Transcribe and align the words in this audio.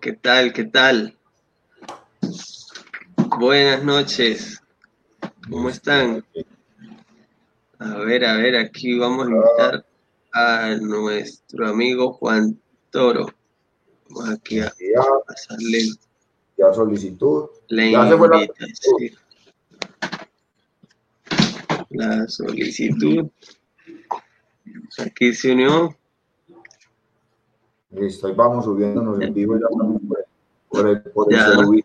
¿Qué 0.00 0.12
tal? 0.12 0.52
¿Qué 0.52 0.64
tal? 0.64 1.18
Buenas 3.40 3.82
noches. 3.82 4.62
¿Cómo 5.50 5.70
están? 5.70 6.24
A 7.80 7.98
ver, 7.98 8.24
a 8.24 8.36
ver, 8.36 8.54
aquí 8.56 8.96
vamos 8.96 9.26
a 9.26 9.30
invitar 9.30 9.86
a 10.32 10.76
nuestro 10.80 11.66
amigo 11.66 12.12
Juan 12.12 12.60
Toro. 12.90 13.26
Vamos 14.08 14.36
aquí 14.36 14.60
a 14.60 14.72
pasarle 15.26 15.80
ya 16.56 16.72
solicitud. 16.72 17.48
la 17.66 17.90
Ya 17.90 18.08
se 18.08 18.16
fue 18.16 18.28
la 18.28 18.36
invitación. 18.36 19.18
La 21.90 22.28
solicitud. 22.28 23.30
Aquí 24.98 25.34
se 25.34 25.52
unió. 25.52 25.97
Listo, 27.90 28.26
ahí 28.26 28.34
vamos 28.34 28.64
subiéndonos 28.64 29.20
en 29.20 29.32
vivo 29.32 29.56
ya 29.56 29.66
estamos 29.70 30.00
por, 30.06 30.26
por 30.68 30.88
el, 30.88 31.02
por 31.02 31.32
el 31.32 31.38
Ya. 31.38 31.46
celular. 31.46 31.84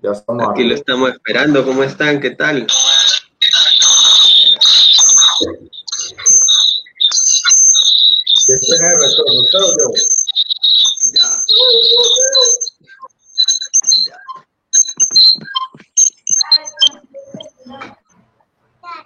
Ya 0.00 0.10
estamos 0.12 0.48
Aquí 0.50 0.64
lo 0.64 0.74
estamos 0.74 1.10
esperando. 1.10 1.64
¿Cómo 1.64 1.82
están? 1.82 2.20
¿Qué 2.20 2.30
tal? 2.30 2.66
¿Qué 8.46 8.54
pena 8.66 8.88
de 8.88 8.94
retorno? 8.94 9.40
¿Usted 9.42 9.58
o 9.58 9.70
yo? 9.78 9.92
Ya. 11.12 11.28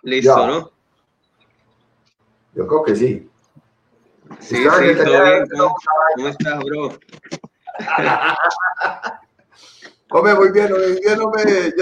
Listo, 0.03 0.37
Ya. 0.39 0.47
¿no? 0.47 0.70
Yo 2.55 2.67
creo 2.67 2.83
que 2.83 2.97
sí. 2.97 3.31
Sí, 4.43 4.57
sí, 4.57 4.65
todo 4.65 5.25
bien. 5.25 5.47
¿Cómo, 5.57 5.75
cómo 6.15 6.29
estás, 6.29 6.59
bro? 6.65 6.91
Hombre, 10.11 10.35
muy 10.35 10.53
bien, 10.53 10.71
muy 10.71 11.01
bien, 11.01 11.21
hombre. 11.21 11.73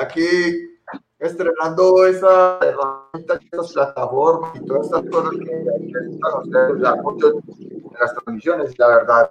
Aquí 0.00 0.76
estrenando 1.20 2.04
esa 2.06 2.58
herramienta, 2.60 3.38
estas 3.40 3.72
plataformas 3.72 4.56
y 4.56 4.66
todas 4.66 4.86
estas 4.86 5.02
cosas 5.08 5.30
que 5.30 5.44
necesitan 5.44 6.32
ustedes, 6.42 7.02
mucho 7.02 7.28
en 7.28 8.00
las 8.00 8.12
transmisiones, 8.14 8.78
la 8.78 8.88
verdad. 8.88 9.30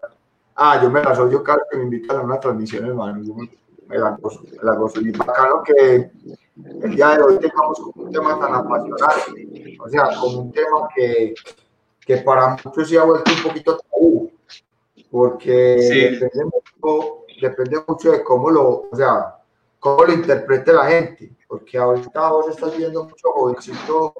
Ah, 0.55 0.80
yo 0.81 0.89
me 0.89 1.03
las 1.03 1.20
oyo 1.20 1.44
cada 1.44 1.58
vez 1.58 1.67
que 1.70 1.77
me 1.77 1.83
invitan 1.83 2.17
a 2.17 2.22
una 2.22 2.39
transmisión, 2.39 2.86
hermano. 2.86 3.22
Me, 3.22 3.49
me 3.88 3.97
la 3.97 4.11
gozo, 4.22 4.42
me 4.44 4.64
la 4.64 4.75
gozo. 4.75 5.02
Y 5.02 5.11
bacano 5.11 5.61
que 5.64 6.09
el 6.81 6.95
día 6.95 7.17
de 7.17 7.23
hoy 7.23 7.38
tengamos 7.39 7.80
un 7.94 8.11
tema 8.11 8.39
tan 8.39 8.55
apasionante. 8.55 9.77
O 9.81 9.89
sea, 9.89 10.09
como 10.20 10.44
un 10.44 10.52
tema 10.53 10.88
que, 10.95 11.33
que 12.06 12.17
para 12.17 12.58
muchos 12.64 12.88
se 12.89 12.98
ha 12.98 13.03
vuelto 13.03 13.31
un 13.31 13.44
poquito 13.44 13.78
tabú. 13.78 14.31
Porque 15.09 15.78
Sí. 15.80 16.17
depende, 16.20 16.45
mucho, 16.45 17.25
depende 17.42 17.80
mucho 17.88 18.11
de 18.11 18.23
cómo 18.23 18.50
lo, 18.52 18.88
o 18.92 18.95
sea, 18.95 19.38
cómo 19.80 20.03
lo 20.06 20.14
interprete 20.14 20.73
la 20.73 20.86
gente. 20.86 21.31
Porque 21.48 21.78
ahorita 21.78 22.30
vos 22.31 22.50
estás 22.50 22.76
viendo 22.78 23.03
mucho 23.03 23.31
jovencito 23.31 24.14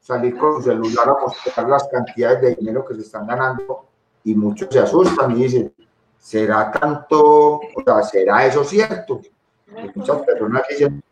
salir 0.00 0.36
con 0.38 0.56
su 0.56 0.62
celular 0.70 1.08
a 1.08 1.20
mostrar 1.20 1.68
las 1.68 1.86
cantidades 1.88 2.40
de 2.40 2.54
dinero 2.54 2.84
que 2.84 2.94
se 2.94 3.02
están 3.02 3.26
ganando 3.26 3.84
y 4.24 4.34
muchos 4.34 4.68
se 4.70 4.78
asustan 4.78 5.32
y 5.32 5.42
dicen, 5.42 5.74
¿será 6.18 6.70
tanto? 6.72 7.56
O 7.56 7.82
sea, 7.84 8.02
¿será 8.02 8.46
eso 8.46 8.64
cierto? 8.64 9.20
Y 9.66 9.98
muchas 9.98 10.22
personas 10.22 10.62
dicen, 10.70 11.02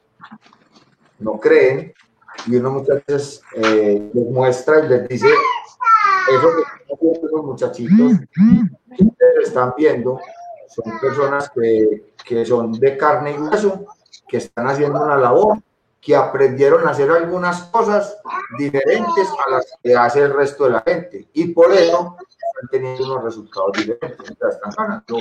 no 1.18 1.38
creen 1.38 1.92
y 2.46 2.56
uno 2.56 2.70
muchas 2.70 3.04
veces 3.06 3.42
eh, 3.54 4.10
les 4.12 4.26
muestra 4.30 4.84
y 4.84 4.88
les 4.88 5.08
dice, 5.08 5.28
eso 6.28 6.48
que 6.56 6.62
están 6.62 6.94
haciendo 6.94 7.26
esos 7.28 7.44
muchachitos 7.44 8.12
que 8.96 9.04
ustedes 9.04 9.48
están 9.48 9.74
viendo 9.76 10.20
son 10.68 10.98
personas 10.98 11.50
que, 11.50 12.12
que 12.24 12.44
son 12.44 12.72
de 12.72 12.96
carne 12.96 13.32
y 13.32 13.38
hueso, 13.38 13.86
que 14.28 14.38
están 14.38 14.66
haciendo 14.68 15.02
una 15.02 15.16
labor, 15.16 15.58
que 16.00 16.14
aprendieron 16.14 16.86
a 16.86 16.90
hacer 16.90 17.10
algunas 17.10 17.62
cosas 17.64 18.16
diferentes 18.58 19.28
a 19.46 19.50
las 19.50 19.66
que 19.82 19.94
hace 19.96 20.22
el 20.22 20.34
resto 20.34 20.64
de 20.64 20.70
la 20.70 20.80
gente 20.82 21.28
y 21.32 21.48
por 21.48 21.72
eso 21.72 22.16
están 22.20 22.68
teniendo 22.70 23.04
unos 23.04 23.24
resultados 23.24 23.72
diferentes. 23.76 24.30
O 24.30 24.34
sea, 24.34 24.48
están 24.50 24.70
ganando, 24.76 25.18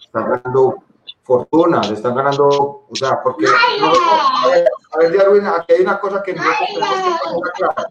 están 0.00 0.30
ganando 0.30 0.74
fortunas, 1.22 1.90
están 1.90 2.14
ganando, 2.14 2.46
o 2.48 2.94
sea, 2.94 3.20
porque 3.22 3.46
nosotros- 3.46 3.98
a 4.44 4.48
ver, 4.48 4.68
a 4.92 4.98
ver, 5.28 5.46
aquí 5.46 5.72
hay 5.74 5.80
una 5.82 6.00
cosa 6.00 6.22
que 6.22 6.34
nosotros 6.34 6.68
tenemos 6.68 7.42
que 7.42 7.50
clara 7.58 7.88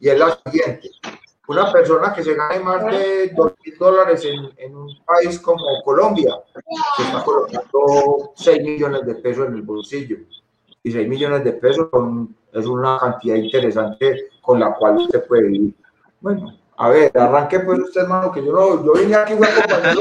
y 0.00 0.08
es 0.08 0.18
la 0.18 0.38
siguiente. 0.46 0.90
Una 1.46 1.70
persona 1.70 2.12
que 2.14 2.22
se 2.22 2.34
gane 2.34 2.60
más 2.60 2.84
de 2.86 3.28
dos 3.36 3.52
mil 3.64 3.76
dólares 3.78 4.24
en, 4.24 4.50
en 4.56 4.74
un 4.76 4.88
país 5.04 5.38
como 5.40 5.62
Colombia, 5.84 6.34
se 6.96 7.02
está 7.02 7.22
colocando 7.22 8.32
6 8.34 8.62
millones 8.62 9.04
de 9.06 9.14
pesos 9.16 9.48
en 9.48 9.54
el 9.54 9.62
bolsillo. 9.62 10.16
Y 10.82 10.90
6 10.90 11.06
millones 11.08 11.44
de 11.44 11.52
pesos 11.52 11.88
son- 11.90 12.34
es 12.52 12.66
una 12.66 12.98
cantidad 12.98 13.36
interesante 13.36 14.28
con 14.40 14.60
la 14.60 14.74
cual 14.74 14.96
usted 14.98 15.26
puede 15.26 15.42
vivir. 15.48 15.74
Bueno, 16.20 16.56
a 16.76 16.88
ver, 16.88 17.10
arranque 17.16 17.60
pues 17.60 17.78
usted, 17.80 18.02
hermano, 18.02 18.32
que 18.32 18.44
yo 18.44 18.52
no, 18.52 18.84
yo 18.84 18.92
vine 18.94 19.14
aquí 19.14 19.34
para. 19.34 19.94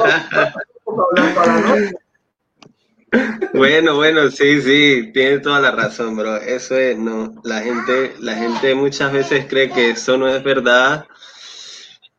Bueno, 3.53 3.95
bueno, 3.95 4.29
sí, 4.31 4.61
sí, 4.61 5.11
tienes 5.13 5.41
toda 5.43 5.59
la 5.59 5.71
razón, 5.71 6.15
bro. 6.17 6.37
Eso 6.37 6.75
es, 6.77 6.97
no, 6.97 7.35
la 7.43 7.61
gente, 7.61 8.13
la 8.19 8.33
gente 8.35 8.73
muchas 8.73 9.11
veces 9.13 9.45
cree 9.47 9.69
que 9.69 9.91
eso 9.91 10.17
no 10.17 10.27
es 10.27 10.43
verdad, 10.43 11.05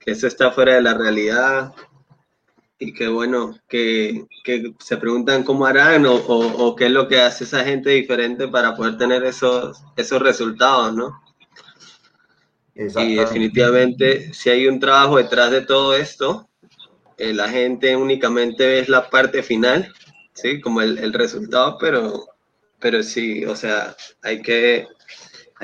que 0.05 0.13
eso 0.13 0.27
está 0.27 0.51
fuera 0.51 0.75
de 0.75 0.83
la 0.83 0.95
realidad 0.95 1.73
y 2.79 2.93
que 2.93 3.09
bueno, 3.09 3.57
que, 3.69 4.27
que 4.43 4.75
se 4.79 4.97
preguntan 4.99 5.45
cómo 5.45 5.65
harán 5.65 6.05
o, 6.07 6.15
o, 6.17 6.67
o 6.67 6.77
qué 6.77 6.87
es 6.87 6.91
lo 6.91 7.09
que 7.09 7.21
hace 7.21 7.45
esa 7.45 7.65
gente 7.65 7.91
diferente 7.91 8.49
para 8.49 8.75
poder 8.75 8.99
tener 8.99 9.25
esos, 9.25 9.83
esos 9.97 10.21
resultados, 10.21 10.95
¿no? 10.95 11.21
Y 12.75 13.15
definitivamente, 13.15 14.35
si 14.35 14.51
hay 14.51 14.67
un 14.67 14.81
trabajo 14.81 15.17
detrás 15.17 15.53
de 15.53 15.63
todo 15.63 15.95
esto, 15.95 16.49
eh, 17.17 17.33
la 17.33 17.49
gente 17.49 17.95
únicamente 17.95 18.67
ve 18.67 18.85
la 18.89 19.09
parte 19.09 19.45
final, 19.45 19.93
¿sí? 20.33 20.61
Como 20.61 20.83
el, 20.83 20.99
el 20.99 21.13
resultado, 21.13 21.79
pero, 21.79 22.27
pero 22.81 23.03
sí, 23.05 23.45
o 23.45 23.55
sea, 23.55 23.97
hay 24.23 24.43
que, 24.43 24.89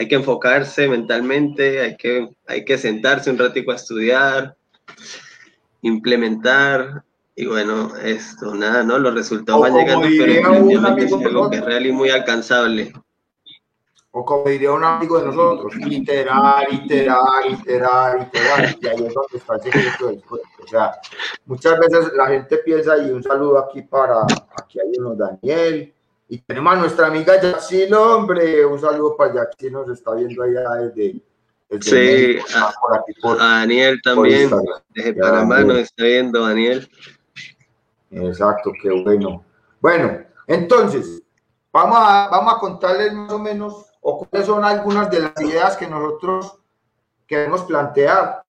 hay 0.00 0.09
que 0.09 0.15
enfocarse 0.15 0.88
mentalmente, 0.88 1.78
hay 1.83 1.94
que, 1.94 2.31
hay 2.47 2.65
que 2.65 2.78
sentarse 2.78 3.31
un 3.31 3.37
ratico 3.37 3.71
a 3.71 3.75
estudiar, 3.75 4.56
implementar, 5.83 7.05
y 7.37 7.44
bueno, 7.44 7.94
esto, 7.97 8.55
nada, 8.55 8.83
¿no? 8.83 8.99
Los 8.99 9.15
resultados 9.15 9.60
O 9.60 9.62
van 9.62 9.75
llegando, 9.75 10.09
pero 10.09 10.33
definitivamente 10.33 11.05
es 11.05 11.12
algo 11.12 11.50
que 11.50 11.56
es 11.56 11.65
real 11.66 11.84
y 11.84 11.93
muy 11.93 12.09
alcanzable. 12.09 12.94
O 14.12 14.25
como 14.25 14.49
diría 14.49 14.72
un 14.72 14.84
amigo 14.84 15.21
de 15.21 15.27
nosotros, 15.27 15.75
iterar, 15.87 16.72
iterar, 16.72 17.50
iterar, 17.50 18.22
iterar. 18.22 18.77
Y 18.81 18.87
ahí 18.87 19.06
es 19.06 19.12
donde 19.12 19.37
está 19.37 19.56
el 19.56 19.60
secreto 19.60 20.06
del. 20.06 20.22
O 20.31 20.66
sea, 20.66 20.99
muchas 21.44 21.78
veces 21.78 22.10
la 22.15 22.27
gente 22.28 22.56
piensa, 22.56 22.97
y 22.97 23.10
un 23.10 23.22
saludo 23.22 23.59
aquí 23.59 23.83
para, 23.83 24.22
aquí 24.56 24.81
hay 24.81 24.93
uno, 24.99 25.15
Daniel. 25.15 25.93
Y 26.33 26.39
tenemos 26.43 26.73
a 26.73 26.77
nuestra 26.77 27.09
amiga 27.09 27.41
Yaxil, 27.43 27.93
hombre. 27.93 28.65
Un 28.65 28.81
saludo 28.81 29.17
para 29.17 29.35
Yaxil, 29.35 29.73
nos 29.73 29.91
está 29.91 30.15
viendo 30.15 30.43
allá 30.45 30.71
desde. 30.75 31.21
desde 31.69 31.91
Sí, 31.91 31.97
México, 32.37 32.47
a- 32.57 32.73
por 32.81 32.97
aquí 32.99 33.13
por, 33.21 33.41
A 33.41 33.45
Daniel 33.61 34.01
también, 34.03 34.49
desde 34.95 35.15
Panamá 35.15 35.61
nos 35.63 35.79
está 35.79 36.05
viendo, 36.05 36.47
Daniel. 36.47 36.89
Exacto, 38.13 38.71
qué 38.81 38.91
bueno. 39.03 39.45
Bueno, 39.81 40.19
entonces, 40.47 41.21
vamos 41.73 41.99
a, 42.01 42.29
vamos 42.31 42.55
a 42.55 42.59
contarles 42.59 43.13
más 43.13 43.33
o 43.33 43.39
menos 43.39 43.87
o 44.01 44.19
cuáles 44.25 44.47
son 44.47 44.65
algunas 44.65 45.11
de 45.11 45.21
las 45.21 45.41
ideas 45.41 45.77
que 45.77 45.89
nosotros 45.89 46.59
queremos 47.27 47.63
plantear 47.63 48.43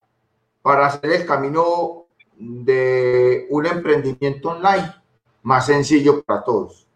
para 0.62 0.86
hacer 0.88 1.12
el 1.12 1.26
camino 1.26 2.06
de 2.38 3.48
un 3.50 3.66
emprendimiento 3.66 4.50
online 4.50 4.94
más 5.44 5.66
sencillo 5.66 6.22
para 6.24 6.44
todos. 6.44 6.88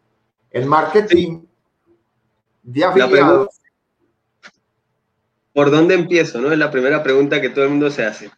El 0.55 0.67
marketing 0.67 1.41
de 2.63 2.85
afiliados. 2.85 3.49
¿Por 5.51 5.69
dónde 5.69 5.95
empiezo? 5.95 6.39
¿No? 6.39 6.49
Es 6.49 6.57
la 6.57 6.71
primera 6.71 7.03
pregunta 7.03 7.41
que 7.41 7.49
todo 7.49 7.65
el 7.65 7.71
mundo 7.71 7.91
se 7.91 8.05
hace. 8.05 8.31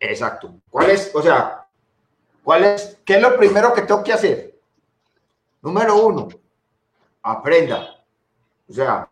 Exacto. 0.00 0.52
¿Cuál 0.68 0.90
es, 0.90 1.14
o 1.14 1.22
sea, 1.22 1.64
cuál 2.42 2.64
es, 2.64 2.98
qué 3.04 3.14
es 3.14 3.22
lo 3.22 3.36
primero 3.36 3.72
que 3.72 3.82
tengo 3.82 4.02
que 4.02 4.12
hacer? 4.12 4.58
Número 5.62 6.04
uno, 6.04 6.26
aprenda. 7.22 8.02
O 8.68 8.72
sea, 8.72 9.08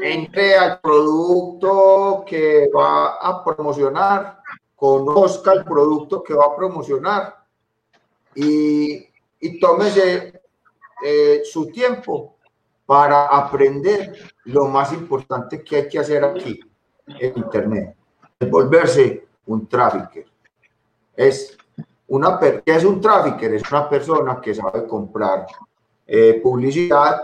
entre 0.00 0.56
al 0.56 0.80
producto 0.80 2.24
que 2.26 2.70
va 2.74 3.16
a 3.16 3.44
promocionar, 3.44 4.38
conozca 4.74 5.52
el 5.52 5.64
producto 5.64 6.22
que 6.22 6.32
va 6.32 6.46
a 6.46 6.56
promocionar 6.56 7.36
y, 8.34 9.06
y 9.40 9.60
tómese 9.60 10.39
eh, 11.04 11.42
su 11.44 11.66
tiempo 11.66 12.36
para 12.86 13.26
aprender 13.26 14.12
lo 14.44 14.66
más 14.66 14.92
importante 14.92 15.62
que 15.62 15.76
hay 15.76 15.88
que 15.88 15.98
hacer 15.98 16.24
aquí 16.24 16.60
en 17.06 17.36
Internet, 17.36 17.94
es 18.38 18.50
volverse 18.50 19.26
un 19.46 19.66
trafficker. 19.68 20.26
Es 21.14 21.56
una 22.08 22.38
¿qué 22.38 22.62
es 22.66 22.84
un 22.84 23.00
trafficker? 23.00 23.54
Es 23.54 23.70
una 23.70 23.88
persona 23.88 24.40
que 24.40 24.54
sabe 24.54 24.86
comprar 24.86 25.46
eh, 26.06 26.40
publicidad 26.42 27.20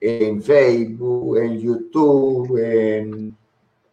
en 0.00 0.40
Facebook, 0.40 1.38
en 1.38 1.58
YouTube, 1.58 2.56
en, 2.56 3.36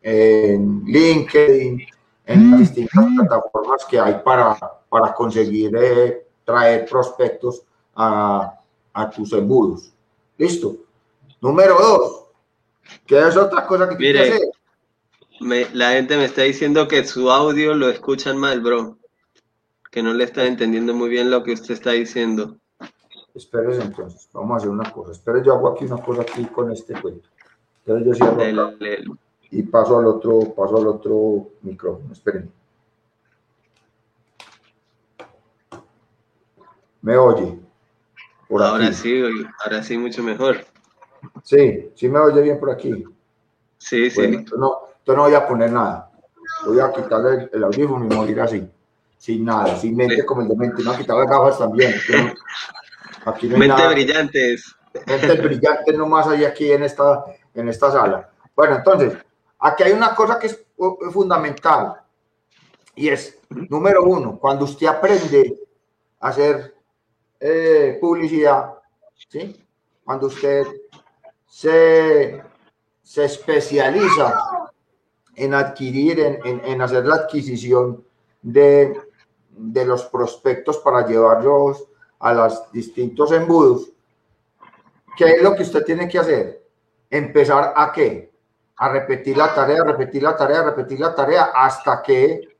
en 0.01 0.83
LinkedIn, 0.85 1.81
en 2.25 2.51
las 2.51 2.59
distintas 2.59 3.05
plataformas 3.15 3.85
que 3.85 3.99
hay 3.99 4.19
para, 4.23 4.55
para 4.89 5.13
conseguir 5.13 5.75
eh, 5.75 6.27
traer 6.43 6.85
prospectos 6.85 7.63
a, 7.95 8.59
a, 8.95 9.09
tus 9.09 9.31
embudos. 9.33 9.91
Listo. 10.37 10.77
Número 11.41 11.75
dos, 11.77 12.25
¿qué 13.05 13.19
es 13.27 13.37
otra 13.37 13.67
cosa 13.67 13.87
que 13.89 13.95
Mire, 13.95 14.23
que 14.23 14.33
hacer? 14.35 14.47
Me, 15.41 15.67
la 15.73 15.91
gente 15.91 16.17
me 16.17 16.25
está 16.25 16.41
diciendo 16.41 16.87
que 16.87 17.05
su 17.05 17.29
audio 17.29 17.75
lo 17.75 17.89
escuchan 17.89 18.37
mal, 18.37 18.61
bro. 18.61 18.97
Que 19.91 20.01
no 20.01 20.13
le 20.13 20.23
están 20.23 20.47
entendiendo 20.47 20.93
muy 20.93 21.09
bien 21.09 21.29
lo 21.29 21.43
que 21.43 21.53
usted 21.53 21.73
está 21.73 21.91
diciendo. 21.91 22.57
Espérese 23.33 23.81
entonces, 23.81 24.29
vamos 24.33 24.53
a 24.53 24.57
hacer 24.57 24.69
una 24.69 24.91
cosa. 24.91 25.11
Espere, 25.11 25.43
yo 25.45 25.53
hago 25.53 25.69
aquí 25.69 25.85
una 25.85 26.01
cosa 26.01 26.21
aquí 26.21 26.45
con 26.45 26.71
este 26.71 26.99
cuento. 26.99 27.29
Entonces 27.85 28.07
yo 28.07 28.25
cierro 28.25 28.73
y 29.51 29.63
paso 29.63 29.99
al 29.99 30.07
otro, 30.07 30.53
paso 30.55 30.77
al 30.77 30.87
otro 30.87 31.49
micrófono. 31.61 32.11
Esperen. 32.11 32.51
¿Me 37.01 37.15
oye? 37.17 37.64
Ahora 38.49 38.93
sí, 38.93 39.23
ahora 39.63 39.83
sí 39.83 39.97
mucho 39.97 40.23
mejor. 40.23 40.65
Sí, 41.43 41.89
sí 41.95 42.07
me 42.07 42.19
oye 42.19 42.41
bien 42.41 42.59
por 42.59 42.71
aquí. 42.71 43.03
Sí, 43.77 44.09
sí. 44.09 44.21
Entonces 44.21 44.57
no, 44.57 44.79
no 45.07 45.21
voy 45.23 45.33
a 45.33 45.47
poner 45.47 45.71
nada. 45.71 46.11
Voy 46.65 46.79
a 46.79 46.91
quitarle 46.91 47.49
el, 47.51 47.63
audífono 47.63 48.05
y 48.05 48.15
morir 48.15 48.39
así. 48.41 48.67
Sin 49.17 49.45
nada, 49.45 49.75
sin 49.75 49.95
mente 49.95 50.25
como 50.25 50.41
el 50.41 50.47
de 50.47 50.55
mente. 50.55 50.83
A 50.87 50.97
quitar 50.97 51.17
las 51.17 51.29
gafas 51.29 51.57
también. 51.57 51.93
Aquí 53.25 53.47
no 53.47 53.57
Mente 53.57 53.87
brillantes. 53.87 54.75
Mente 55.05 55.41
brillante 55.41 55.93
nomás 55.93 56.27
hay 56.27 56.45
aquí 56.45 56.71
en 56.71 56.83
esta, 56.83 57.25
en 57.53 57.67
esta 57.67 57.91
sala. 57.91 58.29
Bueno, 58.55 58.75
entonces, 58.75 59.17
aquí 59.59 59.83
hay 59.83 59.91
una 59.91 60.15
cosa 60.15 60.39
que 60.39 60.47
es 60.47 60.63
fundamental 61.11 61.95
y 62.95 63.09
es, 63.09 63.39
número 63.49 64.03
uno, 64.03 64.37
cuando 64.39 64.65
usted 64.65 64.87
aprende 64.87 65.59
a 66.19 66.29
hacer 66.29 66.74
eh, 67.47 67.99
publicidad, 68.01 68.73
¿sí? 69.29 69.63
Cuando 70.03 70.25
usted 70.25 70.65
se, 71.45 72.41
se 73.03 73.25
especializa 73.25 74.71
en 75.35 75.53
adquirir, 75.53 76.19
en, 76.21 76.61
en, 76.65 76.81
hacer 76.81 77.05
la 77.05 77.15
adquisición 77.15 78.03
de, 78.41 78.99
de 79.49 79.85
los 79.85 80.05
prospectos 80.05 80.79
para 80.79 81.05
llevarlos 81.05 81.85
a 82.17 82.33
los 82.33 82.71
distintos 82.71 83.31
embudos, 83.31 83.91
¿qué 85.15 85.35
es 85.35 85.43
lo 85.43 85.53
que 85.55 85.63
usted 85.63 85.85
tiene 85.85 86.09
que 86.09 86.17
hacer? 86.17 86.67
Empezar 87.11 87.73
a 87.75 87.91
qué? 87.91 88.33
A 88.77 88.89
repetir 88.89 89.37
la 89.37 89.53
tarea, 89.53 89.83
repetir 89.83 90.23
la 90.23 90.35
tarea, 90.35 90.63
repetir 90.63 90.99
la 90.99 91.13
tarea 91.13 91.51
hasta 91.53 92.01
que 92.01 92.57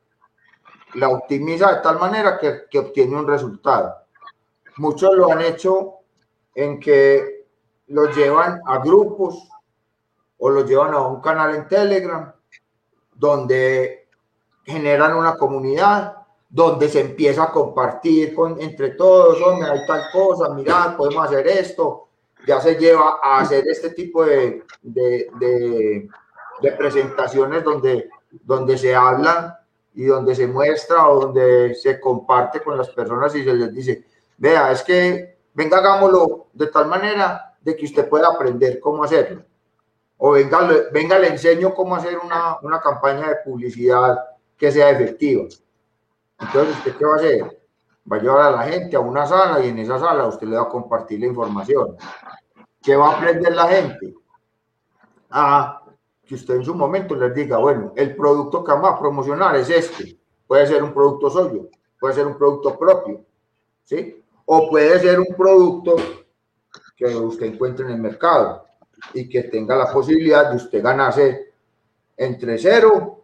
la 0.94 1.10
optimiza 1.10 1.74
de 1.74 1.82
tal 1.82 1.98
manera 1.98 2.38
que, 2.38 2.66
que 2.70 2.78
obtiene 2.78 3.18
un 3.18 3.28
resultado. 3.28 4.05
Muchos 4.78 5.16
lo 5.16 5.32
han 5.32 5.42
hecho 5.42 5.96
en 6.54 6.80
que 6.80 7.46
lo 7.88 8.12
llevan 8.12 8.60
a 8.66 8.80
grupos 8.80 9.48
o 10.38 10.50
lo 10.50 10.66
llevan 10.66 10.94
a 10.94 11.02
un 11.02 11.22
canal 11.22 11.56
en 11.56 11.68
Telegram 11.68 12.34
donde 13.14 14.08
generan 14.66 15.16
una 15.16 15.38
comunidad 15.38 16.26
donde 16.50 16.88
se 16.90 17.02
empieza 17.02 17.44
a 17.44 17.52
compartir 17.52 18.34
con, 18.34 18.60
entre 18.62 18.92
todos, 18.92 19.42
hombre, 19.42 19.70
hay 19.70 19.86
tal 19.86 20.04
cosa, 20.12 20.54
mirad, 20.54 20.96
podemos 20.96 21.26
hacer 21.26 21.48
esto, 21.48 22.08
ya 22.48 22.62
se 22.62 22.76
lleva 22.76 23.20
a 23.22 23.40
hacer 23.40 23.66
este 23.68 23.90
tipo 23.90 24.24
de, 24.24 24.64
de, 24.82 25.28
de, 26.62 26.72
presentaciones 26.78 27.64
donde, 27.64 28.10
donde 28.44 28.78
se 28.78 28.96
hablan 28.96 29.54
y 29.96 30.06
donde 30.06 30.34
se 30.36 30.48
muestra 30.48 31.10
o 31.10 31.26
donde 31.26 31.76
se 31.76 32.00
comparte 32.00 32.62
con 32.62 32.78
las 32.78 32.90
personas 32.90 33.36
y 33.36 33.44
se 33.44 33.54
les 33.54 33.74
dice, 33.74 34.06
vea, 34.38 34.72
es 34.72 34.84
que 34.84 35.38
venga, 35.54 35.78
hagámoslo 35.78 36.48
de 36.54 36.68
tal 36.68 36.88
manera 36.88 37.56
de 37.62 37.76
que 37.76 37.86
usted 37.86 38.08
pueda 38.08 38.28
aprender 38.28 38.80
cómo 38.80 39.04
hacerlo. 39.04 39.44
O 40.18 40.32
venga, 40.32 40.60
venga 40.92 41.20
le 41.20 41.28
enseño 41.28 41.74
cómo 41.74 41.96
hacer 41.96 42.18
una, 42.18 42.58
una 42.62 42.80
campaña 42.80 43.30
de 43.30 43.36
publicidad 43.44 44.18
que 44.58 44.72
sea 44.72 44.90
efectiva. 44.92 45.46
Entonces, 46.40 46.78
¿usted 46.78 46.96
qué 46.98 47.06
va 47.06 47.14
a 47.14 47.16
hacer? 47.18 47.62
Va 48.12 48.18
a 48.18 48.22
llevar 48.22 48.42
a 48.42 48.52
la 48.52 48.64
gente 48.64 48.96
a 48.96 49.00
una 49.00 49.26
sala 49.26 49.66
y 49.66 49.70
en 49.70 49.80
esa 49.80 50.00
sala 50.00 50.28
usted 50.28 50.48
le 50.48 50.56
va 50.56 50.64
a 50.64 50.70
compartir 50.70 51.20
la 51.20 51.28
información. 51.28 51.98
¿Qué 52.82 52.96
va 52.96 53.10
a 53.10 53.18
aprender 53.18 53.56
la 53.56 53.68
gente? 53.68 54.14
A 55.32 55.82
que 56.26 56.36
usted 56.36 56.56
en 56.56 56.66
su 56.66 56.76
momento 56.76 57.16
les 57.16 57.34
diga, 57.34 57.58
bueno, 57.58 57.94
el 57.96 58.16
producto 58.16 58.64
que 58.64 58.72
vamos 58.72 58.92
a 58.92 59.00
promocionar 59.00 59.56
es 59.56 59.70
este. 59.70 60.18
Puede 60.48 60.68
ser 60.68 60.84
un 60.84 60.94
producto 60.94 61.30
suyo, 61.30 61.70
puede 62.00 62.14
ser 62.14 62.28
un 62.28 62.38
producto 62.38 62.78
propio, 62.78 63.22
¿sí? 63.84 64.24
O 64.46 64.70
puede 64.70 65.00
ser 65.00 65.20
un 65.20 65.36
producto 65.36 65.96
que 66.96 67.06
usted 67.08 67.48
encuentre 67.48 67.86
en 67.86 67.92
el 67.92 68.00
mercado 68.00 68.66
y 69.14 69.28
que 69.28 69.44
tenga 69.44 69.76
la 69.76 69.92
posibilidad 69.92 70.50
de 70.50 70.58
usted 70.58 70.82
ganarse 70.82 71.54
entre 72.18 72.58
cero 72.58 73.24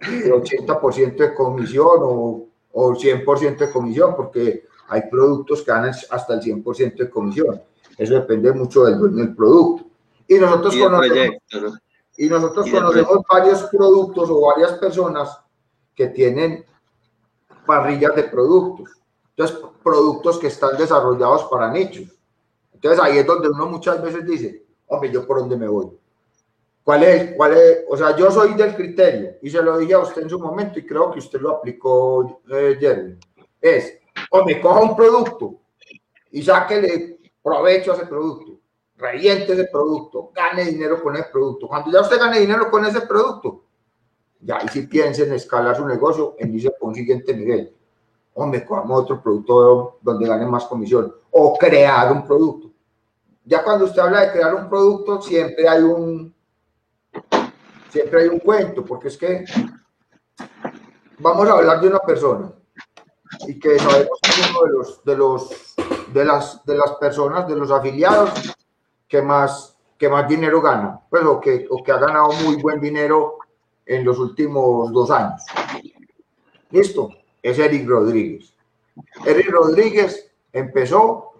80% 0.00 1.16
de 1.16 1.34
comisión 1.34 1.98
o, 2.02 2.46
o 2.72 2.94
100% 2.94 3.56
de 3.58 3.70
comisión, 3.70 4.14
porque 4.16 4.66
hay 4.88 5.02
productos 5.10 5.62
que 5.62 5.70
dan 5.70 5.86
hasta 5.86 6.34
el 6.34 6.40
100% 6.40 6.96
de 6.96 7.10
comisión. 7.10 7.62
Eso 7.96 8.14
depende 8.14 8.52
mucho 8.52 8.84
del, 8.84 9.14
del 9.14 9.34
producto. 9.34 9.86
Y 10.26 10.34
nosotros 10.34 10.76
conocemos, 10.76 11.36
y 12.16 12.28
nosotros 12.28 12.70
conocemos 12.70 13.18
varios 13.30 13.62
productos 13.64 14.30
o 14.30 14.40
varias 14.40 14.72
personas 14.74 15.38
que 15.94 16.08
tienen 16.08 16.64
parrillas 17.66 18.14
de 18.16 18.24
productos. 18.24 18.90
Entonces, 19.36 19.58
productos 19.82 20.38
que 20.38 20.46
están 20.46 20.76
desarrollados 20.76 21.44
para 21.44 21.70
nichos. 21.70 22.08
Entonces, 22.72 23.00
ahí 23.02 23.18
es 23.18 23.26
donde 23.26 23.48
uno 23.48 23.66
muchas 23.66 24.00
veces 24.02 24.24
dice, 24.24 24.64
hombre, 24.86 25.10
¿yo 25.10 25.26
por 25.26 25.38
dónde 25.38 25.56
me 25.56 25.66
voy? 25.66 25.90
¿Cuál 26.84 27.02
es, 27.02 27.34
cuál 27.34 27.54
es? 27.54 27.84
O 27.88 27.96
sea, 27.96 28.14
yo 28.14 28.30
soy 28.30 28.54
del 28.54 28.76
criterio 28.76 29.36
y 29.40 29.50
se 29.50 29.62
lo 29.62 29.78
dije 29.78 29.94
a 29.94 30.00
usted 30.00 30.22
en 30.22 30.30
su 30.30 30.38
momento 30.38 30.78
y 30.78 30.86
creo 30.86 31.10
que 31.10 31.18
usted 31.18 31.40
lo 31.40 31.52
aplicó, 31.52 32.42
eh, 32.50 32.76
Jeremy. 32.78 33.16
Es, 33.60 33.98
o 34.30 34.44
coja 34.60 34.80
un 34.80 34.94
producto 34.94 35.60
y 36.30 36.42
sáquele 36.42 37.18
provecho 37.42 37.92
a 37.92 37.96
ese 37.96 38.06
producto, 38.06 38.60
reviente 38.96 39.54
ese 39.54 39.64
producto, 39.64 40.30
gane 40.34 40.64
dinero 40.66 41.02
con 41.02 41.16
ese 41.16 41.28
producto. 41.32 41.68
Cuando 41.68 41.90
ya 41.90 42.02
usted 42.02 42.18
gane 42.18 42.40
dinero 42.40 42.70
con 42.70 42.84
ese 42.84 43.00
producto, 43.00 43.64
ya 44.40 44.60
y 44.62 44.68
si 44.68 44.82
piensa 44.86 45.22
en 45.22 45.32
escalar 45.32 45.76
su 45.76 45.86
negocio, 45.86 46.34
en 46.38 46.54
irse 46.54 46.70
por 46.72 46.90
un 46.90 46.94
siguiente 46.94 47.34
nivel. 47.34 47.74
O 48.34 48.46
me 48.46 48.64
cojamos 48.64 49.02
otro 49.02 49.22
producto 49.22 49.98
donde 50.02 50.26
gane 50.26 50.46
más 50.46 50.64
comisión 50.64 51.14
o 51.30 51.56
crear 51.56 52.12
un 52.12 52.26
producto. 52.26 52.70
Ya 53.44 53.62
cuando 53.62 53.84
usted 53.84 54.00
habla 54.00 54.20
de 54.20 54.32
crear 54.32 54.54
un 54.54 54.68
producto, 54.68 55.20
siempre 55.20 55.68
hay 55.68 55.82
un, 55.82 56.34
siempre 57.90 58.22
hay 58.22 58.28
un 58.28 58.38
cuento, 58.38 58.84
porque 58.84 59.08
es 59.08 59.16
que 59.16 59.44
vamos 61.18 61.48
a 61.48 61.52
hablar 61.52 61.80
de 61.80 61.88
una 61.88 62.00
persona 62.00 62.52
y 63.46 63.58
que 63.58 63.78
sabemos 63.78 64.18
que 64.22 64.30
es 64.30 64.50
uno 64.50 64.62
de 64.62 64.72
los, 64.72 65.04
de 65.04 65.16
los, 65.16 65.74
de 66.12 66.24
las, 66.24 66.64
de 66.64 66.76
las 66.76 66.92
personas, 66.92 67.46
de 67.46 67.56
los 67.56 67.70
afiliados 67.70 68.30
que 69.08 69.20
más, 69.20 69.76
que 69.98 70.08
más 70.08 70.28
dinero 70.28 70.60
gana, 70.60 71.00
pues, 71.10 71.24
o 71.24 71.40
que, 71.40 71.66
o 71.70 71.82
que 71.82 71.92
ha 71.92 71.98
ganado 71.98 72.32
muy 72.44 72.60
buen 72.62 72.80
dinero 72.80 73.38
en 73.86 74.04
los 74.04 74.18
últimos 74.18 74.92
dos 74.92 75.10
años. 75.10 75.42
Listo, 76.70 77.10
es 77.44 77.58
Eric 77.58 77.86
Rodríguez. 77.86 78.54
Eric 79.26 79.50
Rodríguez 79.50 80.30
empezó, 80.50 81.34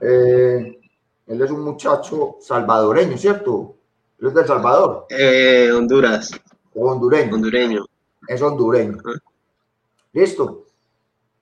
eh, 0.00 0.78
él 1.26 1.42
es 1.42 1.50
un 1.50 1.64
muchacho 1.64 2.36
salvadoreño, 2.40 3.18
¿cierto? 3.18 3.74
es 4.20 4.32
de 4.32 4.40
El 4.42 4.46
Salvador? 4.46 5.06
Eh, 5.10 5.72
Honduras. 5.72 6.30
hondureño. 6.72 7.34
Hondureño. 7.34 7.84
Es 8.28 8.40
hondureño. 8.40 8.98
Listo. 10.12 10.66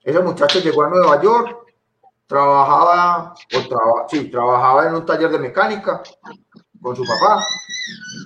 Ese 0.03 0.21
muchacho 0.21 0.61
llegó 0.61 0.85
a 0.85 0.89
Nueva 0.89 1.23
York, 1.23 1.59
trabajaba, 2.27 3.35
o 3.35 4.07
sí, 4.09 4.31
trabajaba 4.31 4.89
en 4.89 4.95
un 4.95 5.05
taller 5.05 5.31
de 5.31 5.39
mecánica 5.39 6.03
con 6.81 6.97
su 6.97 7.05
papá, 7.05 7.45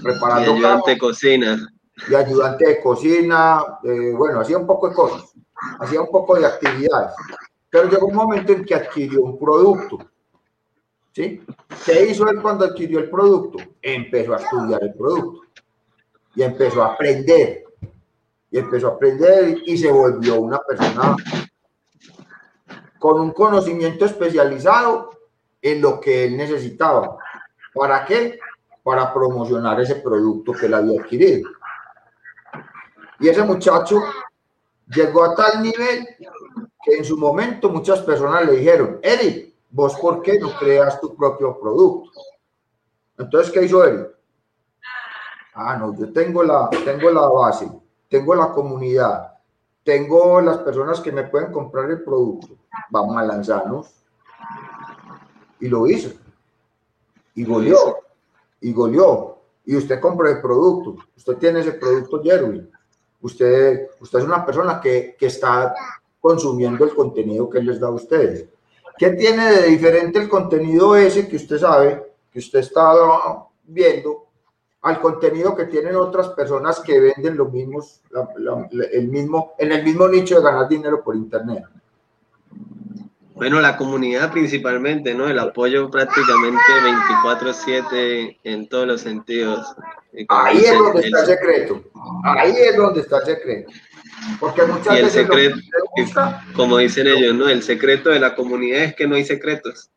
preparando. 0.02 0.52
Y 0.52 0.54
ayudante 0.54 0.90
de 0.92 0.98
cocina. 0.98 1.72
Y 2.08 2.14
ayudante 2.14 2.66
de 2.66 2.80
cocina, 2.80 3.64
eh, 3.82 4.12
bueno, 4.16 4.40
hacía 4.40 4.58
un 4.58 4.66
poco 4.66 4.88
de 4.88 4.94
cosas, 4.94 5.34
hacía 5.78 6.00
un 6.00 6.10
poco 6.10 6.38
de 6.38 6.46
actividades. 6.46 7.14
Pero 7.68 7.88
llegó 7.88 8.06
un 8.06 8.14
momento 8.14 8.52
en 8.52 8.64
que 8.64 8.74
adquirió 8.74 9.22
un 9.22 9.38
producto 9.38 9.98
¿Sí? 11.12 11.44
¿Qué 11.84 12.06
hizo 12.06 12.28
él 12.28 12.40
cuando 12.40 12.64
adquirió 12.64 13.00
el 13.00 13.10
producto? 13.10 13.58
Empezó 13.82 14.34
a 14.34 14.38
estudiar 14.38 14.82
el 14.82 14.94
producto 14.94 15.42
y 16.34 16.42
empezó 16.42 16.82
a 16.82 16.94
aprender. 16.94 17.64
Y 18.50 18.58
empezó 18.58 18.88
a 18.88 18.90
aprender 18.92 19.58
y 19.64 19.76
se 19.76 19.90
volvió 19.90 20.40
una 20.40 20.58
persona 20.60 21.16
con 22.98 23.20
un 23.20 23.32
conocimiento 23.32 24.04
especializado 24.04 25.10
en 25.62 25.80
lo 25.80 26.00
que 26.00 26.24
él 26.24 26.36
necesitaba. 26.36 27.16
¿Para 27.74 28.04
qué? 28.04 28.38
Para 28.82 29.12
promocionar 29.12 29.80
ese 29.80 29.96
producto 29.96 30.52
que 30.52 30.66
él 30.66 30.74
había 30.74 31.00
adquirido. 31.00 31.48
Y 33.18 33.28
ese 33.28 33.42
muchacho 33.42 34.00
llegó 34.94 35.24
a 35.24 35.34
tal 35.34 35.62
nivel 35.62 36.08
que 36.82 36.96
en 36.96 37.04
su 37.04 37.16
momento 37.16 37.68
muchas 37.68 38.00
personas 38.00 38.46
le 38.46 38.56
dijeron, 38.56 38.98
Eric, 39.02 39.54
vos 39.70 39.94
por 39.96 40.22
qué 40.22 40.38
no 40.38 40.50
creas 40.58 41.00
tu 41.00 41.14
propio 41.14 41.58
producto. 41.58 42.10
Entonces, 43.18 43.52
¿qué 43.52 43.64
hizo 43.64 43.84
Eric? 43.84 44.08
Ah, 45.54 45.76
no, 45.76 45.94
yo 45.96 46.12
tengo 46.12 46.42
la, 46.42 46.70
tengo 46.70 47.10
la 47.10 47.26
base, 47.28 47.70
tengo 48.08 48.34
la 48.34 48.50
comunidad, 48.52 49.34
tengo 49.84 50.40
las 50.40 50.58
personas 50.58 51.00
que 51.00 51.12
me 51.12 51.24
pueden 51.24 51.52
comprar 51.52 51.90
el 51.90 52.02
producto. 52.02 52.56
Vamos 52.90 53.16
a 53.16 53.24
lanzarnos. 53.24 53.92
Y 55.60 55.68
lo 55.68 55.86
hizo. 55.86 56.10
Y 57.34 57.44
goleó. 57.44 57.98
Y 58.60 58.72
goleó. 58.72 59.38
Y 59.66 59.76
usted 59.76 60.00
compró 60.00 60.28
el 60.28 60.40
producto. 60.40 60.96
Usted 61.16 61.36
tiene 61.36 61.60
ese 61.60 61.72
producto, 61.72 62.22
Jerry. 62.22 62.70
Usted, 63.22 63.88
usted 64.00 64.18
es 64.18 64.24
una 64.24 64.44
persona 64.44 64.80
que, 64.80 65.16
que 65.18 65.26
está 65.26 65.74
consumiendo 66.20 66.84
el 66.84 66.94
contenido 66.94 67.48
que 67.48 67.62
les 67.62 67.80
da 67.80 67.88
a 67.88 67.92
ustedes. 67.92 68.46
¿Qué 68.96 69.10
tiene 69.10 69.50
de 69.50 69.66
diferente 69.68 70.18
el 70.18 70.28
contenido 70.28 70.94
ese 70.94 71.26
que 71.26 71.36
usted 71.36 71.58
sabe, 71.58 72.02
que 72.30 72.38
usted 72.38 72.58
está 72.60 72.92
viendo, 73.64 74.26
al 74.82 75.00
contenido 75.00 75.54
que 75.54 75.66
tienen 75.66 75.96
otras 75.96 76.28
personas 76.28 76.80
que 76.80 77.00
venden 77.00 77.36
los 77.36 77.52
mismos, 77.52 78.02
el 78.92 79.08
mismo, 79.08 79.54
en 79.58 79.72
el 79.72 79.84
mismo 79.84 80.08
nicho 80.08 80.36
de 80.36 80.42
ganar 80.42 80.68
dinero 80.68 81.02
por 81.02 81.16
internet? 81.16 81.64
Bueno, 83.40 83.58
la 83.58 83.78
comunidad 83.78 84.30
principalmente, 84.30 85.14
¿no? 85.14 85.26
El 85.26 85.38
apoyo 85.38 85.90
prácticamente 85.90 86.60
24/7 86.82 88.36
en 88.44 88.68
todos 88.68 88.86
los 88.86 89.00
sentidos. 89.00 89.66
Ahí 90.28 90.58
es 90.58 90.78
donde 90.78 91.00
está 91.00 91.20
el 91.20 91.26
secreto. 91.26 91.82
Ahí 92.22 92.52
es 92.54 92.76
donde 92.76 93.00
está 93.00 93.16
el 93.20 93.24
secreto. 93.24 93.72
Porque 94.38 94.62
muchas 94.64 94.94
y 94.94 94.98
el 94.98 95.10
secreto, 95.10 95.56
como 96.54 96.76
dicen 96.76 97.06
ellos, 97.06 97.34
¿no? 97.34 97.48
El 97.48 97.62
secreto 97.62 98.10
de 98.10 98.20
la 98.20 98.34
comunidad 98.34 98.82
es 98.82 98.94
que 98.94 99.06
no 99.06 99.14
hay 99.14 99.24
secretos. 99.24 99.88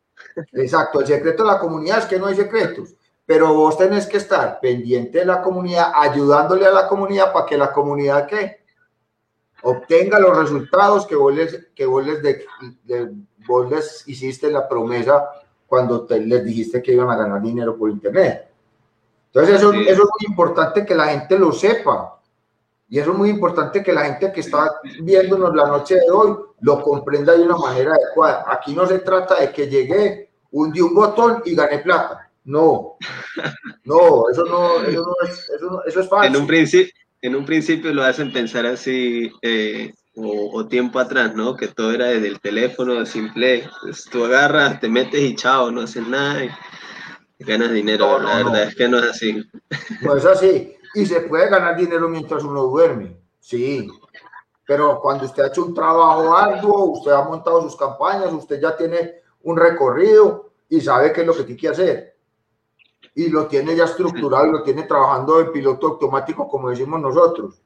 Exacto, 0.54 1.00
el 1.00 1.06
secreto 1.06 1.42
de 1.42 1.52
la 1.52 1.58
comunidad 1.58 1.98
es 1.98 2.06
que 2.06 2.18
no 2.18 2.24
hay 2.28 2.36
secretos. 2.36 2.94
Pero 3.26 3.52
vos 3.52 3.76
tenés 3.76 4.06
que 4.06 4.16
estar 4.16 4.58
pendiente 4.58 5.18
de 5.18 5.26
la 5.26 5.42
comunidad, 5.42 5.92
ayudándole 5.94 6.64
a 6.64 6.70
la 6.70 6.88
comunidad 6.88 7.30
para 7.30 7.44
que 7.44 7.58
la 7.58 7.70
comunidad 7.70 8.26
¿qué? 8.26 8.64
obtenga 9.64 10.18
los 10.18 10.36
resultados 10.36 11.06
que 11.06 11.16
vos 11.16 11.34
les, 11.34 11.66
que 11.74 11.86
vos 11.86 12.06
les, 12.06 12.22
de, 12.22 12.44
vos 13.46 13.70
les 13.70 14.08
hiciste 14.08 14.50
la 14.50 14.68
promesa 14.68 15.28
cuando 15.66 16.06
te, 16.06 16.20
les 16.20 16.44
dijiste 16.44 16.82
que 16.82 16.92
iban 16.92 17.10
a 17.10 17.16
ganar 17.16 17.42
dinero 17.42 17.76
por 17.76 17.90
internet. 17.90 18.48
Entonces 19.26 19.56
eso, 19.56 19.72
eso 19.72 19.90
es 19.90 19.98
muy 19.98 20.28
importante 20.28 20.86
que 20.86 20.94
la 20.94 21.06
gente 21.06 21.38
lo 21.38 21.52
sepa. 21.52 22.20
Y 22.88 22.98
eso 22.98 23.12
es 23.12 23.18
muy 23.18 23.30
importante 23.30 23.82
que 23.82 23.92
la 23.92 24.04
gente 24.04 24.30
que 24.32 24.40
está 24.40 24.70
viéndonos 25.00 25.54
la 25.54 25.66
noche 25.66 25.96
de 25.96 26.10
hoy 26.10 26.36
lo 26.60 26.82
comprenda 26.82 27.32
de 27.32 27.42
una 27.42 27.56
manera 27.56 27.92
adecuada. 27.94 28.44
Aquí 28.46 28.74
no 28.74 28.86
se 28.86 29.00
trata 29.00 29.40
de 29.40 29.50
que 29.50 29.66
llegué, 29.66 30.30
hundí 30.52 30.80
un 30.80 30.94
botón 30.94 31.42
y 31.44 31.54
gané 31.54 31.78
plata. 31.78 32.30
No, 32.44 32.96
no, 33.84 34.30
eso 34.30 34.44
no, 34.44 34.82
eso 34.82 35.02
no 35.02 35.28
es, 35.28 35.50
eso, 35.50 35.82
eso 35.84 36.00
es 36.00 36.08
falso. 36.08 36.34
En 36.34 36.40
un, 36.40 36.46
principio, 36.46 36.92
en 37.22 37.34
un 37.34 37.44
principio 37.44 37.92
lo 37.92 38.04
hacen 38.04 38.32
pensar 38.32 38.66
así, 38.66 39.32
eh, 39.40 39.92
o, 40.16 40.66
tiempo 40.66 40.98
atrás, 40.98 41.34
¿no? 41.34 41.56
Que 41.56 41.68
todo 41.68 41.92
era 41.92 42.06
desde 42.06 42.28
el 42.28 42.40
teléfono, 42.40 43.04
simple. 43.04 43.68
Pues, 43.82 44.04
tú 44.04 44.24
agarras, 44.24 44.80
te 44.80 44.88
metes 44.88 45.20
y 45.20 45.34
chao, 45.34 45.70
no 45.70 45.82
haces 45.82 46.06
nada 46.06 46.44
y 46.44 46.50
ganas 47.40 47.72
dinero. 47.72 48.18
la 48.18 48.36
verdad 48.36 48.62
es 48.64 48.74
que 48.74 48.88
no 48.88 48.98
es 48.98 49.10
así. 49.10 49.44
No 50.02 50.16
es 50.16 50.24
así. 50.24 50.76
Y 50.94 51.06
se 51.06 51.22
puede 51.22 51.48
ganar 51.48 51.76
dinero 51.76 52.08
mientras 52.08 52.44
uno 52.44 52.62
duerme, 52.62 53.16
sí. 53.40 53.88
Pero 54.66 55.00
cuando 55.00 55.26
usted 55.26 55.42
ha 55.42 55.46
hecho 55.48 55.64
un 55.64 55.74
trabajo 55.74 56.34
arduo, 56.34 56.92
usted 56.92 57.10
ha 57.10 57.22
montado 57.22 57.62
sus 57.62 57.76
campañas, 57.76 58.32
usted 58.32 58.60
ya 58.60 58.76
tiene 58.76 59.16
un 59.42 59.56
recorrido 59.56 60.52
y 60.68 60.80
sabe 60.80 61.12
qué 61.12 61.22
es 61.22 61.26
lo 61.26 61.34
que 61.34 61.42
tiene 61.42 61.60
que 61.60 61.68
hacer. 61.68 62.16
Y 63.16 63.28
lo 63.28 63.46
tiene 63.46 63.76
ya 63.76 63.84
estructurado, 63.84 64.46
lo 64.46 64.62
tiene 64.62 64.84
trabajando 64.84 65.38
de 65.38 65.46
piloto 65.46 65.88
automático, 65.88 66.48
como 66.48 66.70
decimos 66.70 67.00
nosotros. 67.00 67.60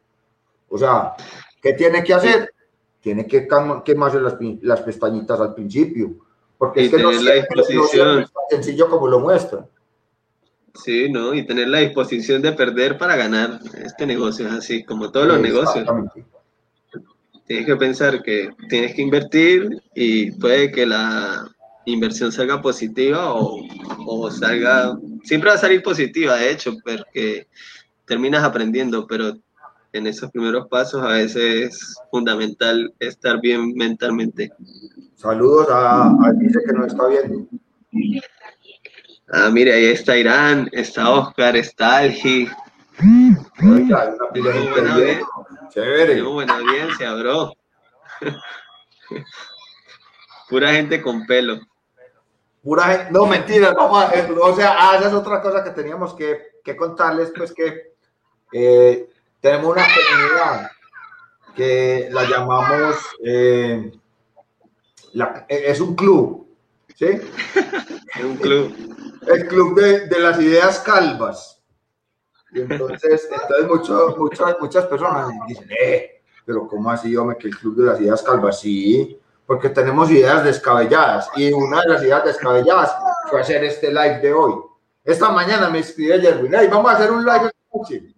O 0.68 0.76
sea, 0.76 1.14
¿qué 1.62 1.72
tiene 1.72 2.02
que 2.02 2.14
hacer? 2.14 2.52
Tiene 3.00 3.26
que 3.26 3.46
quemarse 3.84 4.20
las, 4.20 4.36
las 4.62 4.80
pestañitas 4.82 5.40
al 5.40 5.54
principio. 5.54 6.16
Porque 6.58 6.86
es 6.86 6.90
que 6.90 6.98
no, 6.98 7.12
la 7.12 7.34
disposición. 7.34 8.20
es 8.20 8.32
tan 8.32 8.42
sencillo 8.50 8.90
como 8.90 9.06
lo 9.06 9.20
muestra. 9.20 9.66
Sí, 10.74 11.10
¿no? 11.10 11.34
Y 11.34 11.46
tener 11.46 11.68
la 11.68 11.78
disposición 11.78 12.42
de 12.42 12.52
perder 12.52 12.98
para 12.98 13.16
ganar. 13.16 13.60
Este 13.84 14.06
negocio 14.06 14.46
es 14.48 14.54
así, 14.54 14.84
como 14.84 15.10
todos 15.10 15.28
los 15.28 15.40
negocios. 15.40 15.88
Tienes 17.46 17.66
que 17.66 17.76
pensar 17.76 18.22
que 18.22 18.50
tienes 18.68 18.94
que 18.94 19.02
invertir 19.02 19.80
y 19.94 20.32
puede 20.32 20.70
que 20.70 20.84
la 20.84 21.48
inversión 21.86 22.30
salga 22.30 22.60
positiva 22.60 23.32
o, 23.32 23.62
o 24.06 24.30
salga... 24.30 24.98
Siempre 25.22 25.50
va 25.50 25.56
a 25.56 25.60
salir 25.60 25.82
positiva, 25.82 26.36
de 26.36 26.50
hecho, 26.50 26.74
porque 26.84 27.46
terminas 28.04 28.44
aprendiendo, 28.44 29.06
pero 29.06 29.38
en 29.92 30.06
esos 30.06 30.30
primeros 30.30 30.68
pasos 30.68 31.02
a 31.02 31.08
veces 31.08 31.36
es 31.72 31.96
fundamental 32.10 32.92
estar 32.98 33.40
bien 33.40 33.74
mentalmente. 33.74 34.52
Saludos 35.14 35.68
a, 35.70 36.06
a 36.08 36.32
dice 36.36 36.60
que 36.66 36.72
nos 36.72 36.88
está 36.88 37.06
viendo. 37.06 37.46
Ah, 39.30 39.50
mire, 39.52 39.74
ahí 39.74 39.86
está 39.86 40.16
Irán, 40.16 40.68
está 40.72 41.10
Oscar, 41.10 41.56
está 41.56 41.98
Algi. 41.98 42.48
Oiga, 43.62 44.14
una 44.14 44.32
pila 44.32 44.50
de 44.50 44.70
buena 44.70 44.96
Chévere. 45.68 46.22
buena 46.22 46.56
audiencia, 46.56 47.14
bro. 47.14 47.52
Pura 50.48 50.72
gente 50.72 51.02
con 51.02 51.26
pelo. 51.26 51.60
Pura 52.62 52.84
gente, 52.84 53.12
no, 53.12 53.26
mentira, 53.26 53.72
vamos 53.72 54.02
a, 54.04 54.14
eh, 54.14 54.28
o 54.30 54.56
sea, 54.56 54.76
ah, 54.78 54.96
esa 54.98 55.08
es 55.08 55.14
otra 55.14 55.40
cosa 55.40 55.62
que 55.62 55.70
teníamos 55.70 56.14
que, 56.14 56.60
que 56.64 56.76
contarles, 56.76 57.32
pues 57.36 57.52
que 57.52 57.92
eh, 58.52 59.08
tenemos 59.40 59.76
una 59.76 59.86
comunidad 59.86 60.70
que 61.54 62.08
la 62.10 62.24
llamamos, 62.24 62.96
eh, 63.24 63.92
la, 65.12 65.46
es 65.48 65.80
un 65.80 65.94
club, 65.94 66.48
¿sí? 66.94 67.06
Es 67.06 68.24
un 68.24 68.36
club 68.36 68.98
el 69.28 69.46
club 69.46 69.80
de, 69.80 70.06
de, 70.06 70.20
las 70.20 70.40
ideas 70.40 70.80
calvas. 70.80 71.60
Y 72.52 72.60
entonces, 72.60 73.28
entonces 73.30 73.66
mucho, 73.66 74.16
muchas, 74.18 74.56
muchas 74.60 74.86
personas 74.86 75.30
dicen, 75.46 75.68
eh, 75.70 76.22
pero 76.44 76.66
¿cómo 76.66 76.90
así, 76.90 77.14
hombre, 77.16 77.36
que 77.36 77.48
el 77.48 77.56
club 77.56 77.76
de 77.76 77.84
las 77.84 78.00
ideas 78.00 78.22
calvas? 78.22 78.60
Sí, 78.60 79.20
porque 79.46 79.68
tenemos 79.68 80.10
ideas 80.10 80.44
descabelladas. 80.44 81.28
Y 81.36 81.52
una 81.52 81.82
de 81.82 81.88
las 81.88 82.02
ideas 82.02 82.24
descabelladas 82.24 82.94
fue 83.28 83.40
hacer 83.40 83.64
este 83.64 83.88
live 83.88 84.20
de 84.20 84.32
hoy. 84.32 84.54
Esta 85.04 85.30
mañana 85.30 85.68
me 85.68 85.80
escribe 85.80 86.20
Jerwin, 86.20 86.52
hey, 86.54 86.68
vamos 86.70 86.90
a 86.90 86.96
hacer 86.96 87.10
un 87.10 87.24
live 87.24 87.50
¿De 87.88 88.14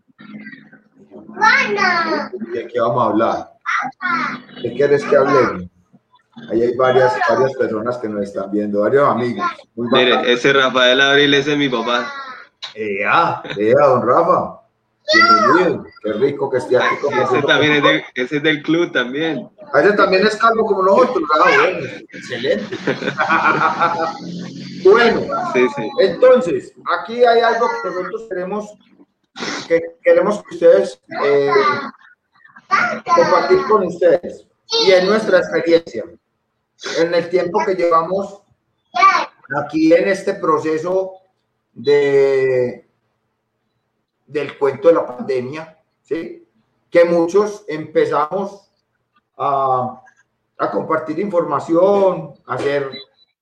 qué 2.73 2.81
vamos 2.81 3.03
a 3.03 3.07
hablar? 3.07 3.51
¿De 4.57 4.63
qué 4.63 4.77
quieres 4.77 5.05
que 5.05 5.17
hablemos? 5.17 5.71
Ahí 6.51 6.63
hay 6.63 6.77
varias, 6.77 7.13
varias 7.29 7.53
personas 7.55 7.99
que 7.99 8.09
nos 8.09 8.23
están 8.23 8.51
viendo, 8.51 8.81
varios 8.81 9.09
amigos. 9.09 9.45
Mire, 9.75 10.33
ese 10.33 10.53
Rafael 10.53 11.01
Abril, 11.01 11.35
ese 11.35 11.53
es 11.53 11.59
mi 11.59 11.69
papá. 11.69 12.11
Ea, 12.75 13.43
ea, 13.57 13.87
don 13.87 14.07
Rafa. 14.07 14.61
Bienvenido. 15.13 15.85
Qué 16.03 16.13
rico 16.15 16.51
que 16.51 16.59
esté 16.59 16.77
aquí 16.77 16.97
con 17.03 17.13
ese 17.19 17.43
También 17.43 17.73
es 17.73 17.83
del, 17.83 18.05
ese 18.15 18.37
es 18.37 18.43
del 18.43 18.63
club 18.63 18.93
también. 18.93 19.51
Ah, 19.73 19.81
ese 19.81 19.93
también 19.95 20.25
es 20.27 20.37
calvo 20.37 20.65
como 20.65 20.83
nosotros. 20.83 21.29
Ah, 21.35 21.43
bueno, 21.43 21.87
excelente. 22.13 22.77
bueno, 24.85 25.21
sí, 25.53 25.67
sí. 25.77 25.91
entonces, 26.01 26.73
aquí 27.01 27.25
hay 27.25 27.41
algo 27.41 27.67
que 27.83 27.89
nosotros 27.89 28.27
queremos 28.29 28.75
que 29.69 29.81
queremos 30.03 30.43
que 30.43 30.55
ustedes 30.55 31.01
eh, 31.25 31.51
compartir 33.05 33.63
con 33.69 33.87
ustedes 33.87 34.47
y 34.85 34.93
en 34.93 35.07
nuestra 35.07 35.39
experiencia 35.39 36.05
en 36.99 37.15
el 37.15 37.29
tiempo 37.29 37.61
que 37.65 37.75
llevamos 37.75 38.43
aquí 39.63 39.93
en 39.93 40.09
este 40.09 40.35
proceso 40.35 41.13
de 41.73 42.87
del 44.27 44.57
cuento 44.59 44.89
de 44.89 44.95
la 44.95 45.07
pandemia, 45.07 45.77
¿sí? 46.03 46.47
que 46.89 47.05
muchos 47.05 47.65
empezamos 47.67 48.71
a, 49.37 50.01
a 50.57 50.71
compartir 50.71 51.19
información, 51.19 52.35
hacer 52.47 52.93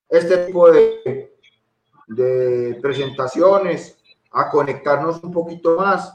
este 0.09 0.47
tipo 0.47 0.71
de, 0.71 1.37
de 2.07 2.79
presentaciones, 2.81 3.98
a 4.31 4.51
conectarnos 4.51 5.23
un 5.23 5.33
poquito 5.33 5.77
más, 5.77 6.15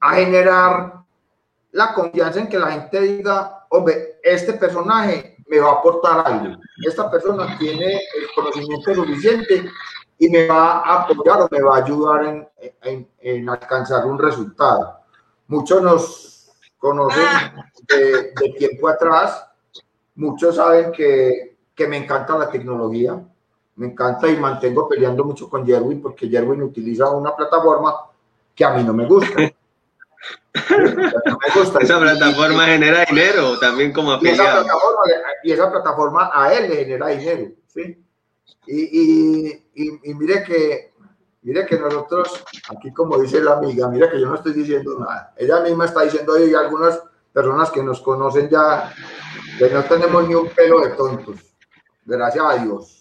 a 0.00 0.14
generar 0.14 0.94
la 1.72 1.92
confianza 1.94 2.40
en 2.40 2.48
que 2.48 2.58
la 2.58 2.70
gente 2.72 3.00
diga, 3.00 3.66
hombre, 3.68 4.18
este 4.22 4.54
personaje 4.54 5.36
me 5.48 5.58
va 5.60 5.70
a 5.70 5.74
aportar 5.74 6.26
algo. 6.26 6.56
Esta 6.86 7.10
persona 7.10 7.56
tiene 7.58 7.94
el 7.94 8.28
conocimiento 8.34 8.94
suficiente 8.94 9.70
y 10.18 10.28
me 10.28 10.46
va 10.46 10.78
a 10.78 11.02
apoyar 11.02 11.42
o 11.42 11.48
me 11.50 11.62
va 11.62 11.76
a 11.76 11.84
ayudar 11.84 12.24
en, 12.24 12.48
en, 12.82 13.08
en 13.18 13.48
alcanzar 13.48 14.06
un 14.06 14.18
resultado. 14.18 14.98
Muchos 15.46 15.82
nos 15.82 16.50
conocen 16.78 17.24
de, 17.88 18.32
de, 18.32 18.54
tiempo 18.58 18.88
atrás, 18.88 19.46
muchos 20.14 20.56
saben 20.56 20.92
que, 20.92 21.56
que 21.74 21.86
me 21.86 21.96
encanta 21.96 22.36
la 22.38 22.50
tecnología, 22.50 23.20
me 23.78 23.86
encanta 23.86 24.28
y 24.28 24.36
mantengo 24.36 24.88
peleando 24.88 25.24
mucho 25.24 25.48
con 25.48 25.64
Jerwin 25.64 26.02
porque 26.02 26.28
Jerwin 26.28 26.62
utiliza 26.62 27.08
una 27.10 27.34
plataforma 27.34 27.94
que 28.54 28.64
a 28.64 28.70
mí 28.70 28.82
no 28.82 28.92
me 28.92 29.06
gusta. 29.06 29.34
esa 31.80 32.00
plataforma 32.00 32.66
genera 32.66 33.04
dinero 33.04 33.56
también 33.60 33.92
como 33.92 34.12
afiliado. 34.12 34.42
Y 34.42 34.42
esa, 34.42 34.62
plataforma, 34.64 35.02
y 35.44 35.52
esa 35.52 35.70
plataforma 35.70 36.30
a 36.34 36.52
él 36.54 36.68
le 36.68 36.76
genera 36.76 37.06
dinero. 37.08 37.52
¿sí? 37.68 38.04
Y, 38.66 39.48
y, 39.74 40.14
mire 40.14 40.42
que 40.42 40.92
mire 41.42 41.64
que 41.64 41.78
nosotros, 41.78 42.44
aquí 42.68 42.92
como 42.92 43.16
dice 43.18 43.40
la 43.40 43.52
amiga, 43.52 43.88
mire 43.88 44.10
que 44.10 44.20
yo 44.20 44.26
no 44.26 44.34
estoy 44.34 44.54
diciendo 44.54 44.98
nada. 44.98 45.32
Ella 45.36 45.60
misma 45.60 45.84
está 45.84 46.02
diciendo 46.02 46.36
y 46.44 46.52
algunas 46.52 47.00
personas 47.32 47.70
que 47.70 47.84
nos 47.84 48.00
conocen 48.00 48.48
ya, 48.48 48.92
que 49.56 49.70
no 49.70 49.84
tenemos 49.84 50.26
ni 50.26 50.34
un 50.34 50.48
pelo 50.48 50.80
de 50.80 50.90
tontos. 50.90 51.36
Gracias 52.04 52.44
a 52.44 52.56
Dios. 52.56 52.97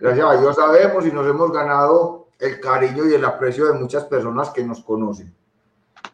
Gracias 0.00 0.26
a 0.26 0.40
Dios 0.40 0.56
sabemos 0.56 1.06
y 1.06 1.12
nos 1.12 1.26
hemos 1.26 1.52
ganado 1.52 2.28
el 2.38 2.60
cariño 2.60 3.06
y 3.06 3.14
el 3.14 3.24
aprecio 3.24 3.66
de 3.66 3.78
muchas 3.78 4.04
personas 4.04 4.50
que 4.50 4.62
nos 4.62 4.82
conocen. 4.82 5.34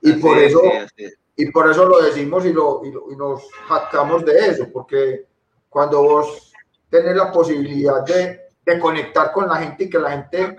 Y 0.00 0.12
así 0.12 0.20
por 0.20 0.38
eso, 0.38 0.62
es, 0.96 1.18
y 1.36 1.50
por 1.50 1.70
eso 1.70 1.86
lo 1.86 2.00
decimos 2.00 2.46
y, 2.46 2.52
lo, 2.52 2.80
y, 2.84 2.90
lo, 2.90 3.10
y 3.10 3.16
nos 3.16 3.48
jactamos 3.68 4.24
de 4.24 4.38
eso, 4.38 4.66
porque 4.72 5.26
cuando 5.68 6.02
vos 6.02 6.52
tenés 6.88 7.16
la 7.16 7.30
posibilidad 7.30 8.02
de, 8.04 8.40
de 8.64 8.78
conectar 8.78 9.32
con 9.32 9.48
la 9.48 9.56
gente 9.56 9.84
y 9.84 9.90
que 9.90 9.98
la 9.98 10.10
gente 10.12 10.56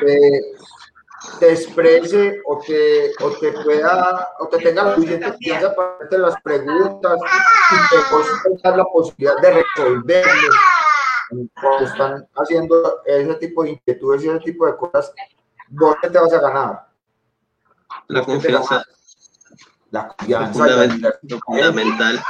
te, 0.00 0.40
te 1.40 1.52
exprese 1.52 2.40
o 2.46 2.58
te, 2.58 3.10
o 3.20 3.30
te 3.38 3.52
pueda 3.52 4.28
o 4.38 4.48
te 4.48 4.58
tenga 4.58 4.84
la 4.84 4.94
suficiente 4.94 5.26
confianza 5.26 5.74
para 5.74 5.94
hacerte 5.94 6.18
las 6.18 6.40
preguntas 6.42 7.18
y 7.70 8.14
vos 8.14 8.26
tengas 8.44 8.76
la 8.76 8.84
posibilidad 8.84 9.36
de 9.38 9.50
resolverlos 9.62 10.54
cuando 11.28 11.84
están 11.84 12.28
haciendo 12.34 13.02
ese 13.04 13.34
tipo 13.36 13.62
de 13.62 13.70
inquietudes 13.70 14.24
y 14.24 14.28
ese 14.28 14.40
tipo 14.40 14.66
de 14.66 14.76
cosas, 14.76 15.12
vos 15.68 15.96
te 16.00 16.08
vas 16.08 16.32
a 16.32 16.40
ganar. 16.40 16.88
La 18.08 18.22
confianza. 18.24 18.84
La 19.90 20.08
confianza. 20.08 20.52
Fundamental. 20.52 21.18
fundamental. 21.44 22.22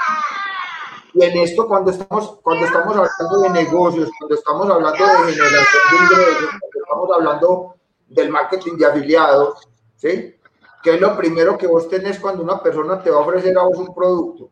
Y 1.14 1.25
en 1.25 1.38
esto, 1.38 1.67
cuando 1.67 1.90
estamos, 1.90 2.38
cuando 2.43 2.67
estamos 2.67 2.97
hablando 2.97 3.40
de 3.40 3.50
negocios, 3.50 4.11
cuando 4.19 4.35
estamos 4.35 4.71
hablando 4.71 5.05
de 5.05 5.33
generación 5.33 5.83
de 5.90 5.97
ingresos, 5.97 6.50
cuando 6.50 6.81
estamos 6.83 7.11
hablando 7.17 7.75
del 8.09 8.31
marketing 8.31 8.76
de 8.76 8.87
afiliados, 8.87 9.69
¿sí? 9.97 10.35
¿Qué 10.83 10.95
es 10.95 11.00
lo 11.00 11.17
primero 11.17 11.59
que 11.59 11.67
vos 11.67 11.88
tenés 11.88 12.21
cuando 12.21 12.43
una 12.43 12.62
persona 12.62 13.02
te 13.02 13.11
va 13.11 13.19
a 13.19 13.21
ofrecer 13.21 13.57
a 13.59 13.62
vos 13.62 13.78
un 13.78 13.95
producto? 13.95 14.50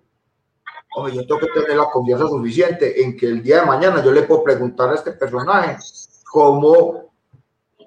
Oye, 0.99 1.15
yo 1.15 1.26
tengo 1.26 1.41
que 1.41 1.61
tener 1.61 1.76
la 1.76 1.91
confianza 1.91 2.26
suficiente 2.26 3.03
en 3.03 3.19
que 3.19 3.26
el 3.26 3.43
día 3.43 3.61
de 3.61 3.67
mañana 3.67 4.03
yo 4.03 4.11
le 4.11 4.23
puedo 4.23 4.43
preguntar 4.43 4.88
a 4.88 4.95
este 4.95 5.12
personaje 5.12 5.76
cómo 6.25 7.12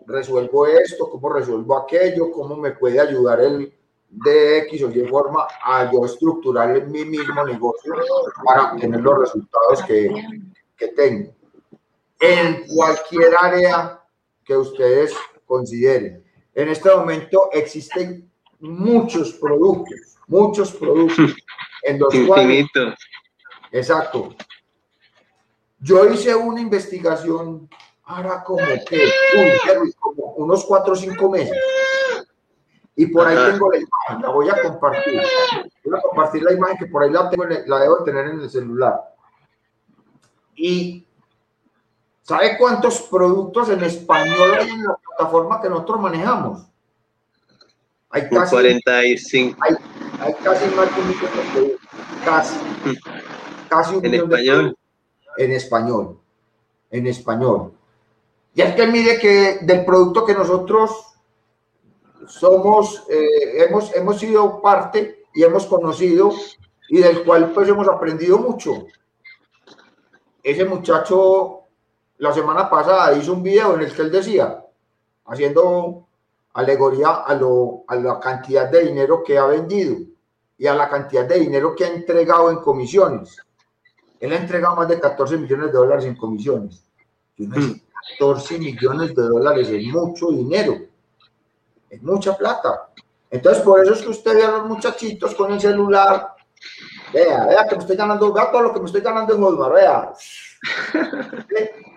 resuelvo 0.06 0.68
esto, 0.68 1.10
cómo 1.10 1.30
resuelvo 1.30 1.75
aquello, 1.75 2.32
cómo 2.32 2.56
me 2.56 2.70
puede 2.74 3.00
ayudar 3.00 3.42
él 3.42 3.74
de 4.10 4.60
X 4.60 4.84
o 4.84 4.92
Y 4.92 5.08
forma 5.08 5.48
a 5.63 5.92
yo 5.92 6.06
estructurar 6.06 6.86
mi 6.86 7.04
mismo 7.04 7.44
negocio 7.44 7.96
para 8.46 8.75
tener 8.75 9.01
los 9.01 9.18
resultados 9.18 9.82
que, 9.88 10.13
que 10.78 10.89
tengo. 10.89 11.34
En 12.20 12.68
cualquier 12.68 13.34
área 13.42 14.04
que 14.45 14.56
ustedes 14.56 15.15
consideren. 15.48 16.24
En 16.54 16.69
este 16.69 16.95
momento 16.95 17.50
existen 17.54 18.30
muchos 18.60 19.34
productos, 19.34 20.19
muchos 20.28 20.72
productos 20.74 21.34
en 21.84 22.00
los 22.00 22.13
Infinito. 22.13 22.70
cuales... 22.74 22.96
Exacto. 23.72 24.36
Yo 25.80 26.06
hice 26.10 26.36
una 26.36 26.60
investigación 26.60 27.70
ahora 28.04 28.44
como 28.44 28.65
que, 28.88 29.10
uy, 29.38 29.94
como 30.00 30.34
unos 30.34 30.65
cuatro 30.65 30.94
o 30.94 30.96
cinco 30.96 31.30
meses. 31.30 31.58
Y 32.96 33.06
por 33.08 33.26
ahí 33.26 33.38
Ajá. 33.38 33.52
tengo 33.52 33.72
la 33.72 33.78
imagen, 33.78 34.22
la 34.22 34.30
voy 34.30 34.50
a 34.50 34.62
compartir. 34.62 35.22
Voy 35.86 35.98
a 35.98 36.02
compartir 36.02 36.44
la 36.44 36.52
imagen 36.52 36.78
que 36.78 36.86
por 36.88 37.04
ahí 37.04 37.12
la, 37.12 37.30
tengo, 37.30 37.46
la 37.46 37.80
debo 37.80 38.04
tener 38.04 38.26
en 38.26 38.42
el 38.42 38.50
celular. 38.50 39.00
Y 40.56 41.08
¿sabe 42.24 42.58
cuántos 42.58 43.02
productos 43.04 43.70
en 43.70 43.84
español 43.84 44.54
hay 44.60 44.70
en 44.70 44.84
la 44.84 44.96
plataforma 44.96 45.62
que 45.62 45.70
nosotros 45.70 46.02
manejamos? 46.02 46.68
Hay 48.10 48.28
casi, 48.28 48.52
45 48.52 49.58
hay, 49.62 49.76
hay 50.21 50.34
casi 50.43 50.75
más 50.75 50.95
de 50.95 51.01
un 51.01 51.08
millón 51.08 51.21
de 51.21 51.51
productos. 51.53 51.89
Casi. 52.25 52.55
Casi 53.69 53.95
un 53.95 54.05
en 54.05 54.12
millón 54.12 54.29
de 54.29 54.36
español. 54.36 54.55
productos 54.55 54.79
en 55.38 55.51
español. 55.51 56.19
En 56.91 57.08
español. 57.08 57.73
Y 58.53 58.62
es 58.62 58.75
que 58.75 58.88
mire 58.88 59.19
que 59.19 59.60
del 59.62 59.86
producto 59.86 60.25
que 60.25 60.34
nosotros 60.34 61.05
somos, 62.27 63.03
eh, 63.10 63.65
hemos, 63.65 63.95
hemos 63.95 64.19
sido 64.19 64.62
parte 64.62 65.23
y 65.34 65.43
hemos 65.43 65.65
conocido 65.65 66.32
y 66.89 66.99
del 66.99 67.23
cual 67.23 67.51
pues 67.51 67.69
hemos 67.69 67.88
aprendido 67.88 68.38
mucho. 68.39 68.86
Ese 70.43 70.65
muchacho 70.65 71.62
la 72.17 72.34
semana 72.34 72.69
pasada 72.69 73.13
hizo 73.13 73.34
un 73.34 73.43
video 73.43 73.75
en 73.75 73.82
el 73.82 73.93
que 73.95 74.01
él 74.01 74.12
decía, 74.12 74.65
haciendo 75.25 76.09
alegoría 76.60 77.24
a, 77.26 77.34
lo, 77.36 77.84
a 77.88 77.95
la 77.95 78.19
cantidad 78.19 78.69
de 78.69 78.86
dinero 78.86 79.24
que 79.24 79.38
ha 79.38 79.45
vendido 79.45 79.98
y 80.58 80.67
a 80.67 80.76
la 80.76 80.89
cantidad 80.89 81.26
de 81.26 81.39
dinero 81.39 81.74
que 81.76 81.86
ha 81.86 81.93
entregado 81.93 82.52
en 82.52 82.58
comisiones. 82.58 83.38
Él 84.19 84.34
ha 84.34 84.38
entregado 84.38 84.76
más 84.76 84.88
de 84.88 85.00
14 85.00 85.38
millones 85.38 85.67
de 85.67 85.78
dólares 85.78 86.06
en 86.06 86.15
comisiones. 86.15 86.84
Y 87.38 87.45
uno 87.45 87.56
dice, 87.56 87.82
14 88.19 88.60
millones 88.60 89.15
de 89.15 89.24
dólares 89.24 89.69
es 89.69 89.86
mucho 89.86 90.28
dinero, 90.32 90.76
es 91.89 92.04
mucha 92.04 92.36
plata. 92.36 92.89
Entonces, 93.32 93.63
por 93.63 93.82
eso 93.82 93.93
es 93.93 94.02
que 94.02 94.10
usted 94.10 94.36
ve 94.36 94.43
a 94.43 94.52
los 94.52 94.67
muchachitos 94.67 95.34
con 95.36 95.54
el 95.54 95.62
celular. 95.62 96.36
Vea, 97.13 97.45
vea 97.45 97.67
que 97.67 97.76
me 97.76 97.82
estoy 97.82 97.95
ganando, 97.95 98.34
vea 98.34 98.52
todo 98.52 98.63
lo 98.63 98.74
que 98.74 98.80
me 98.82 98.86
estoy 98.88 99.02
ganando 99.02 99.36
en 99.36 99.43
Osmar, 99.43 99.74
vea. 99.74 100.13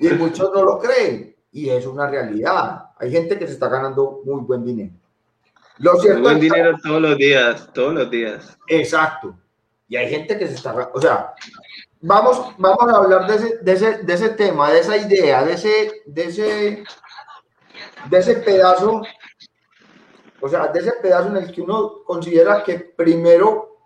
Y 0.00 0.08
muchos 0.10 0.52
no 0.54 0.62
lo 0.62 0.78
creen. 0.78 1.34
Y 1.50 1.68
es 1.70 1.84
una 1.84 2.06
realidad. 2.06 2.87
Hay 3.00 3.10
gente 3.10 3.38
que 3.38 3.46
se 3.46 3.52
está 3.54 3.68
ganando 3.68 4.20
muy 4.24 4.40
buen 4.42 4.64
dinero. 4.64 4.92
Lo 5.78 5.94
cierto 6.00 6.22
Buen 6.22 6.36
es 6.36 6.40
que- 6.40 6.44
dinero 6.48 6.76
todos 6.82 7.00
los 7.00 7.16
días, 7.16 7.70
todos 7.72 7.94
los 7.94 8.10
días. 8.10 8.58
Exacto. 8.66 9.36
Y 9.88 9.96
hay 9.96 10.10
gente 10.10 10.36
que 10.38 10.46
se 10.48 10.54
está, 10.54 10.90
o 10.92 11.00
sea, 11.00 11.32
vamos, 12.00 12.52
vamos 12.58 12.92
a 12.92 12.96
hablar 12.96 13.26
de 13.26 13.36
ese, 13.36 13.58
de 13.58 13.72
ese, 13.72 13.98
de 14.02 14.12
ese 14.14 14.28
tema, 14.30 14.70
de 14.70 14.80
esa 14.80 14.96
idea, 14.96 15.44
de 15.44 15.52
ese, 15.54 16.02
de 16.04 16.24
ese, 16.24 16.84
de 18.10 18.18
ese 18.18 18.34
pedazo, 18.36 19.00
o 20.40 20.48
sea, 20.48 20.66
de 20.68 20.80
ese 20.80 20.92
pedazo 21.00 21.28
en 21.28 21.36
el 21.38 21.52
que 21.52 21.62
uno 21.62 22.02
considera 22.04 22.62
que 22.62 22.80
primero 22.80 23.78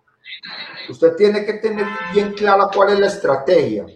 usted 0.89 1.15
tiene 1.15 1.45
que 1.45 1.55
tener 1.55 1.87
bien 2.13 2.33
clara 2.33 2.69
cuál 2.75 2.95
es 2.95 2.99
la 2.99 3.07
estrategia. 3.07 3.87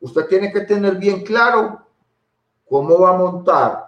Usted 0.00 0.26
tiene 0.26 0.50
que 0.52 0.62
tener 0.62 0.96
bien 0.96 1.22
claro 1.24 1.86
cómo 2.68 2.98
va 3.00 3.10
a 3.10 3.18
montar 3.18 3.83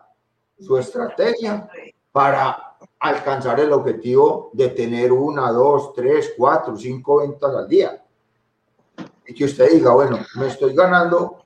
su 0.59 0.77
estrategia 0.79 1.69
para 2.13 2.77
alcanzar 2.99 3.61
el 3.61 3.73
objetivo 3.73 4.51
de 4.53 4.69
tener 4.69 5.13
una, 5.13 5.51
dos, 5.51 5.93
tres, 5.95 6.33
cuatro, 6.37 6.77
cinco 6.77 7.19
ventas 7.19 7.55
al 7.55 7.69
día. 7.69 8.03
Y 9.27 9.35
que 9.35 9.45
usted 9.45 9.71
diga, 9.71 9.93
bueno, 9.93 10.19
me 10.37 10.47
estoy 10.47 10.75
ganando, 10.75 11.45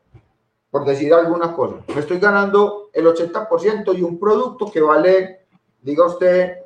por 0.71 0.85
decir 0.85 1.13
alguna 1.13 1.53
cosa, 1.55 1.77
me 1.89 2.01
estoy 2.01 2.19
ganando 2.19 2.91
el 2.93 3.07
80% 3.07 3.97
y 3.99 4.03
un 4.03 4.19
producto 4.19 4.71
que 4.71 4.81
vale, 4.81 5.47
diga 5.81 6.07
usted, 6.07 6.59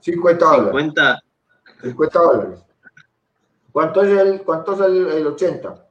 50 0.00 0.44
dólares. 0.44 0.66
50, 0.70 1.22
50 1.82 2.18
dólares. 2.18 2.64
¿Cuánto 3.72 4.02
es 4.02 4.18
el, 4.18 4.42
cuánto 4.42 4.72
es 4.72 4.80
el, 4.80 5.06
el 5.08 5.26
80? 5.26 5.88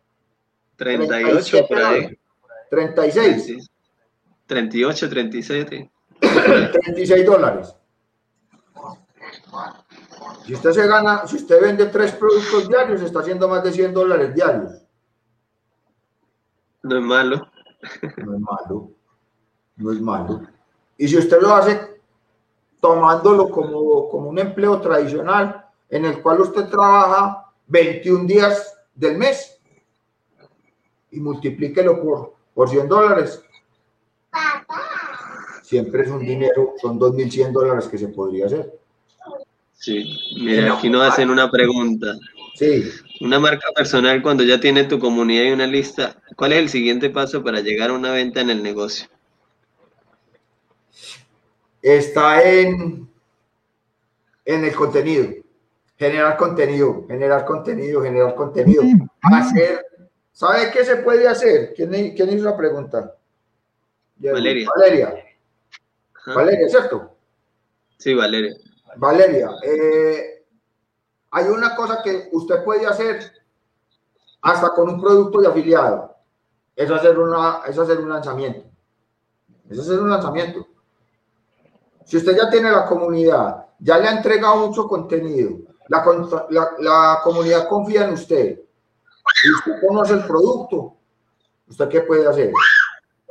38 0.77 1.67
por 1.67 1.77
ahí. 1.77 1.83
dólares. 1.83 2.19
36. 2.69 3.69
Sí. 4.45 4.47
38, 4.47 5.09
37. 5.09 5.91
36 6.19 7.25
dólares. 7.25 7.75
Si 10.45 10.53
usted 10.53 10.71
se 10.71 10.87
gana, 10.87 11.25
si 11.25 11.37
usted 11.37 11.61
vende 11.61 11.87
tres 11.87 12.11
productos 12.11 12.67
diarios, 12.67 13.01
está 13.01 13.19
haciendo 13.19 13.47
más 13.47 13.63
de 13.63 13.71
100 13.71 13.93
dólares 13.93 14.35
diarios. 14.35 14.71
No 16.83 16.97
es 16.97 17.03
malo. 17.03 17.47
No 18.17 18.35
es 18.35 18.39
malo. 18.39 18.91
No 19.77 19.91
es 19.91 19.99
malo. 19.99 20.41
Y 20.97 21.07
si 21.07 21.17
usted 21.17 21.41
lo 21.41 21.53
hace 21.53 22.01
tomándolo 22.79 23.49
como, 23.49 24.09
como 24.09 24.29
un 24.29 24.37
empleo 24.37 24.79
tradicional, 24.79 25.65
en 25.89 26.05
el 26.05 26.21
cual 26.21 26.41
usted 26.41 26.69
trabaja 26.69 27.51
21 27.67 28.25
días 28.25 28.77
del 28.93 29.17
mes 29.17 29.59
y 31.11 31.19
multiplíquelo 31.19 32.01
por, 32.01 32.35
por 32.53 32.69
100 32.69 32.87
dólares. 32.87 33.43
Siempre 35.65 36.03
es 36.03 36.11
un 36.11 36.19
dinero, 36.19 36.75
son 36.79 36.99
2.100 36.99 37.51
dólares 37.51 37.87
que 37.87 37.97
se 37.97 38.09
podría 38.09 38.45
hacer. 38.45 38.71
Sí, 39.73 40.15
mira, 40.37 40.75
aquí 40.75 40.91
nos 40.91 41.09
hacen 41.09 41.31
una 41.31 41.49
pregunta. 41.49 42.13
Sí. 42.53 42.87
Una 43.21 43.39
marca 43.39 43.65
personal 43.75 44.21
cuando 44.21 44.43
ya 44.43 44.59
tiene 44.59 44.83
tu 44.83 44.99
comunidad 44.99 45.45
y 45.45 45.51
una 45.51 45.65
lista, 45.65 46.21
¿cuál 46.35 46.53
es 46.53 46.59
el 46.59 46.69
siguiente 46.69 47.09
paso 47.09 47.43
para 47.43 47.61
llegar 47.61 47.89
a 47.89 47.93
una 47.93 48.11
venta 48.11 48.41
en 48.41 48.51
el 48.51 48.61
negocio? 48.61 49.07
Está 51.81 52.43
en, 52.43 53.09
en 54.45 54.65
el 54.65 54.75
contenido. 54.75 55.33
Generar 55.97 56.37
contenido, 56.37 57.05
generar 57.07 57.43
contenido, 57.43 58.03
generar 58.03 58.35
contenido. 58.35 58.83
Hacer, 59.19 59.83
¿sabe 60.31 60.69
qué 60.71 60.85
se 60.85 60.97
puede 60.97 61.27
hacer? 61.27 61.73
¿Quién, 61.75 62.15
quién 62.15 62.37
hizo 62.37 62.45
la 62.45 62.55
pregunta? 62.55 63.15
Valeria. 64.17 64.69
Valeria. 64.77 65.24
Valeria, 66.25 66.69
¿cierto? 66.69 67.11
Sí, 67.97 68.13
Valeria. 68.13 68.55
Valeria, 68.97 69.49
eh, 69.63 70.45
hay 71.31 71.45
una 71.47 71.75
cosa 71.75 72.01
que 72.03 72.29
usted 72.31 72.63
puede 72.63 72.85
hacer 72.85 73.19
hasta 74.41 74.69
con 74.73 74.89
un 74.89 75.01
producto 75.01 75.41
de 75.41 75.47
afiliado. 75.47 76.15
Es 76.75 76.89
hacer, 76.89 77.17
una, 77.17 77.61
es 77.67 77.77
hacer 77.77 77.99
un 77.99 78.09
lanzamiento. 78.09 78.65
Es 79.69 79.79
hacer 79.79 79.99
un 79.99 80.09
lanzamiento. 80.09 80.67
Si 82.05 82.17
usted 82.17 82.37
ya 82.37 82.49
tiene 82.49 82.71
la 82.71 82.85
comunidad, 82.85 83.65
ya 83.79 83.97
le 83.97 84.07
ha 84.07 84.11
entregado 84.11 84.67
mucho 84.67 84.87
contenido, 84.87 85.57
la, 85.87 86.75
la, 86.79 87.19
comunidad 87.23 87.67
confía 87.67 88.05
en 88.05 88.13
usted, 88.13 88.59
y 88.59 89.53
usted 89.53 89.87
conoce 89.87 90.13
el 90.13 90.25
producto, 90.25 90.95
¿usted 91.67 91.89
qué 91.89 92.01
puede 92.01 92.27
hacer? 92.27 92.51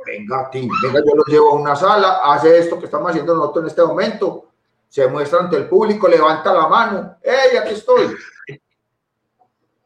Venga, 0.05 0.49
Tim, 0.51 0.69
venga, 0.83 0.99
yo 0.99 1.15
lo 1.15 1.23
llevo 1.25 1.51
a 1.51 1.55
una 1.55 1.75
sala, 1.75 2.19
hace 2.23 2.59
esto 2.59 2.79
que 2.79 2.85
estamos 2.85 3.09
haciendo 3.09 3.35
nosotros 3.35 3.63
en 3.63 3.67
este 3.69 3.83
momento, 3.83 4.49
se 4.87 5.07
muestra 5.07 5.39
ante 5.39 5.57
el 5.57 5.67
público, 5.67 6.07
levanta 6.07 6.53
la 6.53 6.67
mano, 6.67 7.17
¡hey, 7.21 7.57
aquí 7.57 7.73
estoy! 7.73 8.15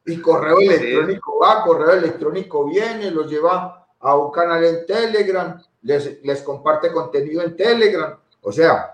Y 0.06 0.22
correo 0.22 0.60
electrónico 0.60 1.40
va, 1.40 1.64
correo 1.64 1.94
electrónico 1.94 2.66
viene, 2.66 3.12
los 3.12 3.30
lleva 3.30 3.88
a 4.00 4.16
un 4.16 4.32
canal 4.32 4.64
en 4.64 4.86
Telegram, 4.86 5.62
les, 5.84 6.24
les 6.24 6.42
comparte 6.42 6.92
contenido 6.92 7.42
en 7.44 7.56
Telegram. 7.56 8.18
O 8.42 8.52
sea, 8.52 8.94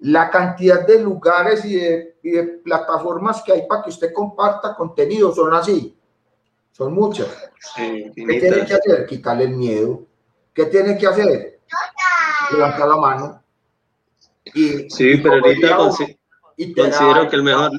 la 0.00 0.30
cantidad 0.30 0.86
de 0.86 1.00
lugares 1.00 1.64
y 1.64 1.76
de, 1.76 2.60
plataformas 2.64 3.42
que 3.42 3.52
hay 3.52 3.66
para 3.66 3.82
que 3.82 3.90
usted 3.90 4.12
comparta 4.12 4.74
contenido 4.74 5.34
son 5.34 5.54
así. 5.54 5.96
Son 6.72 6.92
muchas. 6.92 7.28
¿Qué 7.76 8.10
tiene 8.14 8.38
que 8.38 8.74
hacer? 8.74 9.06
Quitarle 9.06 9.44
el 9.44 9.56
miedo. 9.56 10.04
¿Qué 10.54 10.66
tiene 10.66 10.98
que 10.98 11.06
hacer? 11.06 11.60
Levantar 12.52 12.88
la 12.88 12.96
mano 12.96 13.42
sí, 14.54 15.16
pero 15.22 15.34
ahorita 15.34 15.76
considero 15.76 17.28
que 17.28 17.36
el 17.36 17.42
mejor, 17.42 17.72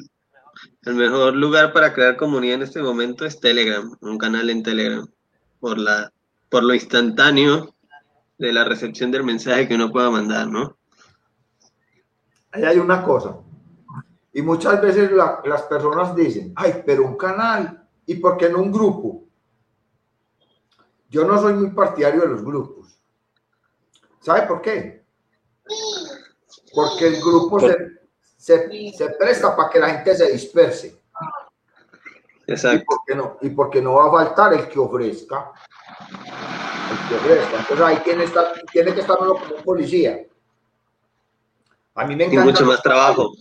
el 0.84 0.96
mejor 0.96 1.36
lugar 1.36 1.74
para 1.74 1.94
crear 1.94 2.18
comunidad 2.18 2.56
en 2.56 2.64
este 2.64 2.82
momento 2.82 3.26
es 3.26 3.40
Telegram, 3.40 3.96
un 4.02 4.18
canal 4.18 4.50
en 4.50 4.64
Telegram, 4.64 5.08
por, 5.60 5.78
la, 5.78 6.12
por 6.50 6.64
lo 6.64 6.74
instantáneo 6.74 7.74
de 8.38 8.54
la 8.54 8.64
recepción 8.64 9.12
del 9.12 9.24
mensaje 9.24 9.68
que 9.68 9.76
uno 9.76 9.92
pueda 9.92 10.10
mandar, 10.10 10.48
¿no? 10.48 10.78
Ahí 12.52 12.64
hay 12.64 12.78
una 12.78 13.04
cosa. 13.04 13.38
Y 14.34 14.42
muchas 14.42 14.82
veces 14.82 15.12
las 15.12 15.62
personas 15.64 16.16
dicen, 16.16 16.54
ay, 16.56 16.84
pero 16.86 17.06
un 17.06 17.18
canal, 17.18 17.88
¿y 18.06 18.16
por 18.16 18.38
qué 18.38 18.50
no 18.50 18.60
un 18.60 18.72
grupo? 18.72 19.23
Yo 21.14 21.24
no 21.26 21.40
soy 21.40 21.54
muy 21.54 21.70
partidario 21.70 22.22
de 22.22 22.28
los 22.28 22.44
grupos. 22.44 23.00
¿Sabe 24.20 24.48
por 24.48 24.62
qué? 24.62 25.04
porque 26.74 27.08
el 27.08 27.22
grupo 27.22 27.60
se, 27.60 27.78
se, 28.38 29.10
presta 29.20 29.56
para 29.56 29.70
que 29.70 29.80
la 29.80 29.90
gente 29.90 30.16
se 30.16 30.32
disperse. 30.32 31.00
Exacto. 32.48 32.82
Y 32.82 32.86
porque, 32.86 33.16
no, 33.16 33.38
y 33.42 33.50
porque 33.52 33.82
no 33.82 33.94
va 33.94 34.08
a 34.08 34.12
faltar 34.26 34.54
el 34.54 34.68
que 34.68 34.80
ofrezca. 34.80 35.52
El 36.10 37.08
que 37.08 37.16
ofrezca. 37.16 37.60
Entonces 37.60 37.86
ahí 37.86 37.98
tiene, 38.04 38.26
tiene 38.72 38.94
que 38.94 39.02
estar 39.02 39.18
uno 39.22 39.36
como 39.36 39.56
un 39.56 39.64
policía. 39.64 40.26
A 41.94 42.06
mí 42.06 42.16
me 42.16 42.26
encanta. 42.26 42.42
Y 42.42 42.52
mucho 42.52 42.66
más 42.66 42.82
trabajo. 42.82 43.32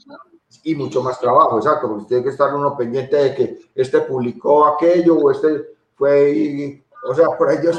Y 0.65 0.75
mucho 0.75 1.03
más 1.03 1.19
trabajo, 1.19 1.57
exacto, 1.57 1.89
porque 1.89 2.05
tiene 2.05 2.23
que 2.23 2.29
estar 2.29 2.55
uno 2.55 2.77
pendiente 2.77 3.17
de 3.17 3.35
que 3.35 3.59
este 3.75 4.03
publicó 4.03 4.67
aquello 4.67 5.17
o 5.17 5.31
este 5.31 5.75
fue. 5.97 6.82
O 7.03 7.15
sea, 7.15 7.29
por 7.37 7.49
ahí 7.49 7.59
yo, 7.63 7.73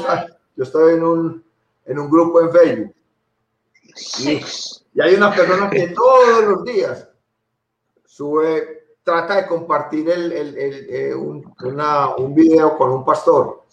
yo 0.56 0.64
estoy 0.64 0.94
en 0.94 1.04
un, 1.04 1.44
en 1.86 1.98
un 1.98 2.10
grupo 2.10 2.40
en 2.40 2.52
Facebook. 2.52 2.94
Y, 4.20 4.40
y 4.94 5.00
hay 5.00 5.14
una 5.14 5.34
persona 5.34 5.70
que 5.70 5.88
todos 5.94 6.44
los 6.44 6.64
días 6.64 7.08
sube, 8.04 8.84
trata 9.02 9.36
de 9.36 9.46
compartir 9.46 10.08
el, 10.10 10.32
el, 10.32 10.58
el, 10.58 10.86
eh, 10.88 11.14
un, 11.14 11.54
una, 11.62 12.14
un, 12.16 12.34
video 12.34 12.76
con 12.76 12.90
un 12.90 13.04
pastor. 13.04 13.64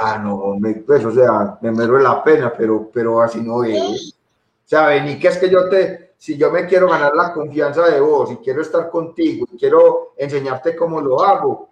ah, 0.00 0.18
no, 0.22 0.56
me, 0.58 0.74
pues, 0.76 1.04
o 1.04 1.12
sea, 1.12 1.58
me 1.60 1.70
muero 1.70 1.98
la 1.98 2.22
pena, 2.22 2.52
pero, 2.56 2.90
pero 2.92 3.20
así 3.20 3.40
no 3.40 3.64
es. 3.64 4.16
O 4.64 4.68
sea, 4.68 5.02
ni 5.04 5.18
que 5.18 5.28
es 5.28 5.38
que 5.38 5.50
yo 5.50 5.68
te, 5.68 6.14
si 6.16 6.38
yo 6.38 6.50
me 6.50 6.66
quiero 6.66 6.88
ganar 6.88 7.14
la 7.14 7.32
confianza 7.32 7.88
de 7.88 8.00
vos 8.00 8.30
y 8.30 8.36
quiero 8.36 8.62
estar 8.62 8.88
contigo 8.90 9.46
y 9.52 9.58
quiero 9.58 10.14
enseñarte 10.16 10.76
cómo 10.76 11.00
lo 11.00 11.22
hago, 11.22 11.71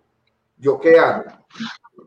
¿yo 0.60 0.78
qué 0.78 0.98
hago? 0.98 1.24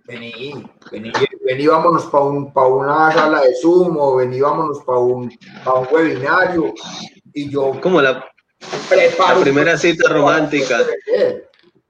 Vení, 0.06 0.70
vení, 0.92 1.12
vení, 1.46 1.68
vámonos 1.68 2.06
para 2.06 2.26
un, 2.26 2.52
una 2.54 3.12
sala 3.12 3.42
de 3.42 3.56
Zoom 3.56 4.18
vení, 4.18 4.40
vámonos 4.42 4.82
para 4.84 5.00
un, 5.00 5.24
un 5.24 5.88
webinario. 5.92 6.74
Y 7.34 7.50
yo. 7.50 7.80
Como 7.82 8.02
la, 8.02 8.26
la 8.92 9.42
primera 9.42 9.78
cita 9.78 10.10
romántica. 10.10 10.80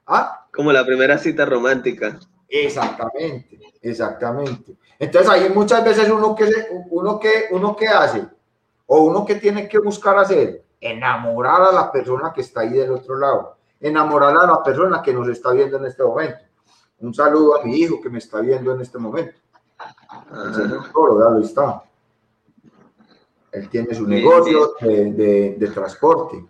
¿Ah? 0.08 0.48
Como 0.54 0.72
la 0.72 0.86
primera 0.86 1.18
cita 1.18 1.46
romántica. 1.46 2.20
Exactamente, 2.48 3.60
exactamente. 3.82 4.78
Entonces 5.00 5.30
ahí 5.30 5.50
muchas 5.50 5.84
veces 5.84 6.10
uno 6.10 6.36
que, 6.36 6.46
uno 6.92 7.20
que, 7.20 7.48
uno 7.52 7.76
que 7.76 7.88
hace, 7.88 8.24
o 8.86 9.02
uno 9.02 9.26
que 9.26 9.36
tiene 9.36 9.68
que 9.68 9.80
buscar 9.80 10.18
hacer, 10.20 10.64
enamorar 10.80 11.62
a 11.64 11.72
la 11.72 11.92
persona 11.92 12.32
que 12.34 12.42
está 12.42 12.62
ahí 12.62 12.70
del 12.70 12.92
otro 12.92 13.18
lado, 13.18 13.58
enamorar 13.80 14.38
a 14.38 14.46
la 14.46 14.64
persona 14.64 15.02
que 15.02 15.14
nos 15.14 15.28
está 15.30 15.52
viendo 15.52 15.78
en 15.78 15.86
este 15.86 16.04
momento. 16.04 16.38
Un 17.00 17.14
saludo 17.14 17.60
a 17.60 17.64
mi 17.64 17.76
hijo 17.76 18.00
que 18.02 18.10
me 18.10 18.20
está 18.20 18.40
viendo 18.40 18.74
en 18.74 18.82
este 18.82 18.98
momento. 18.98 19.34
El 20.32 20.54
señor 20.54 20.92
Toro, 20.92 21.20
ya 21.20 21.30
lo 21.30 21.44
está. 21.44 21.84
Él 23.52 23.70
tiene 23.70 23.94
su 23.94 24.08
negocio 24.08 24.74
de, 24.80 25.56
de, 25.58 25.68
transporte. 25.68 26.44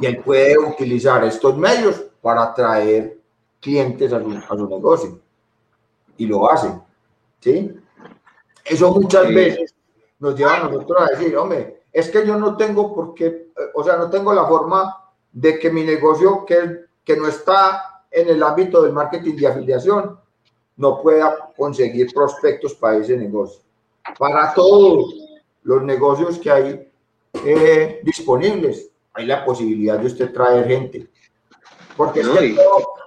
Y 0.00 0.06
él 0.06 0.18
puede 0.22 0.58
utilizar 0.58 1.22
estos 1.24 1.56
medios 1.56 2.00
para 2.20 2.44
atraer 2.44 3.18
clientes 3.60 4.12
a 4.12 4.20
su, 4.20 4.30
a 4.30 4.56
su 4.56 4.68
negocio. 4.68 5.20
Y 6.16 6.26
lo 6.26 6.50
hace. 6.50 6.72
¿Sí? 7.40 7.74
Eso 8.64 8.92
muchas 8.92 9.28
veces 9.28 9.74
nos 10.18 10.36
lleva 10.36 10.56
a 10.56 10.64
nosotros 10.64 11.00
a 11.00 11.16
decir, 11.16 11.36
hombre, 11.36 11.82
es 11.92 12.08
que 12.08 12.26
yo 12.26 12.38
no 12.38 12.56
tengo 12.56 12.94
por 12.94 13.14
qué, 13.14 13.26
eh, 13.26 13.52
o 13.74 13.82
sea, 13.82 13.96
no 13.96 14.10
tengo 14.10 14.32
la 14.32 14.46
forma 14.46 14.96
de 15.32 15.58
que 15.58 15.70
mi 15.70 15.82
negocio, 15.82 16.44
que, 16.44 16.86
que 17.04 17.16
no 17.16 17.26
está 17.26 17.89
en 18.10 18.28
el 18.28 18.42
ámbito 18.42 18.82
del 18.82 18.92
marketing 18.92 19.36
de 19.36 19.46
afiliación 19.46 20.18
no 20.76 21.00
pueda 21.02 21.52
conseguir 21.56 22.12
prospectos 22.12 22.74
para 22.74 22.96
ese 22.96 23.16
negocio. 23.16 23.62
Para 24.18 24.52
todos 24.54 25.14
los 25.62 25.82
negocios 25.82 26.38
que 26.38 26.50
hay 26.50 26.90
eh, 27.44 28.00
disponibles, 28.02 28.90
hay 29.12 29.26
la 29.26 29.44
posibilidad 29.44 29.98
de 29.98 30.06
usted 30.06 30.32
traer 30.32 30.66
gente. 30.66 31.08
Porque 31.96 32.22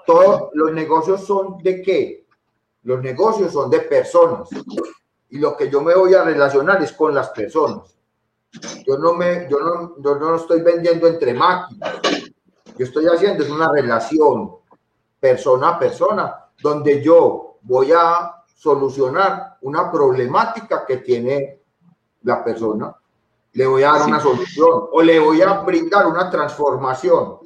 todos 0.05 0.49
los 0.53 0.71
negocios 0.71 1.25
son 1.25 1.57
de 1.63 1.81
qué? 1.81 2.25
Los 2.83 3.01
negocios 3.01 3.51
son 3.51 3.69
de 3.69 3.79
personas. 3.79 4.49
Y 5.29 5.39
lo 5.39 5.57
que 5.57 5.69
yo 5.69 5.81
me 5.81 5.95
voy 5.95 6.13
a 6.13 6.23
relacionar 6.23 6.81
es 6.83 6.91
con 6.91 7.15
las 7.15 7.29
personas. 7.29 7.97
Yo 8.85 8.97
no 8.99 9.13
me, 9.13 9.47
yo 9.49 9.59
no, 9.59 9.95
yo 9.99 10.15
no 10.15 10.35
estoy 10.35 10.61
vendiendo 10.61 11.07
entre 11.07 11.33
máquinas. 11.33 11.91
Yo 12.77 12.85
estoy 12.85 13.05
haciendo 13.07 13.43
es 13.43 13.49
una 13.49 13.71
relación 13.71 14.57
persona 15.23 15.69
a 15.69 15.79
persona, 15.79 16.49
donde 16.61 17.01
yo 17.01 17.55
voy 17.61 17.93
a 17.95 18.43
solucionar 18.57 19.57
una 19.61 19.89
problemática 19.89 20.85
que 20.85 20.97
tiene 20.97 21.61
la 22.23 22.43
persona. 22.43 22.93
Le 23.53 23.65
voy 23.65 23.83
a 23.83 23.93
dar 23.93 24.07
una 24.07 24.19
solución 24.19 24.89
o 24.91 25.01
le 25.01 25.19
voy 25.19 25.41
a 25.41 25.61
brindar 25.61 26.07
una 26.07 26.29
transformación. 26.29 27.37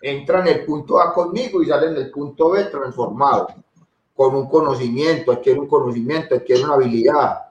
Entra 0.00 0.40
en 0.40 0.46
el 0.46 0.64
punto 0.64 0.98
A 0.98 1.12
conmigo 1.12 1.62
y 1.62 1.66
sale 1.66 1.88
en 1.88 1.96
el 1.96 2.10
punto 2.10 2.52
B 2.52 2.64
transformado, 2.64 3.48
con 4.14 4.34
un 4.34 4.48
conocimiento, 4.48 5.32
adquiere 5.32 5.60
un 5.60 5.68
conocimiento, 5.68 6.36
adquiere 6.36 6.64
una 6.64 6.72
habilidad. 6.72 7.45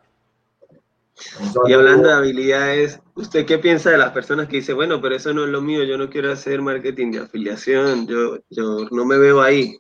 Y 1.67 1.73
hablando 1.73 2.09
de 2.09 2.13
habilidades, 2.13 2.99
¿usted 3.15 3.45
qué 3.45 3.57
piensa 3.57 3.89
de 3.89 3.97
las 3.97 4.11
personas 4.11 4.47
que 4.47 4.57
dicen, 4.57 4.75
bueno, 4.75 5.01
pero 5.01 5.15
eso 5.15 5.33
no 5.33 5.45
es 5.45 5.49
lo 5.49 5.61
mío, 5.61 5.83
yo 5.83 5.97
no 5.97 6.09
quiero 6.09 6.31
hacer 6.31 6.61
marketing 6.61 7.11
de 7.11 7.19
afiliación, 7.19 8.05
yo, 8.07 8.39
yo 8.49 8.87
no 8.91 9.05
me 9.05 9.17
veo 9.17 9.41
ahí? 9.41 9.79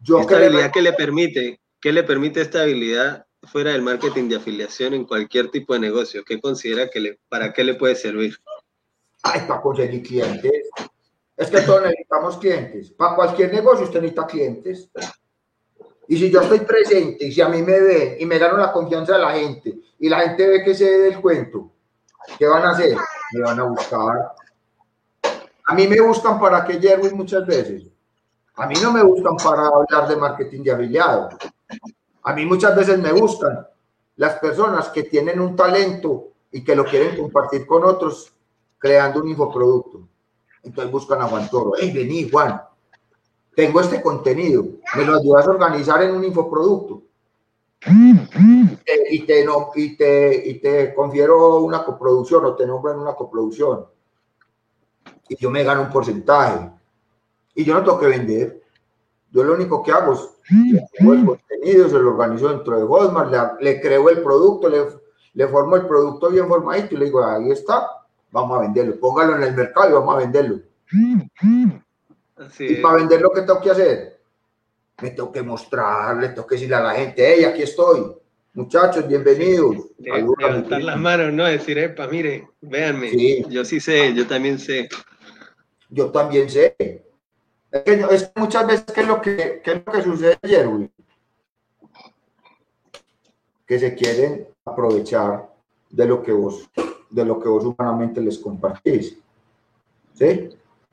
Yo 0.00 0.20
esta 0.20 0.36
habilidad 0.36 0.70
que 0.70 0.82
le 0.82 0.92
permite, 0.92 1.60
¿qué 1.80 1.92
le 1.92 2.04
permite 2.04 2.40
esta 2.40 2.62
habilidad 2.62 3.26
fuera 3.42 3.72
del 3.72 3.82
marketing 3.82 4.28
de 4.28 4.36
afiliación 4.36 4.94
en 4.94 5.04
cualquier 5.04 5.50
tipo 5.50 5.74
de 5.74 5.80
negocio? 5.80 6.24
¿Qué 6.24 6.40
considera 6.40 6.88
que 6.88 7.00
le, 7.00 7.18
para 7.28 7.52
qué 7.52 7.64
le 7.64 7.74
puede 7.74 7.96
servir? 7.96 8.38
Ay, 9.22 9.40
para 9.48 9.60
conseguir 9.60 10.02
clientes. 10.02 10.70
Es 11.36 11.50
que 11.50 11.60
todos 11.62 11.82
necesitamos 11.82 12.36
clientes. 12.38 12.90
Para 12.92 13.16
cualquier 13.16 13.52
negocio 13.52 13.84
usted 13.84 14.00
necesita 14.00 14.26
clientes. 14.26 14.90
Y 16.08 16.16
si 16.16 16.30
yo 16.30 16.40
estoy 16.40 16.60
presente 16.60 17.26
y 17.26 17.32
si 17.32 17.40
a 17.40 17.48
mí 17.48 17.62
me 17.62 17.80
ven 17.80 18.16
y 18.20 18.26
me 18.26 18.38
gano 18.38 18.56
la 18.56 18.72
confianza 18.72 19.14
de 19.14 19.18
la 19.18 19.32
gente 19.32 19.74
y 19.98 20.08
la 20.08 20.20
gente 20.20 20.46
ve 20.46 20.64
que 20.64 20.74
se 20.74 20.98
del 20.98 21.20
cuento, 21.20 21.70
¿qué 22.38 22.46
van 22.46 22.64
a 22.64 22.70
hacer? 22.70 22.96
Me 23.32 23.40
van 23.40 23.60
a 23.60 23.64
buscar. 23.64 24.32
A 25.66 25.74
mí 25.74 25.86
me 25.88 26.00
buscan 26.00 26.38
para 26.38 26.64
que 26.64 26.80
Jerwin 26.80 27.16
muchas 27.16 27.46
veces. 27.46 27.84
A 28.56 28.66
mí 28.66 28.74
no 28.82 28.92
me 28.92 29.02
buscan 29.02 29.36
para 29.36 29.66
hablar 29.66 30.08
de 30.08 30.16
marketing 30.16 30.62
de 30.62 30.72
afiliados. 30.72 31.34
A 32.22 32.32
mí 32.32 32.46
muchas 32.46 32.74
veces 32.74 32.98
me 32.98 33.12
buscan 33.12 33.66
las 34.16 34.34
personas 34.38 34.88
que 34.88 35.02
tienen 35.04 35.40
un 35.40 35.54
talento 35.54 36.28
y 36.50 36.64
que 36.64 36.74
lo 36.74 36.84
quieren 36.84 37.16
compartir 37.16 37.66
con 37.66 37.84
otros 37.84 38.32
creando 38.78 39.20
un 39.20 39.28
infoproducto. 39.28 40.08
Entonces 40.62 40.90
buscan 40.90 41.20
a 41.20 41.28
Juan 41.28 41.48
Toro. 41.50 41.72
Hey, 41.78 41.92
vení, 41.92 42.30
Juan, 42.30 42.60
tengo 43.54 43.80
este 43.80 44.02
contenido, 44.02 44.64
me 44.96 45.04
lo 45.04 45.16
ayudas 45.16 45.46
a 45.46 45.50
organizar 45.50 46.02
en 46.02 46.14
un 46.14 46.24
infoproducto. 46.24 47.02
Y 49.10 49.20
te, 49.26 49.44
no, 49.44 49.70
y 49.74 49.96
te, 49.96 50.48
y 50.48 50.60
te 50.60 50.94
confiero 50.94 51.56
una 51.56 51.84
coproducción 51.84 52.44
o 52.44 52.54
te 52.56 52.66
nombro 52.66 52.92
en 52.92 52.98
una 52.98 53.14
coproducción. 53.14 53.86
Y 55.28 55.36
yo 55.36 55.50
me 55.50 55.64
gano 55.64 55.82
un 55.82 55.90
porcentaje. 55.90 56.70
Y 57.54 57.64
yo 57.64 57.74
no 57.74 57.84
tengo 57.84 57.98
que 57.98 58.06
vender. 58.06 58.62
Yo 59.30 59.44
lo 59.44 59.54
único 59.54 59.82
que 59.82 59.92
hago 59.92 60.12
es 60.12 60.20
el 60.98 61.26
contenido, 61.26 61.88
se 61.88 61.98
lo 61.98 62.10
organizo 62.10 62.48
dentro 62.48 62.78
de 62.78 62.84
Hotmart, 62.84 63.60
le, 63.60 63.80
creo 63.80 64.08
el 64.08 64.22
producto, 64.22 64.68
le, 64.68 64.86
le 65.34 65.48
formo 65.48 65.76
el 65.76 65.86
producto 65.86 66.30
bien 66.30 66.48
formadito 66.48 66.94
y 66.94 66.98
le 66.98 67.04
digo, 67.06 67.24
ahí 67.24 67.50
está, 67.50 67.86
vamos 68.30 68.56
a 68.56 68.60
venderlo. 68.62 68.98
Póngalo 68.98 69.36
en 69.36 69.42
el 69.42 69.54
mercado 69.54 69.90
y 69.90 69.92
vamos 69.92 70.14
a 70.14 70.18
venderlo 70.18 70.60
y 72.58 72.76
para 72.76 72.96
vender 72.96 73.20
lo 73.20 73.30
que 73.30 73.42
tengo 73.42 73.60
que 73.60 73.70
hacer, 73.70 74.15
me 75.02 75.10
tengo 75.10 75.30
que 75.30 75.42
mostrarle, 75.42 76.30
tengo 76.30 76.46
que 76.46 76.54
decirle 76.54 76.76
a 76.76 76.80
la 76.80 76.94
gente, 76.94 77.34
hey, 77.34 77.44
aquí 77.44 77.62
estoy. 77.62 78.16
Muchachos, 78.54 79.06
bienvenidos. 79.06 79.76
levantar 79.98 80.82
las 80.82 80.98
manos, 80.98 81.32
no 81.32 81.44
decir, 81.44 81.76
epa, 81.76 82.06
mire, 82.06 82.48
véanme. 82.62 83.42
Yo 83.50 83.64
sí 83.66 83.78
sé, 83.78 84.14
yo 84.14 84.26
también 84.26 84.58
sé. 84.58 84.88
Yo 85.90 86.10
también 86.10 86.48
sé. 86.48 86.74
Es 87.70 87.82
que, 87.82 88.06
es 88.10 88.32
muchas 88.36 88.66
veces, 88.66 88.86
¿qué 88.94 89.02
es 89.02 89.06
lo 89.06 89.20
que, 89.20 89.60
qué 89.62 89.72
es 89.72 89.82
lo 89.84 89.92
que 89.92 90.02
sucede 90.02 90.38
ayer, 90.42 90.66
Que 93.66 93.78
se 93.78 93.94
quieren 93.94 94.48
aprovechar 94.64 95.52
de 95.90 96.06
lo 96.06 96.22
que 96.22 96.32
vos, 96.32 96.70
de 97.10 97.24
lo 97.24 97.38
que 97.38 97.50
vos 97.50 97.64
humanamente 97.66 98.22
les 98.22 98.38
compartís. 98.38 99.18
¿Sí? 100.14 100.48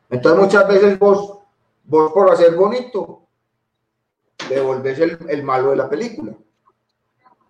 Entonces 0.10 0.44
muchas 0.44 0.68
veces 0.68 1.00
vos, 1.00 1.40
vos 1.86 2.12
por 2.12 2.30
hacer 2.30 2.54
bonito, 2.56 3.23
devolves 4.50 5.00
el, 5.00 5.18
el 5.30 5.44
malo 5.44 5.72
de 5.72 5.78
la 5.78 5.90
película. 5.90 6.34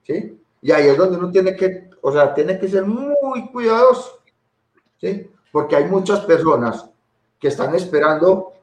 ¿Sí? 0.03 0.39
Y 0.61 0.71
ahí 0.71 0.87
es 0.87 0.97
donde 0.97 1.17
uno 1.17 1.31
tiene 1.31 1.55
que, 1.55 1.89
o 2.01 2.11
sea, 2.11 2.33
tiene 2.33 2.59
que 2.59 2.67
ser 2.67 2.85
muy 2.85 3.49
cuidadoso. 3.51 4.21
¿Sí? 4.99 5.29
Porque 5.51 5.75
hay 5.75 5.85
muchas 5.85 6.21
personas 6.21 6.89
que 7.39 7.49
están 7.49 7.75
esperando, 7.75 8.53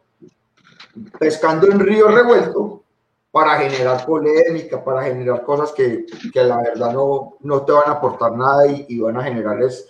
pescando 1.19 1.67
en 1.67 1.81
río 1.81 2.09
revuelto, 2.09 2.83
para 3.31 3.59
generar 3.59 4.05
polémica, 4.05 4.83
para 4.83 5.05
generar 5.05 5.45
cosas 5.45 5.73
que, 5.73 6.05
que 6.33 6.43
la 6.43 6.57
verdad 6.57 6.93
no, 6.93 7.37
no 7.41 7.63
te 7.63 7.73
van 7.73 7.89
a 7.89 7.93
aportar 7.93 8.33
nada 8.33 8.67
y, 8.67 8.87
y 8.89 9.01
van 9.01 9.17
a 9.17 9.23
generarles 9.23 9.89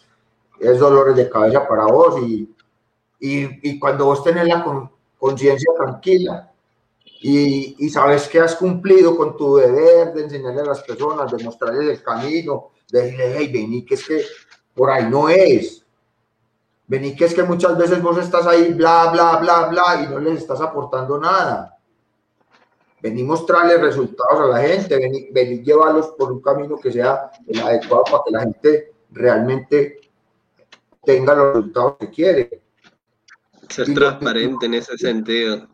es 0.60 0.78
dolores 0.78 1.16
de 1.16 1.30
cabeza 1.30 1.66
para 1.66 1.86
vos 1.86 2.20
y, 2.20 2.54
y, 3.18 3.78
cuando 3.78 4.04
vos 4.04 4.22
tenés 4.22 4.46
la 4.46 4.62
conciencia 5.18 5.72
tranquila 5.76 6.49
y, 7.22 7.76
y, 7.78 7.90
sabes 7.90 8.28
que 8.28 8.40
has 8.40 8.56
cumplido 8.56 9.14
con 9.14 9.36
tu 9.36 9.56
deber 9.56 10.14
de 10.14 10.22
enseñarle 10.24 10.62
a 10.62 10.66
las 10.66 10.82
personas, 10.82 11.30
de 11.30 11.44
mostrarles 11.44 11.98
el 11.98 12.02
camino, 12.02 12.70
de 12.90 13.02
decirle, 13.02 13.34
hey, 13.36 13.50
vení, 13.52 13.84
que 13.84 13.94
es 13.94 14.06
que 14.06 14.24
por 14.74 14.90
ahí 14.90 15.04
no 15.10 15.28
es. 15.28 15.84
Vení, 16.86 17.14
que 17.14 17.26
es 17.26 17.34
que 17.34 17.42
muchas 17.42 17.76
veces 17.76 18.00
vos 18.00 18.16
estás 18.16 18.46
ahí, 18.46 18.72
bla, 18.72 19.10
bla, 19.12 19.36
bla, 19.36 19.66
bla, 19.68 20.02
y 20.02 20.08
no 20.08 20.18
les 20.18 20.38
estás 20.38 20.62
aportando 20.62 21.18
nada. 21.18 21.78
Vení 23.02 23.22
mostrarles 23.22 23.82
resultados 23.82 24.40
a 24.40 24.46
la 24.46 24.66
gente, 24.66 24.96
vení, 24.96 25.28
vení 25.30 25.62
llevarlos 25.62 26.08
por 26.18 26.32
un 26.32 26.40
camino 26.40 26.78
que 26.78 26.90
sea 26.90 27.30
el 27.46 27.60
adecuado 27.60 28.04
para 28.04 28.22
que 28.24 28.30
la 28.30 28.40
gente 28.40 28.92
realmente 29.10 30.00
tenga 31.04 31.34
los 31.34 31.54
resultados 31.54 31.96
que 32.00 32.10
quiere. 32.10 32.62
Ser 33.68 33.92
transparente 33.92 34.64
en 34.64 34.74
ese 34.74 34.96
sentido. 34.98 35.68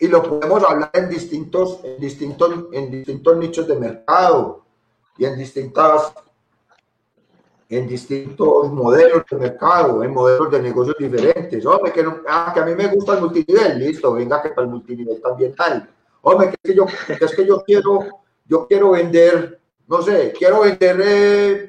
Y 0.00 0.08
lo 0.08 0.22
podemos 0.22 0.62
hablar 0.64 0.90
en 0.92 1.08
distintos, 1.08 1.80
en 1.84 2.00
distintos, 2.00 2.66
en 2.72 2.90
distintos 2.90 3.36
nichos 3.36 3.66
de 3.68 3.76
mercado 3.76 4.64
y 5.16 5.24
en 5.24 5.38
distintas 5.38 6.12
en 7.68 7.88
distintos 7.88 8.70
modelos 8.72 9.24
de 9.30 9.36
mercado, 9.36 10.04
en 10.04 10.12
modelos 10.12 10.50
de 10.50 10.60
negocios 10.60 10.96
diferentes. 10.98 11.64
Hombre, 11.66 11.92
que, 11.92 12.04
ah, 12.28 12.50
que 12.52 12.60
a 12.60 12.64
mí 12.64 12.74
me 12.74 12.88
gusta 12.88 13.14
el 13.14 13.20
multinivel, 13.20 13.78
listo, 13.78 14.12
venga 14.12 14.42
que 14.42 14.50
para 14.50 14.66
el 14.66 14.72
multinivel 14.72 15.20
también 15.20 15.54
tal. 15.54 15.88
Hombre, 16.22 16.50
que 16.50 16.54
es 16.54 16.70
que 16.70 16.74
yo, 16.76 16.86
que 16.86 17.24
es 17.24 17.34
que 17.34 17.46
yo 17.46 17.62
quiero, 17.64 18.00
yo 18.44 18.66
quiero 18.66 18.90
vender, 18.92 19.60
no 19.88 20.02
sé, 20.02 20.32
quiero 20.36 20.60
vender 20.60 21.00
eh, 21.04 21.66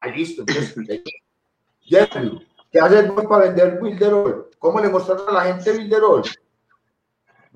Ah, 0.00 0.08
listo, 0.08 0.42
entonces, 0.46 0.74
¿Qué 2.70 2.80
haces 2.80 3.10
para 3.10 3.46
vender 3.46 3.78
Builderall? 3.80 4.50
¿Cómo 4.58 4.80
le 4.80 4.88
mostras 4.88 5.22
a 5.26 5.32
la 5.32 5.44
gente 5.44 5.72
Builderall? 5.72 6.22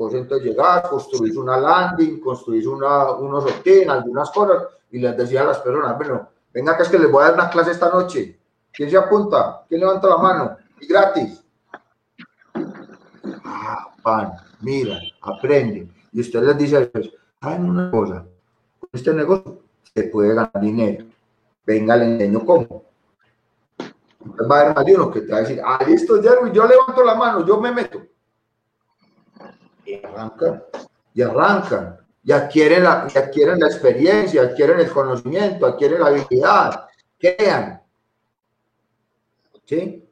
Vos 0.00 0.14
entonces 0.14 0.48
llegás, 0.48 0.88
construís 0.88 1.36
una 1.36 1.58
landing, 1.58 2.20
construís 2.20 2.66
una, 2.66 3.10
unos 3.10 3.44
opt 3.44 3.68
algunas 3.86 4.30
cosas, 4.30 4.68
y 4.90 4.98
les 4.98 5.14
decía 5.14 5.42
a 5.42 5.48
las 5.48 5.58
personas, 5.58 5.94
bueno, 5.98 6.26
venga 6.54 6.74
que 6.74 6.84
es 6.84 6.88
que 6.88 6.98
les 6.98 7.12
voy 7.12 7.22
a 7.22 7.26
dar 7.26 7.34
una 7.34 7.50
clase 7.50 7.72
esta 7.72 7.90
noche. 7.90 8.40
¿Quién 8.72 8.88
se 8.88 8.96
apunta? 8.96 9.62
¿Quién 9.68 9.82
levanta 9.82 10.08
la 10.08 10.16
mano? 10.16 10.56
Y 10.80 10.86
gratis. 10.86 11.44
Ah, 13.44 13.88
pan, 14.02 14.32
mira, 14.62 15.00
aprende. 15.20 15.86
Y 16.12 16.20
usted 16.22 16.44
les 16.44 16.56
dice, 16.56 16.90
¿saben 17.38 17.68
una 17.68 17.90
cosa? 17.90 18.24
Este 18.90 19.12
negocio 19.12 19.58
se 19.94 20.04
puede 20.04 20.30
ganar 20.30 20.62
dinero. 20.62 21.04
Venga, 21.66 21.94
le 21.96 22.06
enseño 22.06 22.42
cómo 22.46 22.84
va 24.50 24.56
a 24.56 24.60
haber 24.62 24.76
más 24.76 24.84
uno 24.94 25.10
que 25.10 25.20
te 25.20 25.30
va 25.30 25.38
a 25.38 25.40
decir, 25.42 25.60
ah, 25.62 25.84
listo, 25.86 26.22
Jerry, 26.22 26.52
yo 26.52 26.66
levanto 26.66 27.04
la 27.04 27.16
mano, 27.16 27.44
yo 27.44 27.60
me 27.60 27.70
meto. 27.70 28.00
Y 29.90 30.06
arrancan, 30.06 30.62
y 31.14 31.22
arrancan, 31.22 32.00
y 32.22 32.32
adquieren 32.32 32.84
la, 32.84 33.08
y 33.12 33.18
adquieren 33.18 33.58
la 33.58 33.66
experiencia, 33.66 34.42
adquieren 34.42 34.80
el 34.80 34.90
conocimiento, 34.90 35.66
adquieren 35.66 36.00
la 36.00 36.06
habilidad, 36.06 36.86
crean. 37.18 37.82
¿Sí? 39.64 40.08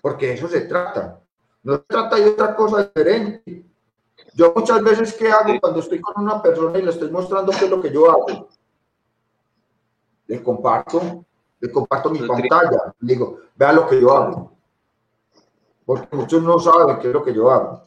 Porque 0.00 0.32
eso 0.32 0.48
se 0.48 0.62
trata. 0.62 1.20
No 1.62 1.76
se 1.76 1.82
trata 1.86 2.16
de 2.16 2.30
otra 2.30 2.54
cosa 2.54 2.84
diferente. 2.84 3.64
Yo 4.34 4.52
muchas 4.54 4.82
veces, 4.82 5.12
¿qué 5.14 5.30
hago 5.30 5.60
cuando 5.60 5.80
estoy 5.80 6.00
con 6.00 6.22
una 6.22 6.40
persona 6.40 6.78
y 6.78 6.82
le 6.82 6.90
estoy 6.90 7.10
mostrando 7.10 7.52
qué 7.52 7.64
es 7.64 7.70
lo 7.70 7.80
que 7.80 7.92
yo 7.92 8.10
hago? 8.10 8.48
Le 10.26 10.42
comparto 10.42 11.24
le 11.60 11.72
comparto 11.72 12.10
mi 12.10 12.20
pantalla, 12.20 12.94
digo, 13.00 13.40
vea 13.56 13.72
lo 13.72 13.86
que 13.86 14.00
yo 14.00 14.16
hago. 14.16 14.52
Porque 15.84 16.16
muchos 16.16 16.42
no 16.42 16.58
saben 16.58 16.98
qué 16.98 17.08
es 17.08 17.14
lo 17.14 17.24
que 17.24 17.34
yo 17.34 17.50
hago. 17.50 17.82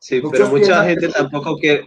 Sí, 0.00 0.22
pero 0.32 0.48
mucha 0.48 0.82
gente 0.84 1.08
tampoco 1.08 1.56
quiere, 1.58 1.86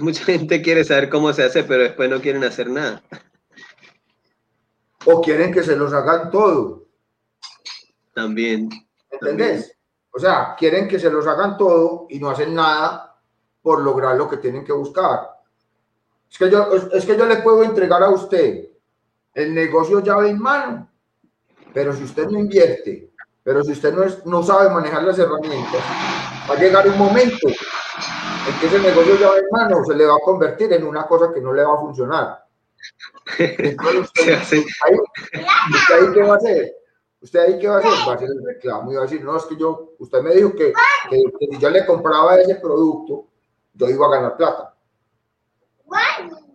mucha 0.00 0.24
gente 0.24 0.60
quiere 0.60 0.84
saber 0.84 1.08
cómo 1.08 1.32
se 1.32 1.44
hace, 1.44 1.62
pero 1.62 1.84
después 1.84 2.10
no 2.10 2.20
quieren 2.20 2.42
hacer 2.42 2.68
nada. 2.68 3.02
O 5.04 5.22
quieren 5.22 5.52
que 5.52 5.62
se 5.62 5.76
los 5.76 5.92
hagan 5.92 6.30
todo. 6.32 6.88
También. 8.12 8.68
¿Entendés? 9.10 9.72
O 10.10 10.18
sea, 10.18 10.56
quieren 10.58 10.88
que 10.88 10.98
se 10.98 11.08
los 11.08 11.24
hagan 11.26 11.56
todo 11.56 12.06
y 12.10 12.18
no 12.18 12.30
hacen 12.30 12.52
nada 12.52 13.16
por 13.62 13.80
lograr 13.80 14.16
lo 14.16 14.28
que 14.28 14.38
tienen 14.38 14.64
que 14.64 14.72
buscar. 14.72 15.20
Es 16.28 16.38
que 16.38 16.50
yo, 16.50 16.68
es 16.92 17.06
que 17.06 17.16
yo 17.16 17.26
le 17.26 17.36
puedo 17.36 17.62
entregar 17.62 18.02
a 18.02 18.10
usted 18.10 18.70
el 19.34 19.54
negocio 19.54 20.00
llave 20.00 20.30
en 20.30 20.40
mano. 20.40 20.90
Pero 21.72 21.92
si 21.94 22.02
usted 22.02 22.26
no 22.26 22.40
invierte, 22.40 23.12
pero 23.46 23.62
si 23.62 23.70
usted 23.70 23.94
no, 23.94 24.02
es, 24.02 24.26
no 24.26 24.42
sabe 24.42 24.68
manejar 24.70 25.04
las 25.04 25.16
herramientas, 25.20 25.80
va 26.50 26.54
a 26.54 26.58
llegar 26.58 26.88
un 26.88 26.98
momento 26.98 27.46
en 27.46 28.58
que 28.58 28.66
ese 28.66 28.80
negocio 28.80 29.14
llave 29.14 29.38
en 29.38 29.46
mano 29.52 29.84
se 29.84 29.94
le 29.94 30.04
va 30.04 30.14
a 30.14 30.24
convertir 30.24 30.72
en 30.72 30.84
una 30.84 31.06
cosa 31.06 31.32
que 31.32 31.40
no 31.40 31.52
le 31.52 31.64
va 31.64 31.74
a 31.74 31.78
funcionar. 31.78 32.44
usted, 33.38 34.38
ahí, 34.84 36.12
qué 36.12 36.22
va 36.22 36.34
a 36.34 36.36
hacer? 36.38 36.74
¿Usted 37.20 37.38
ahí 37.38 37.58
qué 37.60 37.68
va 37.68 37.76
a 37.76 37.78
hacer? 37.78 37.92
Va 38.08 38.12
a 38.12 38.16
hacer 38.16 38.28
el 38.30 38.44
reclamo 38.44 38.90
y 38.90 38.96
va 38.96 39.02
a 39.02 39.04
decir, 39.04 39.24
no, 39.24 39.36
es 39.36 39.44
que 39.44 39.56
yo, 39.56 39.94
usted 40.00 40.22
me 40.22 40.34
dijo 40.34 40.50
que, 40.50 40.72
que, 41.08 41.22
si 41.52 41.58
yo 41.60 41.70
le 41.70 41.86
compraba 41.86 42.40
ese 42.40 42.56
producto, 42.56 43.28
yo 43.74 43.88
iba 43.88 44.06
a 44.08 44.10
ganar 44.10 44.36
plata. 44.36 44.74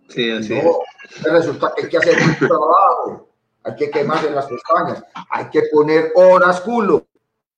Sí, 0.08 0.30
así 0.30 0.60
no, 0.60 0.78
Resulta 1.32 1.72
que 1.74 1.84
hay 1.84 1.88
que 1.88 1.96
hacer 1.96 2.18
un 2.22 2.36
trabajo, 2.36 3.31
hay 3.64 3.76
que 3.76 3.90
quemarse 3.90 4.30
las 4.30 4.46
pestañas, 4.46 5.04
hay 5.30 5.48
que 5.50 5.62
poner 5.72 6.12
horas 6.14 6.60
culo, 6.60 7.06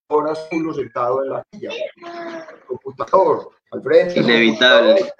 horas 0.08 0.46
culo 0.50 0.74
sentado 0.74 1.24
en 1.24 1.30
la 1.30 1.42
silla, 1.50 1.70
computador, 2.66 3.50
al 3.70 3.82
frente. 3.82 4.20
Inevitable 4.20 5.12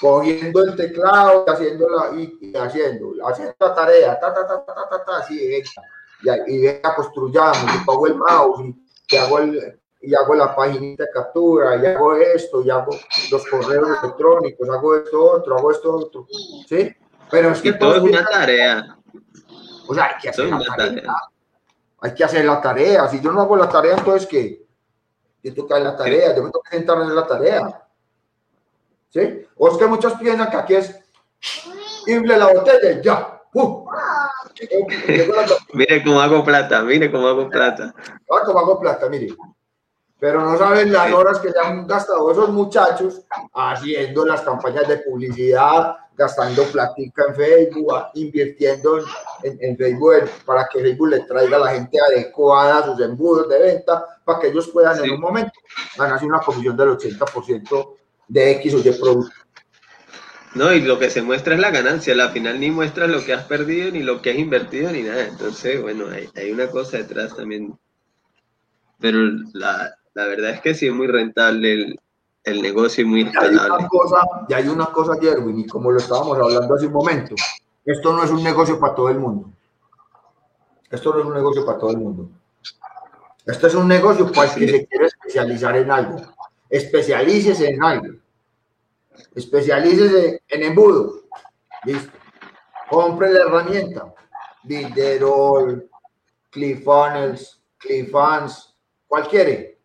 cogiendo 0.00 0.62
el 0.64 0.76
teclado 0.76 1.44
y 1.46 1.50
haciendo 1.50 1.88
la, 1.88 2.10
y, 2.16 2.56
haciendo, 2.56 3.14
haciendo 3.26 3.54
la 3.58 3.74
tarea, 3.74 4.20
ta, 4.20 4.32
ta, 4.32 4.46
ta, 4.46 4.64
ta, 4.64 4.88
ta, 4.88 5.04
ta, 5.04 5.16
así, 5.18 5.38
y, 5.40 6.52
y 6.52 6.62
venga, 6.62 6.94
construyamos, 6.94 7.64
y 7.74 7.84
pago 7.84 8.06
el 8.06 8.14
mouse, 8.14 8.60
y, 9.08 9.16
hago 9.16 9.38
el, 9.38 9.80
y 10.00 10.14
hago 10.14 10.34
la 10.34 10.54
paginita 10.54 11.04
de 11.04 11.10
captura, 11.10 11.76
y 11.76 11.86
hago 11.86 12.14
esto, 12.16 12.62
y 12.62 12.70
hago 12.70 12.92
los 13.30 13.46
correos 13.46 13.88
electrónicos, 14.02 14.68
hago 14.68 14.96
esto 14.96 15.30
otro, 15.32 15.58
hago 15.58 15.70
esto 15.72 15.96
otro, 15.96 16.26
¿sí? 16.68 16.94
Pero 17.30 17.50
es 17.50 17.60
que 17.60 17.72
todo 17.72 17.96
es 17.96 18.02
una 18.02 18.24
tarea. 18.24 18.97
O 19.88 19.94
sea, 19.94 20.04
hay 20.04 20.20
que 20.20 20.28
hacer 20.28 20.46
la 20.46 20.58
tarea. 20.76 21.14
Hay 22.00 22.14
que 22.14 22.24
hacer 22.24 22.44
la 22.44 22.60
tarea. 22.60 23.08
Si 23.08 23.20
yo 23.20 23.32
no 23.32 23.40
hago 23.40 23.56
la 23.56 23.68
tarea, 23.68 23.96
entonces 23.96 24.28
¿qué? 24.28 24.66
Yo 25.42 25.54
tengo 25.54 25.66
que 25.66 25.74
hacer 25.74 25.86
la 25.86 25.96
tarea, 25.96 26.36
yo 26.36 26.42
me 26.42 26.50
tengo 26.50 26.62
que 26.62 26.76
sentar 26.76 27.00
en 27.00 27.14
la 27.14 27.26
tarea. 27.26 27.82
¿Sí? 29.08 29.46
O 29.56 29.68
es 29.68 29.78
que 29.78 29.86
muchos 29.86 30.12
piensan 30.14 30.50
que 30.50 30.56
aquí 30.56 30.74
es 30.74 30.94
infle 32.06 32.36
la 32.36 32.52
botella 32.52 32.90
y 32.90 33.02
ya. 33.02 33.40
¡Uh! 33.54 33.88
mire 35.72 36.04
cómo 36.04 36.20
hago 36.20 36.44
plata, 36.44 36.82
mire 36.82 37.10
cómo 37.10 37.28
hago 37.28 37.48
plata. 37.48 37.94
Ah, 38.30 38.42
cómo 38.44 38.58
hago 38.58 38.80
plata, 38.80 39.08
mire. 39.08 39.28
Pero 40.20 40.42
no 40.42 40.58
saben 40.58 40.92
las 40.92 41.12
horas 41.12 41.38
que 41.38 41.52
ya 41.52 41.68
han 41.68 41.86
gastado 41.86 42.30
esos 42.32 42.50
muchachos 42.50 43.22
haciendo 43.54 44.26
las 44.26 44.40
campañas 44.40 44.88
de 44.88 44.98
publicidad, 44.98 45.96
gastando 46.16 46.64
platica 46.64 47.24
en 47.28 47.34
Facebook, 47.36 47.92
invirtiendo 48.14 48.98
en, 49.44 49.58
en, 49.60 49.76
Facebook 49.76 50.28
para 50.44 50.66
que 50.66 50.80
Facebook 50.80 51.08
le 51.08 51.20
traiga 51.20 51.56
a 51.56 51.60
la 51.60 51.70
gente 51.70 51.98
adecuada 52.00 52.78
a 52.78 52.84
sus 52.86 53.00
embudos 53.00 53.48
de 53.48 53.60
venta, 53.60 54.04
para 54.24 54.40
que 54.40 54.48
ellos 54.48 54.68
puedan 54.68 55.02
en 55.04 55.12
un 55.12 55.20
momento 55.20 55.52
ganarse 55.96 56.26
una 56.26 56.40
comisión 56.40 56.76
del 56.76 56.88
80% 56.88 57.94
de 58.26 58.50
X 58.52 58.74
o 58.74 58.78
Y 58.78 58.92
producto. 58.92 59.32
No, 60.54 60.72
y 60.72 60.80
lo 60.80 60.98
que 60.98 61.10
se 61.10 61.22
muestra 61.22 61.54
es 61.54 61.60
la 61.60 61.70
ganancia, 61.70 62.14
al 62.14 62.30
final 62.30 62.58
ni 62.58 62.72
muestra 62.72 63.06
lo 63.06 63.24
que 63.24 63.34
has 63.34 63.44
perdido, 63.44 63.92
ni 63.92 64.02
lo 64.02 64.20
que 64.20 64.30
has 64.30 64.38
invertido, 64.38 64.90
ni 64.90 65.02
nada. 65.02 65.24
Entonces, 65.24 65.80
bueno, 65.80 66.08
hay, 66.08 66.28
hay 66.34 66.50
una 66.50 66.68
cosa 66.68 66.96
detrás 66.96 67.36
también. 67.36 67.78
Pero 68.98 69.18
la, 69.52 69.97
la, 70.18 70.26
verdad 70.26 70.50
es 70.50 70.60
que 70.60 70.74
sí 70.74 70.86
es 70.86 70.92
muy 70.92 71.06
rentable 71.06 71.72
el, 71.72 72.00
el 72.44 72.62
negocio 72.62 73.02
y 73.02 73.06
muy 73.06 73.22
escalable. 73.22 73.60
Hay 73.60 73.70
una 73.70 73.88
cosa, 73.88 74.16
y 74.48 74.54
hay 74.54 74.68
una 74.68 74.86
cosa, 74.86 75.12
Jerwin, 75.20 75.60
y 75.60 75.66
como 75.66 75.90
lo 75.90 75.98
estábamos 75.98 76.38
hablando 76.38 76.74
hace 76.74 76.86
un 76.86 76.92
momento, 76.92 77.34
esto 77.84 78.12
no 78.12 78.22
es 78.22 78.30
un 78.30 78.42
negocio 78.42 78.78
para 78.78 78.94
todo 78.94 79.08
el 79.08 79.18
mundo. 79.18 79.50
Esto 80.90 81.12
no 81.12 81.20
es 81.20 81.26
un 81.26 81.34
negocio 81.34 81.64
para 81.66 81.78
todo 81.78 81.90
el 81.90 81.98
mundo. 81.98 82.30
Esto 83.46 83.66
es 83.66 83.74
un 83.74 83.88
negocio 83.88 84.30
para 84.32 84.52
el 84.52 84.58
que 84.58 84.68
se 84.68 84.86
quiere 84.86 85.06
especializar 85.06 85.76
en 85.76 85.90
algo 85.90 86.16
especialícese 86.68 87.70
en 87.70 87.82
algo. 87.82 88.14
Especialícese 89.34 90.42
en 90.48 90.62
embudo. 90.62 91.22
Listo. 91.84 92.12
Compre 92.90 93.32
la 93.32 93.40
herramienta. 93.40 94.14
Builderall, 94.62 95.88
ClickFunnels, 96.50 97.60
ClickFans, 97.78 98.74
cualquiera. 99.06 99.77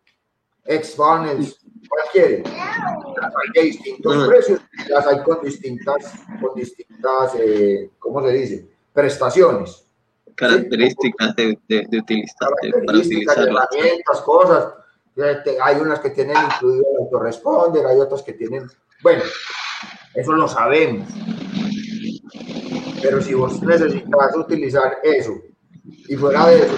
Xfunnels, 0.66 1.60
cualquiera. 1.88 2.48
Hay 2.48 3.50
de 3.54 3.62
distintos 3.62 4.28
precios, 4.28 4.60
las 4.88 5.06
hay 5.06 5.22
con 5.22 5.42
distintas, 5.42 6.12
con 6.40 6.54
distintas, 6.54 7.34
eh, 7.38 7.90
¿cómo 7.98 8.22
se 8.26 8.32
dice? 8.32 8.68
Prestaciones. 8.92 9.86
Características 10.34 11.36
de, 11.36 11.58
de, 11.68 11.86
de, 11.88 11.98
utilizar, 11.98 12.48
Características, 12.60 13.36
herramientas, 13.36 14.20
cosas 14.22 14.74
hay 15.62 15.76
unas 15.80 16.00
que 16.00 16.10
tienen 16.10 16.36
incluido 16.36 16.84
el 16.92 17.04
autoresponder, 17.04 17.86
hay 17.86 17.98
otras 17.98 18.22
que 18.22 18.32
tienen. 18.32 18.68
Bueno, 19.02 19.22
eso 20.14 20.32
lo 20.32 20.48
sabemos. 20.48 21.08
Pero 23.02 23.20
si 23.20 23.34
vos 23.34 23.62
necesitas 23.62 24.36
utilizar 24.36 24.98
eso 25.02 25.34
y 26.08 26.16
fuera 26.16 26.46
de 26.46 26.62
eso 26.62 26.74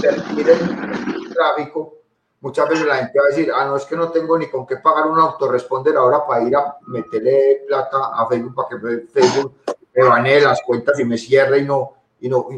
tenés 0.00 0.22
que 0.46 0.52
el 0.52 1.34
tráfico, 1.34 2.01
muchas 2.42 2.68
veces 2.68 2.86
la 2.86 2.96
gente 2.96 3.18
va 3.18 3.24
a 3.24 3.28
decir, 3.28 3.50
ah, 3.54 3.64
no 3.64 3.76
es 3.76 3.84
que 3.86 3.96
no 3.96 4.10
tengo 4.10 4.36
ni 4.36 4.50
con 4.50 4.66
qué 4.66 4.76
pagar 4.76 5.06
un 5.06 5.18
autoresponder 5.18 5.96
ahora 5.96 6.26
para 6.26 6.42
ir 6.46 6.54
a 6.54 6.76
meterle 6.86 7.62
plata 7.66 8.10
a 8.14 8.26
Facebook 8.28 8.54
para 8.54 8.68
que 8.68 9.06
Facebook 9.06 9.54
me 9.94 10.04
banee 10.04 10.40
las 10.40 10.60
cuentas 10.62 10.98
y 10.98 11.04
me 11.04 11.16
cierre 11.16 11.60
y 11.60 11.64
no, 11.64 11.92
y 12.20 12.28
no, 12.28 12.48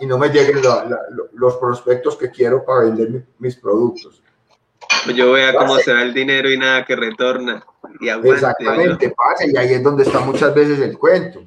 y, 0.00 0.06
no 0.06 0.18
me 0.18 0.28
lleguen 0.28 0.62
los 1.32 1.56
prospectos 1.56 2.16
que 2.16 2.30
quiero 2.30 2.64
para 2.64 2.84
vender 2.84 3.26
mis 3.38 3.56
productos. 3.56 4.22
Yo 5.14 5.32
vea 5.32 5.54
cómo 5.54 5.76
se 5.78 5.92
va 5.92 6.02
el 6.02 6.14
dinero 6.14 6.50
y 6.50 6.56
nada 6.56 6.84
que 6.84 6.94
retorna. 6.94 7.64
Y 8.00 8.08
Exactamente, 8.08 9.10
pasa, 9.10 9.46
y 9.46 9.56
ahí 9.56 9.74
es 9.74 9.82
donde 9.82 10.04
está 10.04 10.20
muchas 10.20 10.54
veces 10.54 10.80
el 10.80 10.96
cuento. 10.96 11.40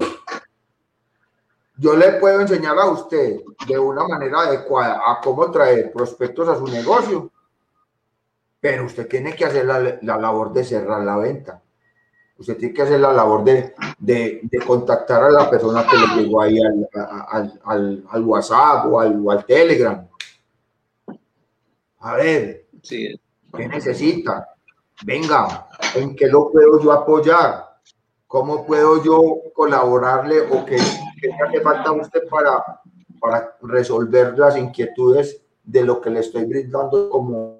Yo 1.78 1.95
le 1.95 2.13
puedo 2.13 2.41
enseñar 2.41 2.78
a 2.78 2.88
usted 2.88 3.39
de 3.67 3.80
una 3.80 4.08
manera 4.08 4.41
adecuada 4.41 5.00
a 5.06 5.21
cómo 5.21 5.50
traer 5.52 5.91
prospectos 5.91 6.50
a 6.50 6.58
su 6.58 6.67
negocio, 6.67 7.32
pero 8.67 8.84
usted 8.84 9.08
tiene 9.08 9.34
que 9.34 9.45
hacer 9.45 9.63
la, 9.63 9.97
la 10.01 10.17
labor 10.17 10.51
de 10.51 10.65
cerrar 10.65 11.01
la 11.01 11.15
venta. 11.15 11.63
Usted 12.38 12.58
tiene 12.58 12.73
que 12.73 12.82
hacer 12.82 12.99
la 12.99 13.13
labor 13.13 13.45
de, 13.45 13.73
de, 13.97 14.41
de 14.43 14.60
contactar 14.60 15.23
a 15.23 15.30
la 15.30 15.49
persona 15.49 15.88
que 15.88 15.95
le 15.95 16.21
llegó 16.21 16.41
ahí 16.41 16.60
al, 16.60 16.89
al, 17.63 18.03
al, 18.10 18.23
WhatsApp 18.25 18.88
o 18.88 18.99
al, 18.99 19.23
al, 19.30 19.45
Telegram. 19.45 20.06
A 21.99 22.15
ver, 22.17 22.65
sí. 22.84 23.17
¿qué 23.56 23.69
necesita? 23.69 24.49
Venga, 25.06 25.69
¿en 25.95 26.13
qué 26.13 26.27
lo 26.27 26.51
puedo 26.51 26.84
yo 26.84 26.91
apoyar? 26.91 27.80
¿Cómo 28.27 28.65
puedo 28.65 29.01
yo 29.01 29.43
colaborarle 29.53 30.41
o 30.41 30.65
qué, 30.65 30.75
qué 31.21 31.30
hace 31.32 31.62
falta 31.62 31.91
a 31.91 31.93
usted 31.93 32.27
para, 32.30 32.82
para 33.17 33.56
resolver 33.62 34.38
las 34.38 34.58
inquietudes 34.58 35.41
de 35.63 35.86
lo 35.86 36.01
que 36.01 36.10
le 36.10 36.19
estoy 36.19 36.43
brindando 36.43 37.10
como 37.10 37.57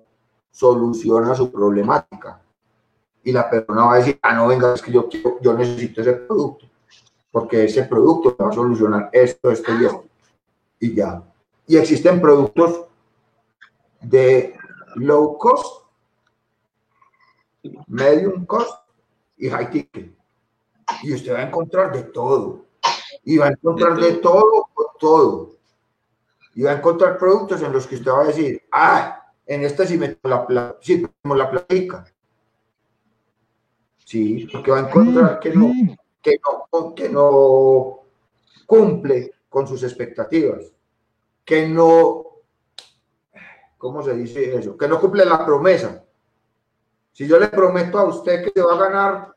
solución 0.58 1.26
a 1.26 1.36
su 1.36 1.52
problemática? 1.52 2.42
y 3.28 3.34
la 3.34 3.50
persona 3.50 3.84
va 3.84 3.96
a 3.96 3.98
decir, 3.98 4.18
ah, 4.22 4.34
no, 4.36 4.48
venga, 4.48 4.74
es 4.74 4.82
que 4.82 4.90
yo, 4.90 5.10
quiero, 5.10 5.38
yo 5.42 5.54
necesito 5.54 6.00
ese 6.00 6.14
producto, 6.14 6.66
porque 7.30 7.66
ese 7.66 7.84
producto 7.84 8.34
me 8.40 8.46
va 8.46 8.52
a 8.52 8.56
solucionar 8.56 9.10
esto, 9.12 9.52
esto 9.52 9.70
y 9.74 9.86
esto. 9.86 10.06
Y 10.80 10.96
ya. 10.96 11.22
Y 11.68 11.76
existen 11.76 12.22
productos 12.22 12.86
de 14.00 14.56
low 14.96 15.38
cost, 15.38 15.88
medium 17.88 18.46
cost 18.46 18.72
y 19.36 19.50
high 19.50 19.72
ticket. 19.72 20.16
Y 21.04 21.14
usted 21.14 21.34
va 21.34 21.40
a 21.40 21.48
encontrar 21.48 21.92
de 21.92 22.04
todo. 22.04 22.64
Y 23.26 23.38
va 23.38 23.48
a 23.48 23.50
encontrar 23.50 24.00
de 24.00 24.14
todo, 24.14 24.70
todo. 24.98 25.52
Y 26.56 26.64
va 26.64 26.72
a 26.72 26.76
encontrar 26.76 27.18
productos 27.18 27.62
en 27.62 27.74
los 27.74 27.86
que 27.86 27.96
usted 27.96 28.10
va 28.10 28.22
a 28.22 28.28
decir, 28.28 28.64
ah, 28.72 29.27
en 29.48 29.64
este 29.64 29.88
sí 29.88 29.98
me 29.98 30.18
la, 30.24 30.78
sí, 30.82 31.06
la 31.24 31.50
platica 31.50 32.06
¿sí? 34.08 34.48
Porque 34.50 34.72
va 34.72 34.78
a 34.78 34.88
encontrar 34.88 35.40
que 35.40 35.50
no, 35.50 35.72
que 36.22 36.40
no, 36.40 36.96
que 36.96 37.10
no 37.10 38.04
cumple 38.66 39.34
con 39.50 39.68
sus 39.68 39.84
expectativas, 39.84 40.72
que 41.44 41.68
no, 41.68 42.24
¿cómo 43.78 44.02
se 44.02 44.14
dice 44.14 44.56
eso? 44.56 44.78
Que 44.78 44.88
no 44.88 45.00
cumple 45.02 45.26
la 45.26 45.46
promesa. 45.46 46.06
Si 47.12 47.28
yo 47.28 47.38
le 47.38 47.50
prometo 47.50 48.00
a 48.00 48.06
usted 48.06 48.46
que 48.46 48.52
se 48.56 48.62
va 48.62 48.76
a 48.76 48.90
ganar 48.90 49.36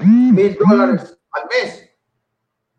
mil 0.00 0.58
dólares 0.58 1.18
al 1.30 1.42
mes, 1.48 1.90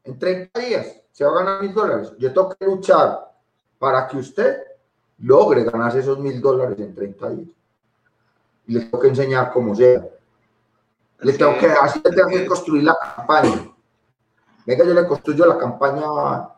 en 0.04 0.20
30 0.20 0.60
días, 0.60 1.02
se 1.12 1.26
va 1.26 1.32
a 1.32 1.44
ganar 1.44 1.62
mil 1.64 1.74
dólares, 1.74 2.14
yo 2.20 2.32
tengo 2.32 2.50
que 2.50 2.66
luchar 2.66 3.32
para 3.80 4.08
que 4.08 4.18
usted 4.18 4.67
logre 5.20 5.64
ganarse 5.64 6.00
esos 6.00 6.20
mil 6.20 6.42
dólares 6.42 6.78
en 6.80 6.94
30 6.94 7.30
días. 7.32 7.48
Y 8.68 8.74
le 8.74 8.82
tengo 8.82 9.00
que 9.00 9.08
enseñar 9.08 9.52
cómo 9.52 9.76
sea. 9.76 10.06
Le 11.20 11.34
tengo 11.34 11.58
que, 11.58 11.68
así 11.68 12.02
le 12.04 12.12
tengo 12.12 12.30
que 12.30 12.46
construir 12.46 12.84
la 12.84 12.98
campaña. 13.16 13.74
Venga, 14.66 14.86
yo 14.86 14.94
le 14.94 15.08
construyo 15.08 15.46
la 15.46 15.58
campaña 15.58 16.06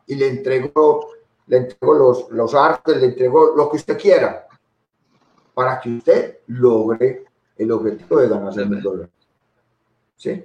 y 0.07 0.15
le 0.15 0.27
entrego, 0.27 1.11
le 1.47 1.57
entrego 1.57 1.93
los, 1.93 2.29
los 2.31 2.55
artes, 2.55 2.97
le 2.97 3.07
entrego 3.07 3.55
lo 3.55 3.69
que 3.69 3.77
usted 3.77 3.97
quiera 3.97 4.47
para 5.53 5.79
que 5.79 5.97
usted 5.97 6.39
logre 6.47 7.25
el 7.55 7.71
objetivo 7.71 8.19
de 8.19 8.29
ganarse 8.29 8.65
mil 8.65 8.81
dólares. 8.81 9.11
¿Sí? 10.15 10.43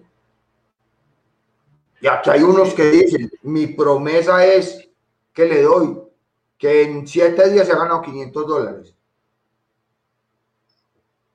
Y 2.01 2.07
aquí 2.07 2.31
hay 2.31 2.43
unos 2.43 2.75
que 2.75 2.85
dicen, 2.91 3.31
mi 3.43 3.69
promesa 3.69 4.45
es 4.45 4.87
que 5.33 5.47
le 5.47 5.63
doy 5.63 6.04
que 6.65 6.83
en 6.83 7.07
siete 7.07 7.51
días 7.51 7.67
se 7.67 7.75
ha 7.75 7.77
ganado 7.77 8.01
500 8.01 8.47
dólares. 8.47 8.95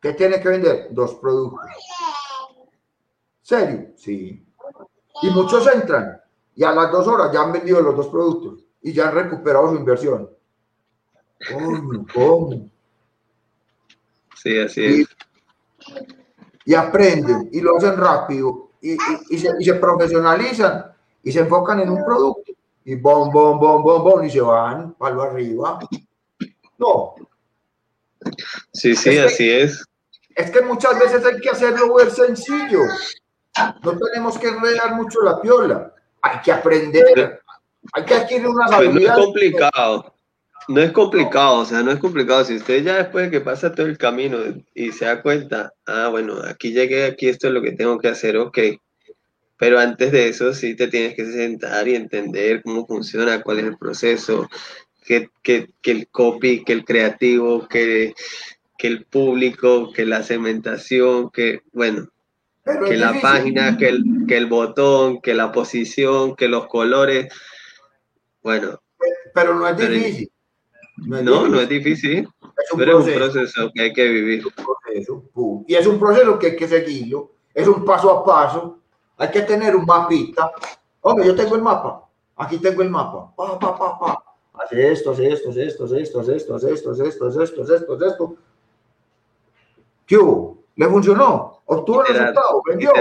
¿Qué 0.02 0.14
tiene 0.14 0.42
que 0.42 0.50
vender? 0.50 0.88
Dos 0.90 1.14
productos. 1.22 1.70
¿Serio? 3.44 3.92
Sí. 3.96 4.44
Y 5.22 5.30
muchos 5.30 5.68
entran 5.72 6.20
y 6.56 6.64
a 6.64 6.72
las 6.72 6.92
dos 6.92 7.08
horas 7.08 7.32
ya 7.32 7.44
han 7.44 7.52
vendido 7.52 7.80
los 7.80 7.96
dos 7.96 8.08
productos 8.08 8.66
y 8.82 8.92
ya 8.92 9.10
han 9.10 9.14
recuperado 9.14 9.70
su 9.70 9.76
inversión. 9.76 10.32
¿Cómo? 11.48 12.06
¿Cómo? 12.12 12.72
Sí, 14.36 14.58
así 14.58 14.84
es. 14.84 15.08
Y, 16.66 16.74
aprenden 16.74 17.50
y 17.52 17.62
lo 17.62 17.78
hacen 17.78 17.98
rápido 17.98 18.72
y, 18.82 18.98
se, 18.98 19.54
y, 19.60 19.64
se, 19.64 19.76
profesionalizan 19.76 20.92
y 21.22 21.32
se 21.32 21.42
enfocan 21.42 21.82
en 21.82 21.92
un 21.92 22.04
producto 22.04 22.52
y 22.86 22.96
bom, 22.96 23.32
bom, 23.32 23.60
bom, 23.60 23.84
bom, 23.84 24.04
bom 24.04 24.24
y 24.24 24.30
se 24.30 24.42
van 24.42 24.94
palo 24.94 25.24
arriba. 25.24 25.80
No. 26.78 27.16
Sí, 28.74 28.96
sí, 28.96 29.18
así 29.18 29.50
es. 29.50 29.86
Es 30.36 30.52
que 30.52 30.62
muchas 30.62 30.98
veces 31.00 31.26
hay 31.26 31.40
que 31.42 31.50
hacerlo 31.50 31.88
muy 31.88 32.10
sencillo. 32.10 32.80
No 33.84 33.98
tenemos 33.98 34.38
que 34.38 34.48
enredar 34.48 34.96
mucho 34.96 35.22
la 35.22 35.42
piola. 35.42 35.94
Hay 36.22 36.40
que 36.42 36.52
aprender. 36.52 37.42
Hay 37.94 38.06
que 38.06 38.14
adquirir 38.14 38.48
unas 38.48 38.74
pues 38.74 38.94
No 38.94 39.00
es 39.02 39.12
complicado. 39.12 40.14
No 40.70 40.82
es 40.82 40.92
complicado, 40.92 41.62
o 41.62 41.66
sea, 41.66 41.82
no 41.82 41.92
es 41.92 42.00
complicado. 42.00 42.46
Si 42.46 42.56
usted 42.56 42.84
ya 42.84 42.98
después 42.98 43.26
de 43.26 43.32
que 43.32 43.42
pasa 43.42 43.74
todo 43.74 43.88
el 43.88 43.98
camino 43.98 44.38
y 44.76 44.92
se 44.92 45.06
da 45.06 45.22
cuenta, 45.22 45.74
ah, 45.88 46.10
bueno, 46.10 46.36
aquí 46.48 46.72
llegué, 46.72 47.06
aquí 47.06 47.28
esto 47.28 47.48
es 47.48 47.54
lo 47.54 47.62
que 47.62 47.72
tengo 47.72 47.98
que 47.98 48.08
hacer, 48.08 48.38
ok. 48.38 48.60
Pero 49.60 49.78
antes 49.78 50.14
de 50.14 50.30
eso 50.30 50.54
sí 50.54 50.74
te 50.74 50.88
tienes 50.88 51.16
que 51.16 51.26
sentar 51.26 51.88
y 51.88 51.96
entender 51.96 52.64
cómo 52.64 52.88
funciona, 52.88 53.42
cuál 53.42 53.60
es 53.60 53.66
el 53.66 53.78
proceso, 53.78 54.50
que, 55.04 55.30
que, 55.44 55.70
que 55.82 55.92
el 55.92 56.08
copy, 56.08 56.64
que 56.64 56.72
el 56.72 56.86
creativo, 56.86 57.68
que, 57.68 58.14
que 58.78 58.88
el 58.88 59.06
público, 59.06 59.92
que 59.92 60.06
la 60.06 60.24
segmentación, 60.24 61.30
que, 61.30 61.64
bueno, 61.74 62.08
que 62.64 62.96
la 62.96 63.20
página, 63.20 63.78
que 63.78 63.90
el, 63.90 64.04
que 64.28 64.38
el 64.38 64.46
botón, 64.46 65.20
que 65.22 65.34
la 65.34 65.52
posición, 65.52 66.38
que 66.38 66.48
los 66.48 66.68
colores. 66.68 67.28
Bueno. 68.42 68.80
Pero 69.34 69.56
no 69.56 69.68
es 69.68 69.78
difícil. 69.78 70.32
No, 70.98 71.48
no 71.48 71.60
es 71.60 71.68
difícil. 71.68 72.20
Es 72.20 72.72
un, 72.72 72.80
pero 72.80 72.98
proceso, 72.98 73.10
es 73.10 73.26
un 73.26 73.32
proceso 73.34 73.72
que 73.74 73.82
hay 73.82 73.94
que 73.94 74.08
vivir. 74.08 74.44
y 75.68 75.76
es 75.76 75.88
un 75.88 76.00
proceso 76.00 76.40
que 76.40 76.48
hay 76.48 76.56
que 76.56 76.68
seguirlo. 76.68 77.34
Es 77.54 77.68
un 77.68 77.84
paso 77.84 78.10
a 78.12 78.24
paso. 78.24 78.79
Hay 79.20 79.30
que 79.30 79.42
tener 79.42 79.76
un 79.76 79.86
mapita. 79.86 80.52
Hombre, 81.02 81.28
yo 81.28 81.36
tengo 81.36 81.56
el 81.56 81.62
mapa. 81.62 82.08
Aquí 82.38 82.58
tengo 82.58 82.82
el 82.82 82.90
mapa. 82.90 83.32
Pa, 83.36 83.60
pa, 83.60 83.78
pa, 83.78 84.00
pa. 84.00 84.24
Hace 84.54 84.92
esto, 84.92 85.12
hace 85.12 85.32
esto, 85.32 85.50
hace 85.50 85.66
esto, 85.68 85.84
hace 85.84 86.02
esto, 86.02 86.20
hace 86.20 86.36
esto, 86.36 86.56
hace 86.56 86.74
esto, 86.74 86.92
hace 86.92 87.08
esto, 87.08 87.26
hace 87.28 87.44
esto, 87.44 87.62
hace 87.62 87.76
esto, 87.76 87.94
hace 87.94 88.08
esto. 88.08 88.36
¿Qué 90.08 90.18
hubo? 90.18 90.64
¿Le 90.76 90.88
funcionó? 90.88 91.62
Obtuvo 91.66 92.06
el 92.06 92.16
resultado, 92.16 92.64
vendió 92.66 92.92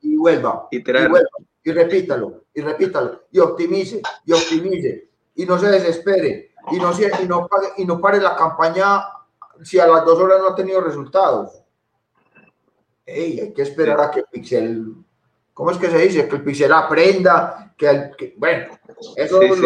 y 0.00 0.16
vuelva. 0.16 0.68
Y 0.70 0.80
vuelva. 0.80 1.20
Y 1.62 1.72
repítalo, 1.72 2.44
y 2.54 2.60
repítalo, 2.60 3.24
y 3.30 3.40
optimice, 3.40 4.00
y 4.24 4.32
optimice, 4.32 5.10
y 5.34 5.44
no 5.44 5.58
se 5.58 5.66
desespere, 5.68 6.52
y 6.70 6.76
no, 6.76 6.92
y 6.92 7.26
no, 7.26 7.48
y 7.76 7.84
no 7.84 8.00
pare 8.00 8.20
la 8.20 8.36
campaña 8.36 9.04
si 9.62 9.78
a 9.80 9.86
las 9.86 10.04
dos 10.04 10.16
horas 10.18 10.40
no 10.40 10.48
ha 10.48 10.54
tenido 10.54 10.80
resultados. 10.80 11.60
Ey, 13.04 13.40
hay 13.40 13.52
que 13.52 13.62
esperar 13.62 14.00
a 14.00 14.10
que 14.12 14.20
el 14.20 14.26
pixel, 14.30 14.94
¿cómo 15.56 15.70
es 15.70 15.78
que 15.78 15.90
se 15.90 15.96
dice? 15.96 16.28
Que 16.28 16.36
el 16.36 16.42
pixel 16.42 16.70
aprenda, 16.70 17.72
que, 17.78 17.88
el, 17.88 18.34
bueno, 18.36 18.78
eso 19.16 19.40
sí, 19.40 19.48
sí, 19.54 19.60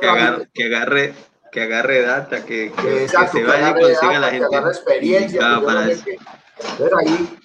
que, 0.00 0.06
agarre, 0.08 0.48
que, 0.54 0.64
agarre, 0.64 1.14
que 1.50 1.62
agarre 1.62 2.02
data, 2.02 2.44
que, 2.44 2.70
que, 2.70 3.08
se 3.08 3.42
vaya 3.42 3.70
y 3.70 3.82
consiga 3.82 4.20
la 4.20 4.30
gente. 4.30 4.46
Que 4.48 4.56
agarre 4.56 4.70
experiencia. 4.70 5.40
Entonces 5.56 6.92
ahí, 6.96 7.38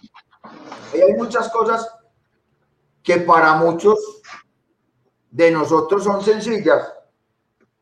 hay 0.94 1.14
muchas 1.16 1.50
cosas 1.50 1.92
que 3.02 3.18
para 3.18 3.56
muchos 3.56 3.98
de 5.32 5.50
nosotros 5.50 6.04
son 6.04 6.24
sencillas 6.24 6.94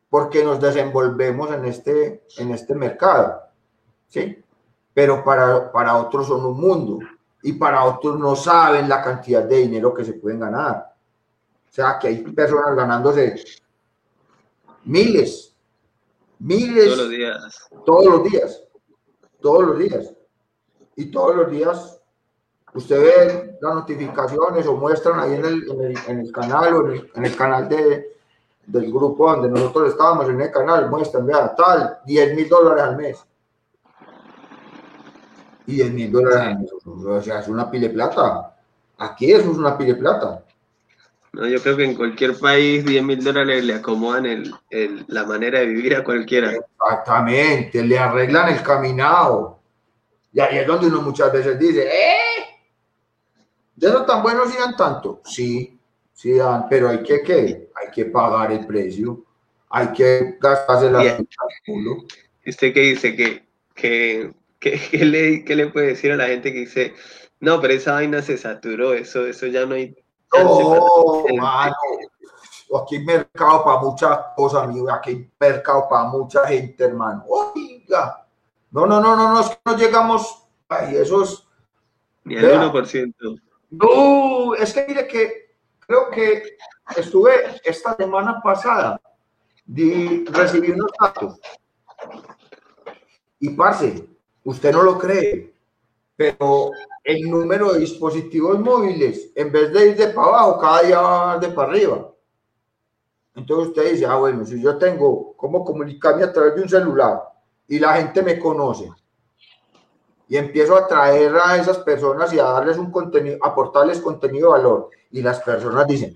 porque 0.08 0.42
nos 0.42 0.58
desenvolvemos 0.62 1.52
en 1.52 1.66
este, 1.66 2.24
en 2.38 2.52
este 2.52 2.74
mercado, 2.74 3.42
¿sí? 4.08 4.42
Pero 4.94 5.22
para, 5.22 5.70
para 5.70 5.98
otros 5.98 6.26
son 6.26 6.46
un 6.46 6.58
mundo 6.58 6.98
y 7.42 7.52
para 7.54 7.84
otros 7.84 8.18
no 8.18 8.36
saben 8.36 8.88
la 8.88 9.02
cantidad 9.02 9.42
de 9.42 9.58
dinero 9.58 9.94
que 9.94 10.04
se 10.04 10.14
pueden 10.14 10.40
ganar. 10.40 10.94
O 11.68 11.72
sea, 11.72 11.98
que 11.98 12.08
hay 12.08 12.16
personas 12.22 12.74
ganándose 12.74 13.42
miles, 14.84 15.54
miles. 16.38 16.86
Todos 16.86 16.98
los 16.98 17.10
días. 17.10 17.62
Todos 17.84 18.06
los 18.06 18.24
días. 18.24 18.62
Todos 19.40 19.62
los 19.64 19.78
días 19.78 20.14
y 21.00 21.10
todos 21.10 21.34
los 21.34 21.50
días 21.50 21.98
usted 22.74 23.00
ve 23.00 23.58
las 23.60 23.74
notificaciones 23.74 24.66
o 24.66 24.76
muestran 24.76 25.18
ahí 25.18 25.34
en 25.34 25.44
el, 25.44 25.70
en 25.70 25.80
el, 25.80 25.98
en 26.08 26.20
el 26.20 26.32
canal 26.32 26.74
o 26.74 26.92
en 26.92 27.24
el, 27.24 27.36
canal 27.36 27.68
de, 27.68 28.16
del 28.66 28.92
grupo 28.92 29.30
donde 29.30 29.48
nosotros 29.48 29.90
estábamos 29.90 30.28
en 30.28 30.40
el 30.40 30.50
canal, 30.50 30.90
muestran, 30.90 31.26
vea, 31.26 31.54
tal, 31.54 32.00
10 32.04 32.36
mil 32.36 32.48
dólares 32.48 32.84
al 32.84 32.96
mes. 32.96 33.26
Y 35.70 35.76
10 35.76 35.92
mil 35.92 36.12
dólares 36.12 36.58
o 36.84 37.22
sea, 37.22 37.40
es 37.40 37.48
una 37.48 37.70
pile 37.70 37.90
plata. 37.90 38.56
Aquí 38.98 39.30
eso 39.30 39.50
es 39.50 39.58
una 39.58 39.76
pile 39.76 39.94
plata. 39.94 40.44
No, 41.32 41.46
yo 41.46 41.62
creo 41.62 41.76
que 41.76 41.84
en 41.84 41.94
cualquier 41.94 42.38
país 42.38 42.84
10 42.84 43.04
mil 43.04 43.22
dólares 43.22 43.64
le 43.64 43.74
acomodan 43.74 44.26
el, 44.26 44.52
el, 44.68 45.04
la 45.08 45.24
manera 45.24 45.60
de 45.60 45.66
vivir 45.66 45.94
a 45.94 46.04
cualquiera. 46.04 46.52
Exactamente, 46.52 47.84
le 47.84 47.98
arreglan 47.98 48.52
el 48.52 48.62
caminado 48.62 49.60
y 50.32 50.40
ahí 50.40 50.58
es 50.58 50.66
donde 50.66 50.86
uno 50.86 51.02
muchas 51.02 51.32
veces 51.32 51.58
dice, 51.58 51.88
¡eh! 51.88 52.44
¿De 53.74 53.88
eso 53.88 54.04
tan 54.04 54.22
buenos 54.22 54.56
dan 54.56 54.76
tanto? 54.76 55.20
Sí, 55.24 55.78
sí 56.12 56.32
dan, 56.32 56.68
pero 56.68 56.88
hay 56.88 57.02
que, 57.02 57.22
¿qué? 57.22 57.70
Hay 57.74 57.90
que 57.92 58.06
pagar 58.06 58.52
el 58.52 58.66
precio, 58.66 59.24
hay 59.68 59.88
que 59.92 60.36
gastarse 60.40 60.90
la 60.90 61.18
culo. 61.66 62.04
¿Usted 62.46 62.72
qué 62.72 62.80
dice? 62.80 63.16
¿Qué, 63.16 63.44
que, 63.74 64.32
que, 64.60 64.78
le, 65.04 65.44
¿Qué 65.44 65.56
le 65.56 65.68
puede 65.68 65.88
decir 65.88 66.12
a 66.12 66.16
la 66.16 66.26
gente 66.26 66.52
que 66.52 66.60
dice, 66.60 66.94
no, 67.40 67.60
pero 67.60 67.74
esa 67.74 67.94
vaina 67.94 68.22
se 68.22 68.36
saturó, 68.36 68.92
eso, 68.94 69.26
eso 69.26 69.46
ya 69.46 69.66
no 69.66 69.74
hay... 69.74 69.96
No, 70.32 71.24
mano, 71.36 71.74
aquí 72.80 72.96
hay 72.96 73.04
mercado 73.04 73.64
para 73.64 73.80
muchas 73.80 74.18
cosas, 74.36 74.62
amigo, 74.62 74.92
aquí 74.92 75.10
hay 75.10 75.30
mercado 75.40 75.88
para 75.88 76.04
mucha 76.04 76.46
gente, 76.46 76.84
hermano. 76.84 77.24
Oiga, 77.26 78.24
no, 78.70 78.86
no, 78.86 79.00
no, 79.00 79.16
no, 79.16 79.34
no, 79.34 79.40
es 79.40 79.48
que 79.48 79.58
no 79.64 79.76
llegamos. 79.76 80.46
Ay, 80.68 80.96
esos. 80.96 81.48
Ni 82.22 82.36
al 82.36 82.70
1%. 82.72 83.40
No, 83.70 84.54
es 84.54 84.72
que 84.72 84.84
mire 84.86 85.06
que 85.08 85.50
creo 85.80 86.10
que 86.10 86.56
estuve 86.96 87.32
esta 87.64 87.96
semana 87.96 88.40
pasada, 88.40 89.00
de, 89.64 90.24
recibí 90.30 90.70
unos 90.70 90.90
datos. 91.00 91.40
Y 93.40 93.50
parce, 93.50 94.06
usted 94.44 94.72
no 94.72 94.82
lo 94.82 94.98
cree, 94.98 95.52
pero 96.16 96.70
el 97.04 97.30
número 97.30 97.72
de 97.72 97.80
dispositivos 97.80 98.58
móviles, 98.60 99.30
en 99.34 99.50
vez 99.50 99.72
de 99.72 99.88
ir 99.88 99.96
de 99.96 100.08
para 100.08 100.28
abajo, 100.28 100.60
cada 100.60 100.82
día 100.82 101.00
va 101.00 101.38
de 101.38 101.48
para 101.48 101.70
arriba. 101.70 102.10
Entonces 103.34 103.68
usted 103.68 103.92
dice, 103.92 104.06
ah, 104.06 104.16
bueno, 104.16 104.44
si 104.44 104.60
yo 104.60 104.76
tengo 104.76 105.34
cómo 105.36 105.64
comunicarme 105.64 106.24
a 106.24 106.32
través 106.32 106.54
de 106.56 106.62
un 106.62 106.68
celular, 106.68 107.22
y 107.70 107.78
la 107.78 107.94
gente 107.94 108.22
me 108.22 108.38
conoce 108.38 108.90
y 110.28 110.36
empiezo 110.36 110.76
a 110.76 110.86
traer 110.86 111.34
a 111.36 111.56
esas 111.56 111.78
personas 111.78 112.32
y 112.32 112.38
a 112.38 112.44
darles 112.44 112.76
un 112.76 112.90
contenido, 112.90 113.38
aportarles 113.42 114.00
contenido 114.00 114.52
de 114.52 114.58
valor 114.58 114.90
y 115.10 115.22
las 115.22 115.40
personas 115.40 115.86
dicen, 115.86 116.14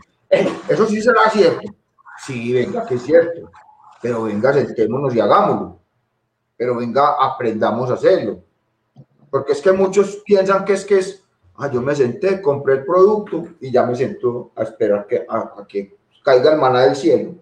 eso 0.68 0.86
sí 0.86 1.00
será 1.00 1.30
cierto. 1.30 1.72
Sí, 2.24 2.52
venga, 2.52 2.84
que 2.86 2.94
es 2.94 3.02
cierto, 3.02 3.50
pero 4.02 4.24
venga, 4.24 4.52
sentémonos 4.52 5.14
y 5.14 5.20
hagámoslo. 5.20 5.80
Pero 6.56 6.76
venga, 6.76 7.16
aprendamos 7.20 7.90
a 7.90 7.94
hacerlo. 7.94 8.42
Porque 9.30 9.52
es 9.52 9.60
que 9.60 9.72
muchos 9.72 10.22
piensan 10.24 10.64
que 10.64 10.74
es 10.74 10.84
que 10.84 10.98
es, 10.98 11.24
ah, 11.56 11.70
yo 11.70 11.80
me 11.80 11.94
senté, 11.94 12.40
compré 12.40 12.74
el 12.74 12.84
producto 12.84 13.48
y 13.60 13.72
ya 13.72 13.84
me 13.84 13.96
siento 13.96 14.52
a 14.54 14.62
esperar 14.62 15.06
que, 15.06 15.26
a, 15.28 15.66
que 15.66 15.96
caiga 16.22 16.52
el 16.52 16.60
maná 16.60 16.82
del 16.82 16.96
cielo 16.96 17.34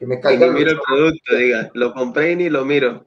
que 0.00 0.06
me 0.06 0.18
caiga. 0.18 0.46
Y 0.46 0.50
miro 0.50 0.70
el 0.70 0.80
producto, 0.80 1.36
diga, 1.36 1.70
lo 1.74 1.92
compré 1.92 2.32
y 2.32 2.36
ni 2.36 2.48
lo 2.48 2.64
miro. 2.64 3.04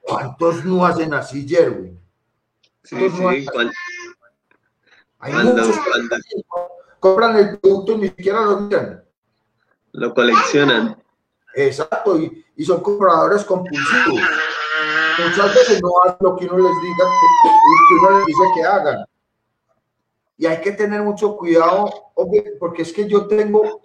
¿Cuántos 0.00 0.64
no 0.64 0.84
hacen 0.84 1.14
así, 1.14 1.48
Jerwin? 1.48 1.96
Sí, 2.82 2.96
sí, 3.08 3.46
cuando, 3.46 3.72
Hay 5.20 5.32
muchos 5.32 5.76
compran 6.98 7.36
el 7.36 7.58
producto 7.60 7.92
y 7.92 7.98
ni 7.98 8.08
siquiera 8.08 8.40
lo 8.40 8.60
miran. 8.60 9.04
Lo 9.92 10.12
coleccionan. 10.12 11.00
Exacto, 11.56 12.18
y, 12.20 12.44
y 12.54 12.64
son 12.64 12.82
compradores 12.82 13.42
compulsivos. 13.44 14.20
Muchas 15.18 15.54
veces 15.54 15.82
no 15.82 15.88
hacen 16.04 16.18
lo 16.20 16.36
que 16.36 16.44
uno 16.44 16.56
les 16.56 16.82
diga, 16.82 17.04
que, 17.42 17.48
que 17.88 17.94
uno 17.94 18.18
les 18.18 18.26
dice 18.26 18.42
que 18.54 18.62
hagan. 18.62 19.06
y 20.36 20.46
hay 20.46 20.60
que 20.60 20.72
tener 20.72 21.02
mucho 21.02 21.36
cuidado, 21.36 21.90
porque 22.58 22.82
es 22.82 22.92
que 22.92 23.08
yo 23.08 23.26
tengo, 23.26 23.80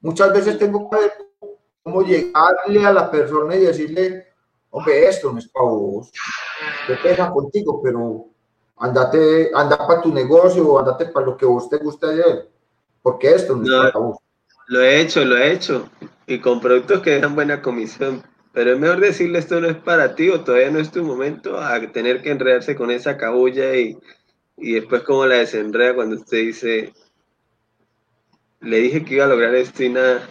muchas 0.00 0.32
veces 0.32 0.56
tengo 0.58 0.88
cómo 1.82 2.02
llegarle 2.02 2.86
a 2.86 2.92
la 2.92 3.10
persona 3.10 3.56
y 3.56 3.64
decirle, 3.64 4.28
hombre, 4.70 5.08
esto 5.08 5.32
no 5.32 5.38
es 5.38 5.48
para 5.48 5.66
vos, 5.66 6.12
te 6.86 6.96
pega 6.96 7.32
contigo, 7.32 7.80
pero 7.82 8.26
andate, 8.76 9.50
anda 9.52 9.76
para 9.84 10.00
tu 10.00 10.14
negocio 10.14 10.72
o 10.72 10.78
andate 10.78 11.06
para 11.06 11.26
lo 11.26 11.36
que 11.36 11.46
vos 11.46 11.68
te 11.68 11.78
gusta 11.78 12.08
hacer, 12.10 12.48
porque 13.02 13.34
esto 13.34 13.56
no, 13.56 13.64
es 13.64 13.92
para 13.92 14.04
vos. 14.04 14.18
Lo 14.70 14.80
he 14.82 15.00
hecho, 15.00 15.24
lo 15.24 15.36
he 15.36 15.52
hecho, 15.52 15.90
y 16.26 16.38
con 16.38 16.60
productos 16.60 17.00
que 17.00 17.20
dan 17.20 17.34
buena 17.34 17.60
comisión, 17.60 18.22
pero 18.52 18.72
es 18.72 18.78
mejor 18.78 19.00
decirle 19.00 19.40
esto 19.40 19.60
no 19.60 19.68
es 19.68 19.76
para 19.76 20.14
ti 20.14 20.28
o 20.30 20.40
todavía 20.40 20.70
no 20.70 20.78
es 20.78 20.90
tu 20.90 21.04
momento 21.04 21.58
a 21.60 21.80
tener 21.92 22.22
que 22.22 22.30
enredarse 22.30 22.74
con 22.76 22.90
esa 22.90 23.16
cabulla 23.16 23.74
y 23.76 23.98
y 24.60 24.74
después 24.74 25.02
cómo 25.02 25.26
la 25.26 25.36
desenreda 25.36 25.94
cuando 25.94 26.16
usted 26.16 26.38
dice, 26.38 26.92
le 28.60 28.78
dije 28.78 29.04
que 29.04 29.14
iba 29.14 29.24
a 29.24 29.28
lograr 29.28 29.54
esto 29.54 29.82
y 29.82 29.88
nada. 29.88 30.28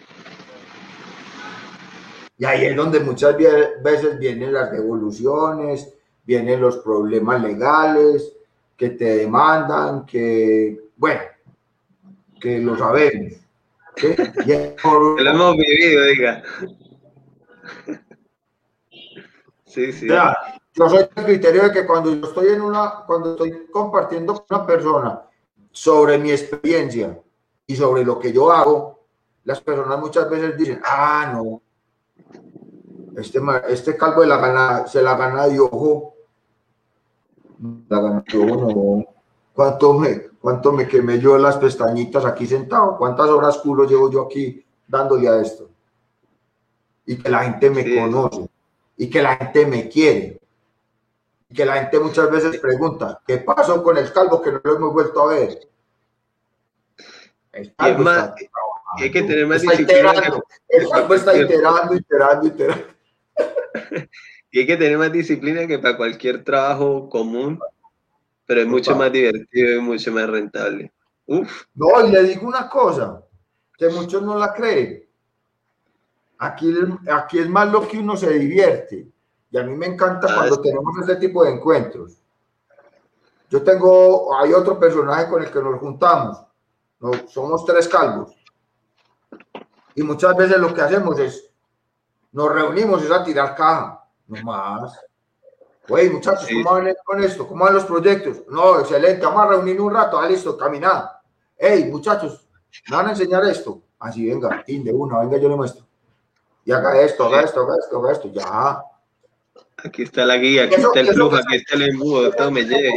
Y 2.38 2.46
ahí 2.46 2.66
es 2.66 2.76
donde 2.76 3.00
muchas 3.00 3.36
veces 3.36 4.20
vienen 4.20 4.54
las 4.54 4.72
devoluciones, 4.72 5.92
vienen 6.26 6.62
los 6.62 6.78
problemas 6.78 7.42
legales, 7.42 8.32
que 8.78 8.92
te 8.92 9.18
demandan, 9.18 10.06
que, 10.06 10.80
bueno, 10.96 11.22
que 12.40 12.60
lo 12.60 12.78
sabemos. 12.78 13.39
Que 14.00 14.76
lo 14.84 15.30
hemos 15.30 15.56
vivido, 15.58 16.06
diga. 16.06 16.44
Sí, 19.66 19.94
sí. 19.94 20.08
Yo 20.08 20.90
soy 20.90 21.10
del 21.16 21.26
criterio 21.26 21.64
de 21.64 21.72
que 21.72 21.86
cuando 21.86 22.14
yo 22.14 22.26
estoy 22.26 22.48
en 22.54 22.62
una, 22.62 23.04
cuando 23.06 23.32
estoy 23.32 23.68
compartiendo 23.72 24.34
con 24.34 24.46
una 24.50 24.66
persona 24.66 25.22
sobre 25.72 26.18
mi 26.18 26.32
experiencia 26.32 27.20
y 27.68 27.76
sobre 27.76 28.04
lo 28.04 28.18
que 28.18 28.32
yo 28.32 28.52
hago, 28.52 29.06
las 29.44 29.62
personas 29.62 30.00
muchas 30.00 30.30
veces 30.30 30.58
dicen, 30.58 30.80
ah, 30.84 31.32
no, 31.34 31.62
este, 33.18 33.40
este 33.70 33.98
calvo 33.98 34.22
de 34.22 34.28
la 34.28 34.38
gana, 34.38 34.88
se 34.88 35.02
la 35.02 35.16
gana 35.16 35.48
de 35.48 35.60
ojo. 35.60 36.16
La 37.90 38.00
gana 38.00 38.24
de 38.26 38.38
ojo, 38.38 39.06
no. 39.06 39.19
¿Cuánto 39.60 39.94
me, 39.94 40.22
¿Cuánto 40.40 40.72
me 40.72 40.88
quemé 40.88 41.20
yo 41.20 41.38
las 41.38 41.58
pestañitas 41.58 42.24
aquí 42.24 42.48
sentado? 42.48 42.96
¿Cuántas 42.98 43.28
horas 43.28 43.58
culo 43.58 43.84
llevo 43.84 44.10
yo 44.10 44.22
aquí 44.22 44.66
dándole 44.88 45.28
a 45.28 45.42
esto? 45.42 45.70
Y 47.06 47.18
que 47.18 47.28
la 47.28 47.44
gente 47.44 47.70
me 47.70 48.00
conoce 48.00 48.50
y 48.96 49.10
que 49.10 49.22
la 49.22 49.36
gente 49.36 49.66
me 49.66 49.90
quiere 49.90 50.40
que 51.54 51.66
la 51.66 51.74
gente 51.74 52.00
muchas 52.00 52.32
veces 52.32 52.58
pregunta, 52.62 53.20
¿qué 53.28 53.40
pasó 53.40 53.84
con 53.84 53.98
el 53.98 54.14
calvo 54.14 54.42
que 54.42 54.54
no 54.54 54.62
lo 54.64 54.76
hemos 54.78 54.94
vuelto 54.94 55.24
a 55.24 55.34
ver? 55.34 55.68
El 57.52 57.76
calvo 57.76 58.04
más, 58.04 58.34
hay 58.98 59.12
que 59.12 59.24
tener 59.24 59.46
más 59.46 59.62
disciplina. 59.62 60.14
el 60.70 60.90
calvo 60.90 61.16
está 61.16 61.36
iterando, 61.36 61.96
iterando, 61.96 62.48
iterando. 62.48 62.86
y 64.52 64.60
hay 64.60 64.66
que 64.66 64.78
tener 64.78 64.98
más 64.98 65.12
disciplina 65.12 65.68
que 65.68 65.80
para 65.80 65.98
cualquier 65.98 66.46
trabajo 66.46 67.10
común, 67.10 67.60
pero 68.50 68.62
es 68.62 68.68
mucho 68.68 68.96
más 68.96 69.12
divertido 69.12 69.76
y 69.76 69.80
mucho 69.80 70.12
más 70.12 70.28
rentable. 70.28 70.92
Uf. 71.28 71.66
No, 71.76 72.04
y 72.04 72.10
le 72.10 72.24
digo 72.24 72.48
una 72.48 72.68
cosa, 72.68 73.24
que 73.78 73.90
muchos 73.90 74.24
no 74.24 74.36
la 74.40 74.52
creen. 74.56 75.08
Aquí, 76.40 76.74
aquí 77.12 77.38
es 77.38 77.48
más 77.48 77.72
lo 77.72 77.88
que 77.88 78.00
uno 78.00 78.18
se 78.18 78.32
divierte 78.40 79.08
y 79.52 79.58
a 79.60 79.62
mí 79.62 79.76
me 79.76 79.86
encanta 79.86 80.26
ah, 80.32 80.36
cuando 80.36 80.62
tenemos 80.62 80.98
este 81.00 81.18
tipo 81.18 81.44
de 81.44 81.52
encuentros. 81.52 82.18
Yo 83.52 83.62
tengo, 83.62 84.36
hay 84.36 84.52
otro 84.52 84.80
personaje 84.80 85.30
con 85.30 85.44
el 85.44 85.52
que 85.52 85.62
nos 85.62 85.80
juntamos. 85.80 86.44
No, 87.02 87.12
somos 87.28 87.64
tres 87.66 87.88
calvos. 87.88 88.36
Y 89.94 90.02
muchas 90.02 90.36
veces 90.36 90.58
lo 90.58 90.74
que 90.74 90.82
hacemos 90.82 91.20
es, 91.20 91.52
nos 92.32 92.52
reunimos 92.52 93.08
y 93.08 93.14
a 93.14 93.24
tirar 93.24 93.56
caja. 93.56 94.10
No 94.26 94.90
Oye, 95.90 96.10
muchachos, 96.10 96.48
¿cómo 96.52 96.72
van 96.72 96.96
con 97.04 97.24
esto? 97.24 97.48
¿Cómo 97.48 97.66
van 97.66 97.74
los 97.74 97.86
proyectos? 97.86 98.44
No, 98.50 98.80
excelente, 98.80 99.26
vamos 99.26 99.44
a 99.44 99.48
reunir 99.50 99.82
un 99.82 99.94
rato. 99.94 100.20
Ah, 100.20 100.28
listo, 100.28 100.58
caminar. 100.58 101.20
Hey, 101.58 101.88
muchachos, 101.92 102.48
¿me 102.90 102.96
van 102.96 103.08
a 103.08 103.12
enseñar 103.12 103.44
esto? 103.46 103.82
Así, 104.00 104.28
venga, 104.28 104.64
de 104.66 104.94
una, 104.94 105.20
venga, 105.20 105.38
yo 105.38 105.50
le 105.50 105.56
muestro. 105.56 105.86
Y 106.64 106.72
haga 106.72 107.02
esto, 107.02 107.26
haga 107.26 107.42
esto, 107.42 107.62
haga 107.62 107.76
esto, 107.80 107.98
haga 108.00 108.12
esto. 108.12 108.32
Ya, 108.32 108.84
Aquí 109.84 110.04
está 110.04 110.26
la 110.26 110.38
guía, 110.38 110.64
aquí 110.64 110.76
está 110.76 111.00
el 111.00 111.14
flujo, 111.14 111.36
aquí 111.38 111.56
está 111.56 111.76
el 111.76 111.90
embudo, 111.90 112.32
todo 112.32 112.52
me 112.52 112.64
llegue. 112.64 112.92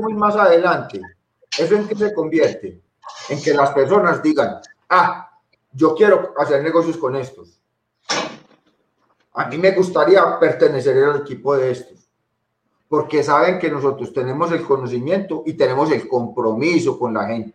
muy 0.00 0.14
más 0.14 0.34
adelante. 0.36 1.00
¿Eso 1.56 1.76
en 1.76 1.86
qué 1.86 1.94
se 1.94 2.14
convierte? 2.14 2.80
En 3.28 3.42
que 3.42 3.54
las 3.54 3.70
personas 3.70 4.22
digan, 4.22 4.60
ah, 4.88 5.30
yo 5.72 5.94
quiero 5.94 6.34
hacer 6.36 6.62
negocios 6.62 6.96
con 6.96 7.16
estos. 7.16 7.60
A 9.34 9.46
mí 9.46 9.58
me 9.58 9.70
gustaría 9.72 10.38
pertenecer 10.38 10.96
al 11.04 11.20
equipo 11.20 11.56
de 11.56 11.70
estos. 11.70 11.99
Porque 12.90 13.22
saben 13.22 13.60
que 13.60 13.70
nosotros 13.70 14.12
tenemos 14.12 14.50
el 14.50 14.64
conocimiento 14.64 15.44
y 15.46 15.52
tenemos 15.52 15.92
el 15.92 16.08
compromiso 16.08 16.98
con 16.98 17.14
la 17.14 17.28
gente. 17.28 17.54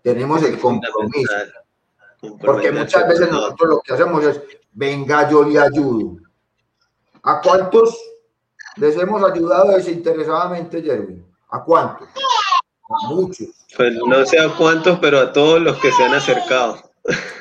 Tenemos 0.00 0.44
el 0.44 0.60
compromiso. 0.60 1.32
Porque 2.40 2.70
muchas 2.70 3.08
veces 3.08 3.32
nosotros 3.32 3.68
lo 3.68 3.80
que 3.80 3.92
hacemos 3.92 4.22
es, 4.22 4.40
venga, 4.72 5.28
yo 5.28 5.42
le 5.42 5.58
ayudo 5.58 6.18
¿A 7.24 7.40
cuántos 7.40 7.98
les 8.76 8.96
hemos 8.96 9.28
ayudado 9.28 9.72
desinteresadamente, 9.72 10.80
Jeremy? 10.80 11.24
¿A 11.50 11.64
cuántos? 11.64 12.08
A 12.08 13.08
muchos. 13.08 13.48
Pues 13.76 13.92
no 14.06 14.24
sé 14.24 14.38
a 14.38 14.54
cuántos, 14.56 15.00
pero 15.00 15.18
a 15.18 15.32
todos 15.32 15.60
los 15.60 15.76
que 15.78 15.90
se 15.90 16.04
han 16.04 16.14
acercado. 16.14 16.78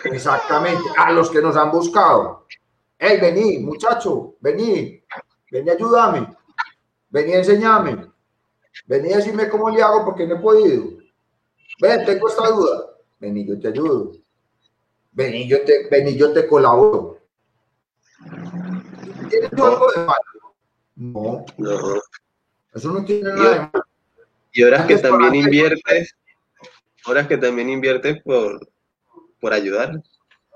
Exactamente, 0.05 0.81
a 0.97 1.11
los 1.11 1.29
que 1.29 1.43
nos 1.43 1.55
han 1.55 1.69
buscado. 1.69 2.47
Hey, 2.97 3.19
vení, 3.21 3.59
muchacho, 3.59 4.33
vení, 4.41 4.99
vení, 5.51 5.69
ayúdame, 5.69 6.27
vení, 7.09 7.33
enseñame, 7.33 8.11
vení 8.85 9.13
a 9.13 9.17
decirme 9.17 9.49
cómo 9.49 9.69
le 9.69 9.81
hago 9.81 10.05
porque 10.05 10.27
no 10.27 10.35
he 10.35 10.39
podido. 10.39 10.99
Ven, 11.81 12.05
tengo 12.05 12.27
esta 12.27 12.49
duda. 12.49 12.89
Vení, 13.19 13.47
yo 13.47 13.59
te 13.59 13.69
ayudo. 13.69 14.13
Vení, 15.11 15.47
yo 15.47 15.63
te, 15.63 15.87
vení, 15.89 16.15
yo 16.15 16.33
te 16.33 16.47
colaboro. 16.47 17.19
¿Tienes 19.29 19.53
algo 19.53 19.91
de 19.91 20.05
malo? 20.05 20.55
No. 20.95 21.45
No. 21.57 22.01
Eso 22.73 22.91
no 22.91 23.05
tiene 23.05 23.33
nada 23.33 23.49
de 23.51 23.59
malo. 23.59 23.85
Y 24.51 24.63
horas 24.63 24.87
que 24.87 24.97
también 24.97 25.35
inviertes, 25.35 26.15
horas 27.05 27.27
que 27.27 27.37
también 27.37 27.69
inviertes 27.69 28.21
por, 28.23 28.59
por 29.39 29.53
ayudar. 29.53 30.01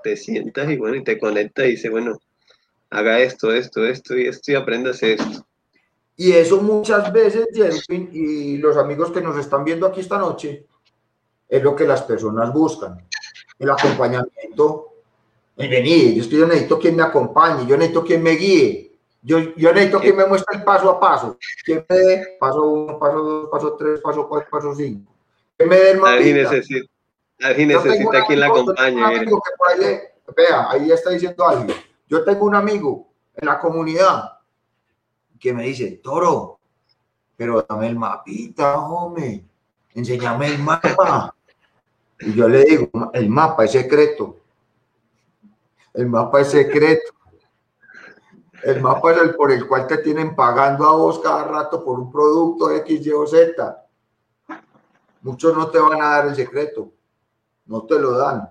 Te 0.02 0.16
sientas 0.16 0.68
y 0.70 0.76
bueno, 0.76 0.96
y 0.96 1.04
te 1.04 1.18
conectas 1.18 1.66
y 1.66 1.70
dices, 1.70 1.90
bueno, 1.90 2.18
haga 2.90 3.20
esto, 3.20 3.52
esto, 3.52 3.84
esto 3.86 4.16
y 4.16 4.26
esto 4.26 4.52
y 4.52 4.54
aprenda 4.54 4.90
a 4.90 4.92
hacer 4.92 5.20
esto. 5.20 5.46
Y 6.16 6.32
eso 6.32 6.60
muchas 6.62 7.12
veces, 7.12 7.48
Jerwin, 7.52 8.10
y 8.12 8.56
los 8.58 8.76
amigos 8.76 9.10
que 9.10 9.20
nos 9.20 9.36
están 9.36 9.64
viendo 9.64 9.86
aquí 9.86 10.00
esta 10.00 10.18
noche, 10.18 10.66
es 11.48 11.62
lo 11.62 11.74
que 11.74 11.86
las 11.86 12.02
personas 12.02 12.52
buscan. 12.52 13.06
El 13.58 13.70
acompañamiento 13.70 14.94
y 15.56 15.68
vení, 15.68 16.18
es 16.18 16.26
que 16.26 16.36
yo 16.36 16.46
necesito 16.46 16.78
quien 16.78 16.96
me 16.96 17.02
acompañe, 17.02 17.66
yo 17.66 17.76
necesito 17.76 18.04
quien 18.04 18.22
me 18.22 18.32
guíe, 18.32 18.92
yo, 19.22 19.38
yo 19.56 19.72
necesito 19.72 20.00
quien 20.00 20.16
me 20.16 20.26
muestre 20.26 20.56
el 20.58 20.64
paso 20.64 20.90
a 20.90 20.98
paso, 20.98 21.38
quien 21.64 21.84
me 21.88 21.96
dé 21.96 22.36
paso 22.38 22.62
uno, 22.62 22.98
paso 22.98 23.18
dos, 23.22 23.48
paso 23.50 23.76
tres, 23.76 24.00
paso 24.00 24.28
cuatro, 24.28 24.48
paso 24.50 24.74
cinco. 24.74 25.12
Que 25.56 25.64
me 25.64 25.76
dé 25.76 25.90
el 25.92 26.04
Alguien 26.04 26.36
necesita, 26.36 26.88
alguien 27.42 27.68
necesita 27.68 28.26
quien 28.26 28.40
la 28.40 28.46
acompañe. 28.46 29.04
Ahí, 29.04 29.26
vea, 30.36 30.70
ahí 30.70 30.90
está 30.90 31.10
diciendo 31.10 31.46
alguien. 31.46 31.76
Yo 32.08 32.24
tengo 32.24 32.46
un 32.46 32.56
amigo 32.56 33.08
en 33.36 33.46
la 33.46 33.60
comunidad 33.60 34.33
que 35.44 35.52
me 35.52 35.64
dice, 35.64 36.00
Toro, 36.02 36.58
pero 37.36 37.64
dame 37.68 37.88
el 37.88 37.96
mapita, 37.96 38.80
hombre, 38.80 39.44
enséñame 39.94 40.46
el 40.46 40.58
mapa. 40.58 41.34
Y 42.18 42.32
yo 42.32 42.48
le 42.48 42.64
digo, 42.64 42.88
el 43.12 43.28
mapa 43.28 43.64
es 43.64 43.72
secreto 43.72 44.38
el 45.94 46.08
mapa 46.08 46.40
es 46.40 46.50
secreto. 46.50 47.12
El 48.64 48.80
mapa 48.80 49.12
es 49.12 49.18
el 49.18 49.34
por 49.36 49.52
el 49.52 49.68
cual 49.68 49.86
te 49.86 49.98
tienen 49.98 50.34
pagando 50.34 50.84
a 50.86 50.96
vos 50.96 51.20
cada 51.20 51.44
rato 51.44 51.84
por 51.84 52.00
un 52.00 52.10
producto 52.10 52.72
X, 52.72 53.06
Y 53.06 53.12
o 53.12 53.26
Z. 53.26 53.86
Muchos 55.22 55.56
no 55.56 55.70
te 55.70 55.78
van 55.78 56.02
a 56.02 56.10
dar 56.10 56.26
el 56.26 56.34
secreto. 56.34 56.90
No 57.66 57.82
te 57.82 57.98
lo 57.98 58.18
dan. 58.18 58.50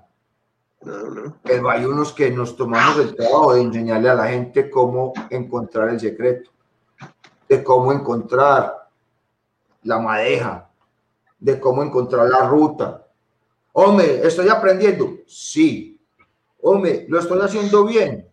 Pero 1.43 1.69
hay 1.69 1.83
unos 1.83 2.13
que 2.13 2.31
nos 2.31 2.55
tomamos 2.55 2.97
el 2.99 3.15
trabajo 3.15 3.53
de 3.53 3.61
enseñarle 3.61 4.09
a 4.09 4.15
la 4.15 4.27
gente 4.27 4.69
cómo 4.69 5.11
encontrar 5.29 5.89
el 5.89 5.99
secreto, 5.99 6.51
de 7.57 7.63
cómo 7.63 7.91
encontrar 7.91 8.89
la 9.83 9.99
madeja, 9.99 10.69
de 11.39 11.59
cómo 11.59 11.83
encontrar 11.83 12.27
la 12.29 12.47
ruta. 12.47 13.05
Hombre, 13.73 14.25
¿estoy 14.25 14.49
aprendiendo? 14.49 15.17
Sí, 15.27 15.93
Hombre, 16.65 17.05
lo 17.09 17.19
estoy 17.19 17.41
haciendo 17.41 17.83
bien. 17.83 18.25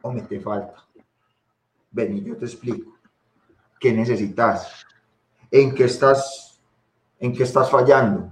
Hombre, 0.00 0.22
te 0.22 0.40
falta. 0.40 0.82
Ven 1.90 2.16
y 2.16 2.24
yo 2.24 2.34
te 2.34 2.46
explico. 2.46 2.96
¿Qué 3.78 3.92
necesitas? 3.92 4.86
¿En 5.50 5.74
qué 5.74 5.84
estás 5.84 6.58
en 7.20 7.32
qué 7.32 7.42
estás 7.44 7.70
fallando. 7.70 8.30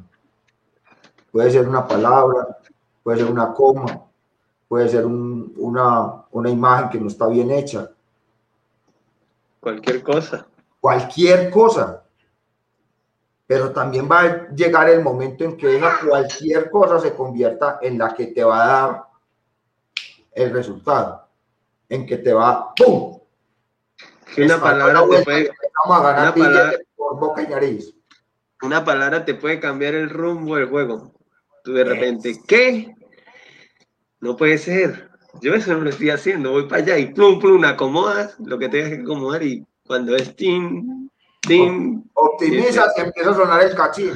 Puede 1.30 1.50
ser 1.50 1.68
una 1.68 1.86
palabra, 1.86 2.58
puede 3.02 3.18
ser 3.18 3.30
una 3.30 3.52
coma, 3.54 4.04
puede 4.68 4.88
ser 4.88 5.06
una, 5.06 6.24
una 6.30 6.50
imagen 6.50 6.90
que 6.90 7.00
no 7.00 7.08
está 7.08 7.26
bien 7.28 7.50
hecha. 7.50 7.90
Cualquier 9.62 10.02
cosa. 10.02 10.44
Cualquier 10.80 11.48
cosa. 11.48 12.02
Pero 13.46 13.70
también 13.70 14.08
va 14.10 14.20
a 14.20 14.48
llegar 14.48 14.88
el 14.88 15.02
momento 15.02 15.44
en 15.44 15.56
que 15.56 15.76
esa 15.76 16.00
cualquier 16.04 16.68
cosa 16.68 16.98
se 16.98 17.14
convierta 17.14 17.78
en 17.80 17.96
la 17.96 18.12
que 18.12 18.26
te 18.26 18.42
va 18.42 18.62
a 18.64 18.66
dar 18.66 19.04
el 20.32 20.52
resultado. 20.52 21.28
En 21.88 22.04
que 22.06 22.18
te 22.18 22.32
va 22.32 22.74
¡pum! 22.74 23.20
una 24.36 24.60
palabra 24.60 25.00
te 25.08 25.22
puede. 25.22 25.50
una 25.86 26.34
palabra, 26.34 26.78
por 26.96 27.20
boca 27.20 27.42
y 27.42 27.46
nariz. 27.46 27.94
Una 28.62 28.84
palabra 28.84 29.24
te 29.24 29.34
puede 29.34 29.60
cambiar 29.60 29.94
el 29.94 30.10
rumbo 30.10 30.56
del 30.56 30.68
juego. 30.68 31.12
Tú 31.62 31.74
de 31.74 31.84
repente, 31.84 32.40
¿qué? 32.48 32.96
No 34.18 34.36
puede 34.36 34.58
ser. 34.58 35.11
Yo 35.40 35.54
eso 35.54 35.72
no 35.72 35.80
lo 35.80 35.90
estoy 35.90 36.10
haciendo. 36.10 36.50
Voy 36.52 36.68
para 36.68 36.82
allá 36.82 36.98
y 36.98 37.12
plum, 37.12 37.38
plum, 37.40 37.64
acomodas 37.64 38.38
lo 38.38 38.58
que 38.58 38.68
tengas 38.68 38.90
que 38.90 39.02
acomodar 39.02 39.42
y 39.42 39.64
cuando 39.86 40.14
es 40.14 40.34
team, 40.36 41.08
team. 41.40 42.04
Optimizas 42.14 42.92
y 42.96 43.00
empieza 43.00 43.30
a 43.30 43.34
sonar 43.34 43.62
el 43.62 43.74
cachín. 43.74 44.12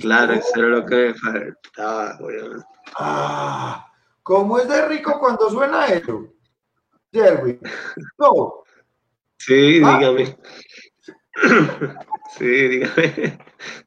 claro, 0.00 0.34
eso 0.34 0.50
era 0.56 0.68
lo 0.68 0.86
que 0.86 0.96
me 0.96 1.14
faltaba, 1.14 2.18
Ah, 2.96 3.86
¿cómo 4.22 4.58
es 4.58 4.68
de 4.68 4.86
rico 4.88 5.18
cuando 5.18 5.50
suena 5.50 5.86
eso? 5.86 6.32
Jerry. 7.12 7.58
No. 8.18 8.62
Sí, 9.38 9.80
¿Ah? 9.84 9.98
dígame. 9.98 10.36
Sí, 12.38 12.44
dígame. 12.44 13.38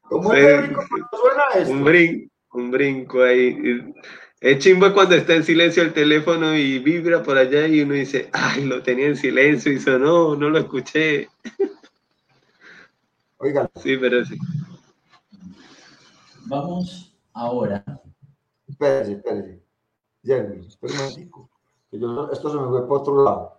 ¿Cómo 0.02 0.32
es 0.32 0.44
de 0.44 0.60
rico 0.62 0.82
cuando 0.88 1.08
suena 1.12 1.42
eso? 1.54 1.70
Un 1.70 1.84
brinco, 1.84 2.30
un 2.52 2.70
brinco 2.70 3.22
ahí. 3.22 3.94
Es 4.40 4.58
chimbo 4.58 4.92
cuando 4.94 5.14
está 5.14 5.34
en 5.34 5.44
silencio 5.44 5.82
el 5.82 5.92
teléfono 5.92 6.54
y 6.54 6.78
vibra 6.78 7.22
por 7.22 7.36
allá 7.36 7.66
y 7.66 7.82
uno 7.82 7.92
dice, 7.92 8.30
ay, 8.32 8.64
lo 8.64 8.82
tenía 8.82 9.06
en 9.06 9.16
silencio 9.16 9.70
y 9.70 9.78
sonó, 9.78 10.34
no 10.34 10.48
lo 10.48 10.58
escuché. 10.58 11.28
Oigan. 13.36 13.68
Sí, 13.82 13.98
pero 13.98 14.24
sí. 14.24 14.38
Vamos 16.46 17.14
ahora. 17.34 17.84
Espérese, 18.66 19.12
espérese. 19.12 19.60
Jeremy, 20.24 20.66
espérame 20.66 21.30
un 21.92 22.28
esto 22.32 22.50
se 22.50 22.56
me 22.56 22.68
fue 22.68 22.86
por 22.86 23.00
otro 23.00 23.24
lado. 23.24 23.56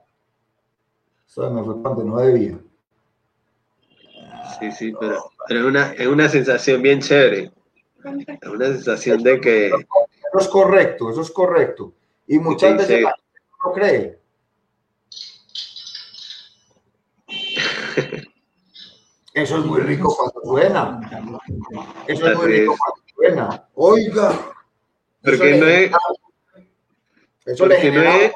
Esto 1.27 1.47
se 1.47 1.53
me 1.53 1.63
fue 1.63 1.81
cuando 1.81 2.03
no 2.03 2.17
debía. 2.17 2.59
Sí, 4.59 4.71
sí, 4.71 4.93
pero, 4.99 5.31
pero 5.47 5.59
es, 5.59 5.65
una, 5.65 5.91
es 5.93 6.07
una 6.07 6.29
sensación 6.29 6.81
bien 6.81 7.01
chévere. 7.01 7.51
Es 8.41 8.49
una 8.49 8.65
sensación 8.67 9.21
de 9.23 9.39
que 9.39 9.71
eso 10.31 10.39
es 10.39 10.47
correcto, 10.47 11.11
eso 11.11 11.21
es 11.21 11.31
correcto. 11.31 11.93
Y 12.27 12.39
muchas 12.39 12.77
veces 12.77 13.01
la 13.01 13.09
gente 13.09 13.39
no 13.49 13.69
lo 13.69 13.73
cree. 13.73 14.19
Eso 19.33 19.57
es 19.57 19.65
muy 19.65 19.81
rico 19.81 20.15
cuando 20.15 20.41
suena. 20.43 20.99
Eso 22.07 22.27
es 22.27 22.37
muy 22.37 22.47
rico 22.47 22.77
cuando 22.77 23.01
suena. 23.13 23.67
Oiga. 23.75 24.53
Porque 25.21 25.57
no 25.57 25.67
es. 25.67 25.91
Eso 27.45 27.65
no 27.65 27.73
es, 27.73 28.31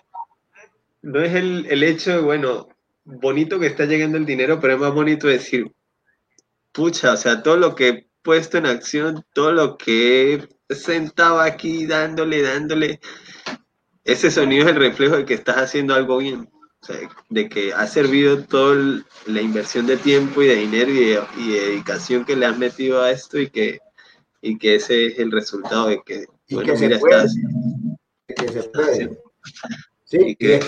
no 1.02 1.22
es 1.22 1.36
el, 1.36 1.68
el 1.70 1.84
hecho 1.84 2.12
de, 2.12 2.22
bueno, 2.22 2.68
bonito 3.04 3.60
que 3.60 3.68
está 3.68 3.86
llegando 3.86 4.18
el 4.18 4.26
dinero, 4.26 4.60
pero 4.60 4.74
es 4.74 4.80
más 4.80 4.94
bonito 4.94 5.28
decir, 5.28 5.72
pucha, 6.72 7.14
o 7.14 7.18
sea, 7.18 7.44
todo 7.44 7.56
lo 7.56 7.76
que 7.76 7.88
he 7.88 8.08
puesto 8.24 8.58
en 8.58 8.66
acción, 8.66 9.24
todo 9.34 9.52
lo 9.52 9.78
que 9.78 10.34
he 10.34 10.55
sentado 10.70 11.40
aquí 11.40 11.86
dándole, 11.86 12.42
dándole. 12.42 13.00
Ese 14.04 14.32
sonido 14.32 14.66
es 14.66 14.72
el 14.72 14.80
reflejo 14.80 15.18
de 15.18 15.26
que 15.26 15.34
estás 15.34 15.58
haciendo 15.58 15.94
algo 15.94 16.18
bien. 16.18 16.50
O 16.82 16.86
sea, 16.86 16.98
de 17.30 17.50
que 17.50 17.74
ha 17.74 17.88
servido 17.88 18.44
toda 18.44 19.04
la 19.26 19.42
inversión 19.42 19.88
de 19.88 19.98
tiempo 19.98 20.44
y 20.44 20.48
de 20.48 20.56
dinero 20.56 20.92
y 20.92 21.50
de, 21.50 21.60
dedicación 21.62 22.26
que 22.26 22.36
le 22.36 22.46
has 22.46 22.58
metido 22.58 23.02
a 23.02 23.10
esto 23.10 23.40
y 23.40 23.50
que, 23.50 23.80
y 24.42 24.58
que 24.60 24.76
ese 24.76 25.08
es 25.08 25.20
el 25.20 25.32
resultado 25.32 25.88
de 25.88 26.02
que, 26.06 26.26
bueno, 26.52 26.76
mira, 26.80 26.98
estás, 26.98 27.36
que 28.28 28.48
se 28.48 28.64
puede. 28.70 29.20
Sí, 30.04 30.18
y 30.22 30.36
que, 30.36 30.60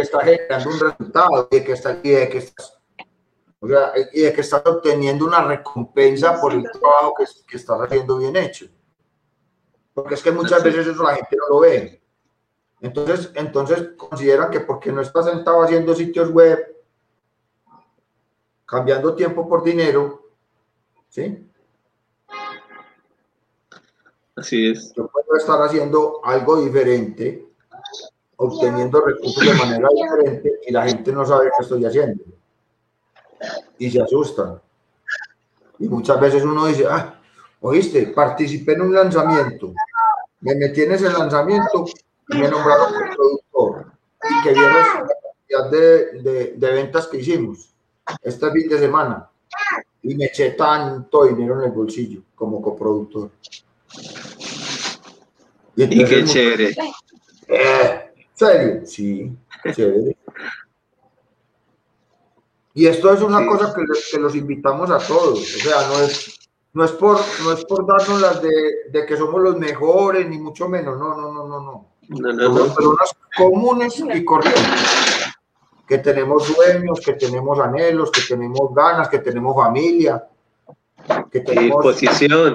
está 0.00 0.24
generando 0.24 0.70
un 0.70 0.80
resultado, 0.80 1.48
y 1.52 1.60
que, 1.60 1.72
está, 1.72 2.00
y 2.02 2.10
de 2.10 2.28
que 2.30 2.38
estás 2.38 2.72
y 4.12 4.20
de 4.20 4.32
que 4.32 4.40
estás 4.40 4.62
obteniendo 4.64 5.26
una 5.26 5.42
recompensa 5.42 6.40
por 6.40 6.52
el 6.52 6.62
trabajo 6.62 7.14
que, 7.18 7.24
que 7.46 7.56
estás 7.56 7.78
haciendo 7.80 8.18
bien 8.18 8.36
hecho. 8.36 8.66
Porque 9.96 10.12
es 10.12 10.22
que 10.22 10.30
muchas 10.30 10.62
veces 10.62 10.86
eso 10.86 11.02
la 11.02 11.14
gente 11.14 11.34
no 11.38 11.48
lo 11.48 11.60
ve. 11.60 12.02
Entonces, 12.82 13.30
entonces 13.34 13.92
consideran 13.96 14.50
que 14.50 14.60
porque 14.60 14.92
no 14.92 15.00
está 15.00 15.22
sentado 15.22 15.62
haciendo 15.62 15.94
sitios 15.94 16.30
web, 16.30 16.76
cambiando 18.66 19.14
tiempo 19.14 19.48
por 19.48 19.64
dinero, 19.64 20.32
¿sí? 21.08 21.48
Así 24.36 24.70
es. 24.70 24.92
Yo 24.94 25.08
puedo 25.08 25.34
estar 25.38 25.62
haciendo 25.62 26.20
algo 26.22 26.60
diferente, 26.60 27.46
obteniendo 28.36 29.00
recursos 29.00 29.46
de 29.46 29.54
manera 29.54 29.88
diferente 29.94 30.60
y 30.66 30.72
la 30.72 30.86
gente 30.86 31.10
no 31.10 31.24
sabe 31.24 31.46
qué 31.56 31.62
estoy 31.62 31.86
haciendo. 31.86 32.22
Y 33.78 33.90
se 33.90 34.02
asustan. 34.02 34.60
Y 35.78 35.88
muchas 35.88 36.20
veces 36.20 36.44
uno 36.44 36.66
dice, 36.66 36.84
ah, 36.86 37.18
oíste, 37.60 38.08
participé 38.08 38.74
en 38.74 38.82
un 38.82 38.94
lanzamiento, 38.94 39.72
me 40.40 40.54
metí 40.54 40.82
en 40.82 40.92
ese 40.92 41.10
lanzamiento 41.10 41.86
y 42.28 42.36
me 42.36 42.48
nombraron 42.48 42.92
productor 43.14 43.92
y 44.22 44.42
que 44.42 44.52
vieron 44.52 44.74
la 44.74 45.06
cantidad 45.48 45.70
de, 45.70 46.54
de, 46.56 46.72
ventas 46.72 47.06
que 47.06 47.18
hicimos 47.18 47.72
este 48.22 48.50
fin 48.50 48.68
de 48.68 48.78
semana 48.78 49.28
y 50.02 50.14
me 50.14 50.26
eché 50.26 50.50
tanto 50.50 51.24
dinero 51.24 51.58
en 51.58 51.66
el 51.66 51.72
bolsillo 51.72 52.22
como 52.34 52.60
coproductor. 52.60 53.30
Y, 55.76 56.04
qué 56.04 56.24
chévere. 56.24 56.74
Eh, 57.48 58.12
¿Serio? 58.34 58.86
Sí, 58.86 59.36
chévere. 59.74 60.16
Y 62.74 62.86
esto 62.86 63.12
es 63.12 63.22
una 63.22 63.46
cosa 63.46 63.74
que, 63.74 63.82
que 64.10 64.18
los 64.18 64.34
invitamos 64.34 64.90
a 64.90 64.98
todos. 64.98 65.40
O 65.40 65.58
sea, 65.58 65.88
no 65.88 66.00
es 66.02 66.45
no 66.76 66.84
es 66.84 66.92
por, 66.92 67.18
no 67.42 67.52
es 67.52 67.64
por 67.64 67.86
darnos 67.86 68.20
las 68.20 68.42
de, 68.42 68.50
de, 68.90 69.06
que 69.06 69.16
somos 69.16 69.40
los 69.40 69.56
mejores, 69.56 70.28
ni 70.28 70.36
mucho 70.36 70.68
menos, 70.68 70.98
no, 70.98 71.16
no, 71.16 71.32
no, 71.32 71.48
no, 71.48 71.60
no. 71.62 71.86
no, 72.06 72.32
no, 72.34 72.42
Somos 72.42 72.74
personas 72.74 73.16
comunes 73.34 73.98
y 73.98 74.22
corrientes, 74.22 75.34
que 75.88 75.96
tenemos 75.96 76.44
sueños, 76.44 77.00
que 77.00 77.14
tenemos 77.14 77.58
anhelos, 77.60 78.10
que 78.10 78.20
tenemos 78.28 78.74
ganas, 78.74 79.08
que 79.08 79.20
tenemos 79.20 79.56
familia, 79.56 80.22
que 81.30 81.40
tenemos 81.40 81.82
disposición, 81.82 82.54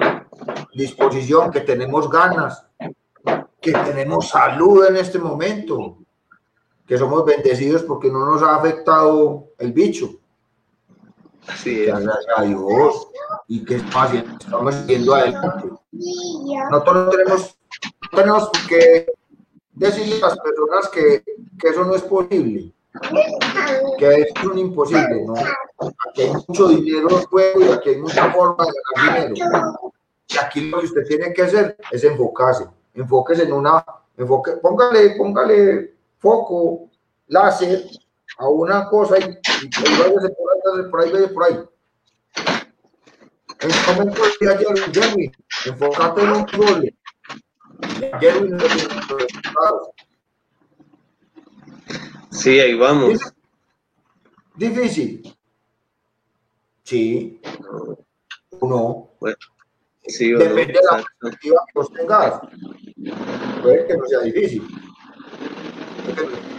disposición, 0.72 1.50
que 1.50 1.62
tenemos 1.62 2.08
ganas, 2.08 2.64
que 3.60 3.72
tenemos 3.72 4.28
salud 4.28 4.86
en 4.86 4.98
este 4.98 5.18
momento, 5.18 5.98
que 6.86 6.96
somos 6.96 7.24
bendecidos 7.24 7.82
porque 7.82 8.08
no 8.08 8.24
nos 8.24 8.40
ha 8.44 8.54
afectado 8.54 9.48
el 9.58 9.72
bicho. 9.72 10.21
Así. 11.46 11.86
Gracias 11.86 12.16
a 12.36 12.42
Dios 12.42 13.08
y 13.48 13.64
que 13.64 13.76
estamos 13.76 14.74
siguiendo 14.74 15.14
adelante. 15.14 15.68
Nosotros 16.70 17.10
tenemos, 17.10 17.58
tenemos 18.10 18.50
que 18.68 19.06
decirle 19.72 20.16
a 20.22 20.28
las 20.28 20.38
personas 20.38 20.88
que, 20.88 21.24
que 21.58 21.68
eso 21.68 21.84
no 21.84 21.94
es 21.94 22.02
posible, 22.02 22.72
que 23.98 24.14
es 24.14 24.44
un 24.44 24.58
imposible, 24.58 25.24
¿no? 25.26 25.34
Aquí 25.34 26.22
hay 26.22 26.32
mucho 26.32 26.68
dinero 26.68 27.08
en 27.10 27.24
juego 27.26 27.60
y 27.60 27.68
aquí 27.68 27.88
hay 27.90 27.96
mucha 27.96 28.32
forma 28.32 28.64
de 28.64 28.72
ganar 28.94 29.32
dinero. 29.32 29.92
Y 30.28 30.38
aquí 30.38 30.60
lo 30.70 30.80
que 30.80 30.86
usted 30.86 31.06
tiene 31.06 31.32
que 31.32 31.42
hacer 31.42 31.76
es 31.90 32.04
enfocarse, 32.04 32.66
enfóquese 32.94 33.42
en 33.42 33.52
una, 33.52 33.84
enfoque, 34.16 34.52
póngale, 34.52 35.16
póngale 35.16 35.94
foco, 36.18 36.88
láser 37.26 37.84
a 38.42 38.48
una 38.48 38.88
cosa 38.88 39.18
y, 39.18 39.22
y, 39.22 39.68
por 40.90 41.00
ahí, 41.00 41.12
por 41.12 41.16
ahí, 41.16 41.26
por 41.28 41.44
ahí. 41.44 41.58
En 43.60 43.70
este 43.70 43.92
momento 43.92 44.22
decía 44.24 44.58
Jerry, 44.58 44.92
Jerry, 44.92 45.32
enfócate 45.66 46.22
en 46.22 46.30
un 46.32 46.46
problema. 46.46 46.96
Jerry 48.20 48.48
no 48.50 48.58
Sí, 52.30 52.58
ahí 52.58 52.74
vamos. 52.74 53.20
Difícil. 54.56 55.36
Sí. 56.82 57.40
No. 58.60 59.10
Bueno, 59.20 59.36
sí, 60.06 60.32
Depende 60.32 60.72
de 60.72 60.80
la 60.90 61.04
perspectiva 61.20 61.64
que 61.66 61.72
vos 61.78 61.92
tengas. 61.92 62.40
Puede 63.62 63.86
que 63.86 63.96
no 63.96 64.06
sea 64.06 64.20
difícil. 64.22 64.81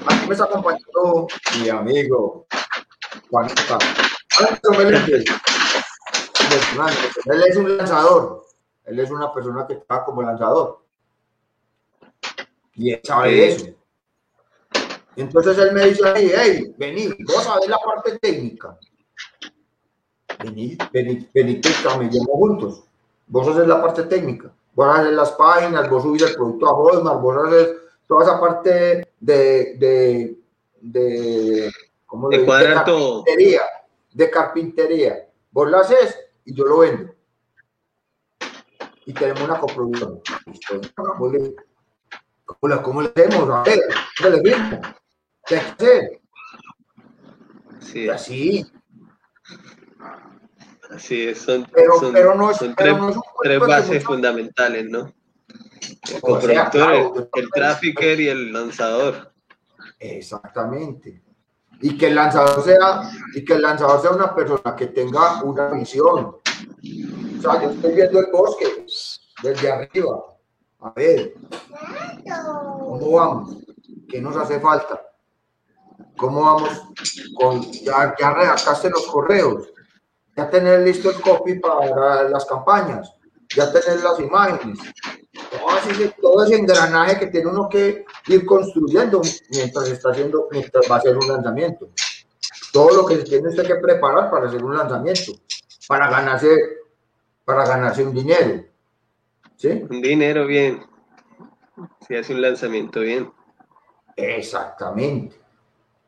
Aquí 0.08 0.28
me 0.28 0.34
está 0.34 0.46
acompañando 0.46 1.28
mi 1.60 1.70
amigo 1.70 2.46
Juanita. 3.30 3.78
personalmente. 6.50 7.22
Él 7.26 7.44
es 7.50 7.58
un 7.58 7.78
lanzador. 7.78 8.46
Él 8.86 9.00
es 9.00 9.12
una 9.12 9.34
persona 9.34 9.68
que 9.68 9.74
está 9.74 10.04
como 10.06 10.22
lanzador. 10.22 10.84
Y 12.76 12.92
él 12.94 13.02
sabe 13.04 13.50
eso. 13.50 13.66
Entonces 15.16 15.58
él 15.58 15.74
me 15.74 15.86
dice 15.88 16.08
ahí, 16.08 16.32
hey, 16.36 16.76
vení, 16.78 17.10
vos 17.28 17.44
sabés 17.44 17.68
la 17.68 17.78
parte 17.78 18.18
técnica. 18.20 18.78
Vení, 20.40 20.78
vení, 20.92 21.30
vení, 21.34 21.62
que 21.62 21.70
llevo 22.10 22.38
juntos. 22.38 22.84
Vos 23.28 23.48
haces 23.48 23.68
la 23.68 23.82
parte 23.82 24.04
técnica. 24.04 24.52
Vos 24.74 24.88
haces 24.88 25.14
las 25.14 25.32
páginas, 25.34 25.90
vos 25.90 26.02
subís 26.02 26.24
el 26.24 26.34
producto 26.34 26.68
a 26.68 26.74
Hotmart, 26.74 27.22
vos 27.22 27.38
haces 27.46 27.78
toda 28.08 28.24
esa 28.24 28.40
parte 28.40 29.08
de, 29.20 29.76
de, 29.78 30.38
de, 30.82 31.72
¿cómo 32.06 32.30
de, 32.30 32.40
de 32.40 32.46
carpintería, 32.46 33.62
de 34.12 34.30
carpintería. 34.30 35.30
Vos 35.52 35.70
la 35.70 35.80
haces 35.80 36.20
y 36.46 36.56
yo 36.56 36.66
lo 36.66 36.80
vendo. 36.80 37.14
Y 39.06 39.14
tenemos 39.14 39.42
una 39.42 39.60
coproducción. 39.60 40.22
¿Cómo 40.96 41.30
le, 41.32 42.82
cómo 42.82 43.02
le 43.02 43.10
hacemos? 43.10 43.50
A 43.50 43.64
ver, 43.64 43.80
¿qué 44.18 44.30
le 44.30 44.42
¿Qué 45.46 45.56
hay 45.56 45.62
que 45.62 45.86
hacer? 45.86 46.22
Sí. 47.80 48.10
Así. 48.10 48.66
Así 50.90 51.28
es, 51.28 51.40
son, 51.40 51.68
pero, 51.74 52.00
son, 52.00 52.14
pero 52.14 52.36
no 52.36 52.52
es, 52.52 52.58
son 52.58 52.76
tres, 52.76 52.96
no 52.96 53.10
es 53.44 53.60
bases 53.60 54.04
fundamentales, 54.04 54.86
¿no? 54.90 55.12
El 56.12 56.22
coproductor, 56.22 56.72
claro, 56.72 57.14
el, 57.16 57.30
el 57.34 57.50
trafficker 57.52 58.20
y 58.20 58.28
el 58.30 58.54
lanzador. 58.54 59.34
Exactamente. 60.00 61.22
Y 61.82 61.98
que 61.98 62.08
el 62.08 62.16
lanzador 62.16 62.64
sea, 62.64 63.10
y 63.34 63.44
que 63.44 63.54
el 63.54 63.62
lanzador 63.62 64.02
sea 64.02 64.12
una 64.12 64.34
persona 64.34 64.76
que 64.76 64.88
tenga 64.88 65.44
una 65.44 65.70
visión. 65.70 66.38
O 66.38 67.42
sea, 67.42 67.62
yo 67.62 67.72
estoy 67.72 67.96
viendo 67.96 68.20
el 68.20 68.28
bosque 68.32 68.86
desde 69.42 69.72
arriba. 69.72 70.24
A 70.80 70.92
ver, 70.92 71.34
¿cómo 72.80 73.12
vamos? 73.12 73.58
¿Qué 74.10 74.22
nos 74.22 74.36
hace 74.36 74.60
falta? 74.60 75.02
¿Cómo 76.18 76.42
vamos 76.42 76.70
con 77.36 77.62
ya, 77.72 78.16
ya 78.20 78.34
redactaste 78.34 78.90
los 78.90 79.08
correos? 79.08 79.72
Ya 80.36 80.50
tener 80.50 80.82
listo 80.82 81.10
el 81.12 81.22
copy 81.22 81.60
para 81.60 82.30
las 82.30 82.46
campañas, 82.46 83.14
ya 83.56 83.72
tener 83.72 84.04
las 84.04 84.20
imágenes, 84.20 84.80
todo, 86.22 86.44
ese 86.44 86.56
engranaje 86.56 87.20
que 87.20 87.28
tiene 87.28 87.50
uno 87.50 87.70
que 87.70 88.06
ir 88.28 88.46
construyendo 88.46 89.22
mientras 89.50 89.90
está 89.90 90.12
haciendo, 90.12 90.48
mientras 90.52 90.90
va 90.90 90.96
a 90.96 91.00
hacer 91.00 91.18
un 91.18 91.28
lanzamiento. 91.28 91.90
Todo 92.72 93.02
lo 93.02 93.06
que 93.06 93.18
tiene 93.18 93.50
usted 93.50 93.66
que 93.66 93.76
preparar 93.76 94.30
para 94.32 94.48
hacer 94.48 94.64
un 94.64 94.76
lanzamiento, 94.76 95.34
para 95.88 96.10
ganarse, 96.10 96.50
para 97.46 97.66
ganarse 97.66 98.04
un 98.04 98.14
dinero. 98.14 98.64
¿Sí? 99.56 99.70
Un 99.90 100.02
dinero 100.02 100.46
bien. 100.46 100.84
Si 102.08 102.16
hace 102.16 102.34
un 102.34 102.42
lanzamiento 102.42 103.02
bien. 103.02 103.32
Exactamente. 104.16 105.36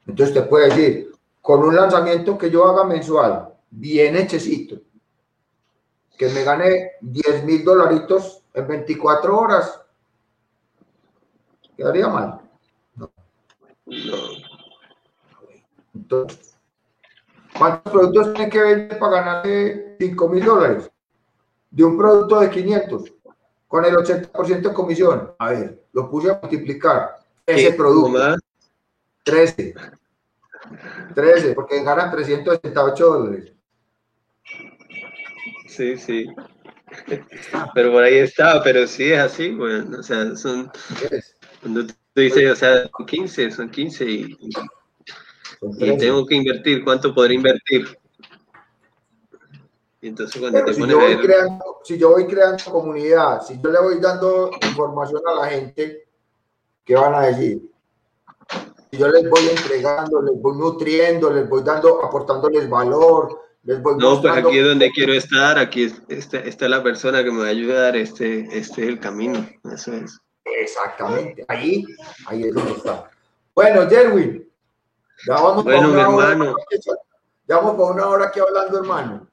Entonces 0.07 0.34
te 0.34 0.41
puede 0.43 0.70
decir, 0.70 1.11
con 1.41 1.63
un 1.63 1.76
lanzamiento 1.76 2.38
que 2.38 2.49
yo 2.49 2.66
haga 2.66 2.84
mensual, 2.84 3.53
bien 3.70 4.16
hechecito, 4.16 4.78
que 6.18 6.30
me 6.30 6.43
gane 6.43 6.91
10 7.01 7.43
mil 7.43 7.63
dolaritos 7.63 8.45
en 8.56 8.68
24 8.68 9.38
horas, 9.38 9.82
quedaría 11.76 12.08
mal. 12.08 12.41
No. 12.95 13.12
Entonces, 15.93 16.58
¿cuántos 17.58 17.91
productos 17.91 18.34
tiene 18.34 18.49
que 18.49 18.62
vender 18.62 18.99
para 18.99 19.22
ganarse 19.22 19.97
5 19.99 20.30
mil 20.30 20.43
dólares? 20.45 20.91
De 21.70 21.84
un 21.84 21.97
producto 21.97 22.39
de 22.39 22.49
500, 22.49 23.14
con 23.68 23.86
el 23.86 23.95
80% 23.95 24.62
de 24.62 24.74
comisión. 24.74 25.34
A 25.38 25.49
ver, 25.49 25.86
lo 25.91 26.10
puse 26.10 26.32
a 26.32 26.39
multiplicar. 26.41 27.18
Ese 27.45 27.74
producto. 27.74 28.14
¿Cómo 28.14 28.18
más? 28.18 28.39
13. 29.24 29.76
13, 31.14 31.53
porque 31.53 31.84
ganan 31.84 32.12
368 32.12 33.06
dólares. 33.06 33.51
Sí, 35.68 35.97
sí. 35.97 36.28
Pero 37.74 37.91
por 37.91 38.04
ahí 38.04 38.18
está, 38.18 38.62
pero 38.64 38.88
sí 38.88 39.12
es 39.12 39.20
así, 39.20 39.52
bueno, 39.52 40.00
o 40.00 40.04
sea, 40.04 40.36
son, 40.36 40.72
cuando 41.62 41.86
tú 41.86 41.93
dices, 42.22 42.52
o 42.52 42.56
sea, 42.56 42.89
son 42.96 43.06
15, 43.06 43.52
son 43.52 43.70
15 43.70 44.06
y, 44.06 44.38
y 44.39 44.50
13. 45.80 45.98
tengo 45.98 46.26
que 46.26 46.36
invertir, 46.36 46.84
¿cuánto 46.84 47.14
podré 47.14 47.36
invertir? 47.36 47.98
Y 50.02 50.10
entonces 50.10 50.39
cuando 50.39 50.64
te 50.64 50.74
si 50.74 50.80
pones 50.80 50.96
yo, 50.96 51.02
a 51.02 51.06
voy 51.06 51.18
creando, 51.18 51.80
si 51.84 51.98
yo 51.98 52.12
voy 52.12 52.28
creando 52.28 52.64
comunidad, 52.66 53.41
si 53.41 53.60
yo 53.60 53.72
le 53.72 53.80
voy 53.80 54.00
dando 54.00 54.52
información 54.62 55.22
a 55.28 55.41
la 55.41 55.48
gente, 55.48 56.08
¿qué 56.84 56.96
van 56.96 57.16
a 57.16 57.22
decir? 57.22 57.72
Si 58.91 58.98
yo 58.98 59.08
les 59.08 59.28
voy 59.28 59.50
entregando, 59.50 60.22
les 60.22 60.39
voy 60.39 60.58
nutriendo, 60.58 61.32
les 61.32 61.50
voy 61.50 61.64
dando, 61.64 62.04
aportándoles 62.04 62.70
valor, 62.70 63.45
les 63.66 63.82
voy 63.82 63.95
no, 63.97 64.22
pues 64.22 64.34
aquí 64.34 64.57
es 64.59 64.66
donde 64.66 64.91
quiero 64.91 65.13
estar, 65.13 65.57
aquí 65.59 65.84
es- 65.86 66.01
está, 66.07 66.39
está 66.39 66.68
la 66.70 66.82
persona 66.84 67.24
que 67.24 67.32
me 67.32 67.39
va 67.39 67.45
a 67.47 67.49
ayudar, 67.49 67.95
este, 67.95 68.41
este 68.57 68.84
es 68.84 68.88
el 68.89 68.99
camino, 68.99 69.47
eso 69.74 69.93
es. 69.93 70.20
Exactamente, 70.45 71.43
ahí, 71.47 71.84
ahí 72.28 72.43
es 72.43 72.53
donde 72.53 72.72
está. 72.74 73.09
Bueno, 73.55 73.89
Jerwin, 73.89 74.47
ya 75.28 75.34
vamos 75.36 75.63
Bueno, 75.63 75.88
mi 75.89 75.93
hora, 75.95 76.32
hermano. 76.32 76.55
ya 77.47 77.55
vamos 77.57 77.74
para 77.76 77.91
una 77.93 78.07
hora 78.07 78.26
aquí 78.28 78.39
hablando, 78.39 78.78
hermano. 78.80 79.28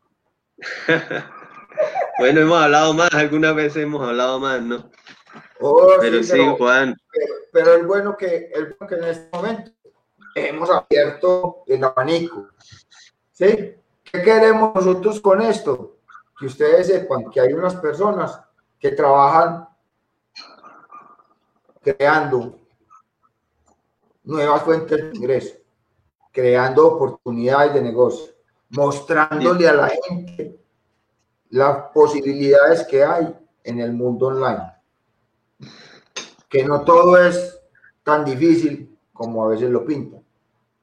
Bueno, 2.18 2.40
hemos 2.42 2.62
hablado 2.62 2.92
más, 2.92 3.12
algunas 3.14 3.54
veces 3.56 3.82
hemos 3.84 4.06
hablado 4.06 4.38
más, 4.38 4.60
¿no? 4.60 4.90
Oh, 5.58 5.90
Pero 6.00 6.22
sí, 6.22 6.32
pero- 6.32 6.56
Juan, 6.56 6.94
pero, 7.10 7.34
pero 7.52 7.74
es 7.76 7.86
bueno 7.86 8.16
que 8.16 8.50
es 8.52 8.78
bueno 8.78 8.86
que 8.86 8.94
en 8.96 9.04
este 9.04 9.28
momento 9.32 9.70
hemos 10.34 10.68
abierto 10.70 11.64
el 11.66 11.82
abanico. 11.82 12.48
¿Sí? 13.32 13.74
¿Qué 14.12 14.22
queremos 14.22 14.74
nosotros 14.74 15.20
con 15.20 15.40
esto? 15.40 15.96
Que 16.38 16.46
ustedes 16.46 16.86
sepan 16.86 17.30
que 17.30 17.40
hay 17.40 17.52
unas 17.52 17.74
personas 17.76 18.40
que 18.78 18.92
trabajan 18.92 19.68
creando 21.80 22.58
nuevas 24.24 24.62
fuentes 24.62 24.98
de 24.98 25.16
ingreso, 25.16 25.56
creando 26.30 26.86
oportunidades 26.86 27.74
de 27.74 27.82
negocio, 27.82 28.32
mostrándole 28.70 29.68
a 29.68 29.72
la 29.72 29.88
gente 29.88 30.60
las 31.50 31.90
posibilidades 31.92 32.86
que 32.86 33.04
hay 33.04 33.34
en 33.64 33.80
el 33.80 33.92
mundo 33.92 34.26
online 34.26 34.72
que 36.52 36.64
no 36.64 36.82
todo 36.84 37.16
es 37.16 37.58
tan 38.02 38.26
difícil 38.26 38.94
como 39.14 39.42
a 39.42 39.48
veces 39.48 39.70
lo 39.70 39.86
pintan, 39.86 40.22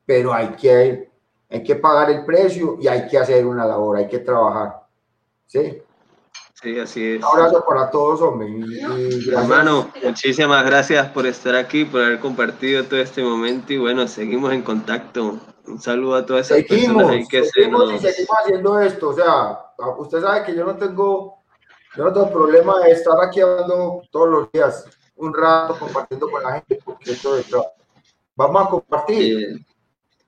pero 0.03 0.33
hay 0.33 0.49
que, 0.55 1.08
hay 1.49 1.63
que 1.63 1.75
pagar 1.75 2.11
el 2.11 2.25
precio 2.25 2.77
y 2.79 2.87
hay 2.87 3.07
que 3.07 3.17
hacer 3.17 3.45
una 3.45 3.65
labor, 3.65 3.97
hay 3.97 4.07
que 4.07 4.19
trabajar. 4.19 4.83
¿Sí? 5.47 5.81
sí, 6.61 6.79
así 6.79 7.13
es. 7.13 7.17
Un 7.19 7.25
abrazo 7.25 7.63
para 7.67 7.89
todos, 7.89 8.21
hombre. 8.21 8.49
y- 8.49 8.63
y 8.63 9.25
gracias. 9.25 9.27
Hermano, 9.43 9.89
muchísimas 10.03 10.65
gracias 10.65 11.07
por 11.09 11.25
estar 11.25 11.55
aquí, 11.55 11.85
por 11.85 12.01
haber 12.01 12.19
compartido 12.19 12.83
todo 12.83 12.99
este 12.99 13.23
momento 13.23 13.73
y 13.73 13.77
bueno, 13.77 14.07
seguimos 14.07 14.53
en 14.53 14.61
contacto. 14.61 15.37
Un 15.65 15.79
saludo 15.79 16.15
a 16.15 16.25
todas 16.25 16.51
esas 16.51 16.65
seguimos, 16.67 17.03
personas 17.03 17.27
se 17.29 17.43
seguimos 17.51 17.93
y 17.93 17.99
seguimos 17.99 18.37
haciendo 18.43 18.79
esto. 18.81 19.09
O 19.09 19.13
sea, 19.13 19.59
usted 19.99 20.21
sabe 20.21 20.43
que 20.43 20.55
yo 20.55 20.65
no 20.65 20.75
tengo, 20.75 21.43
yo 21.95 22.03
no 22.05 22.13
tengo 22.13 22.31
problema 22.31 22.79
de 22.79 22.91
estar 22.91 23.13
aquí 23.23 23.39
hablando 23.39 24.01
todos 24.11 24.29
los 24.29 24.51
días, 24.51 24.85
un 25.15 25.33
rato 25.33 25.77
compartiendo 25.79 26.29
con 26.29 26.41
la 26.43 26.53
gente, 26.53 26.79
porque 26.83 27.11
esto 27.11 27.37
es. 27.37 27.47
Vamos 28.35 28.65
a 28.65 28.69
compartir. 28.69 29.39
eh, 29.43 29.65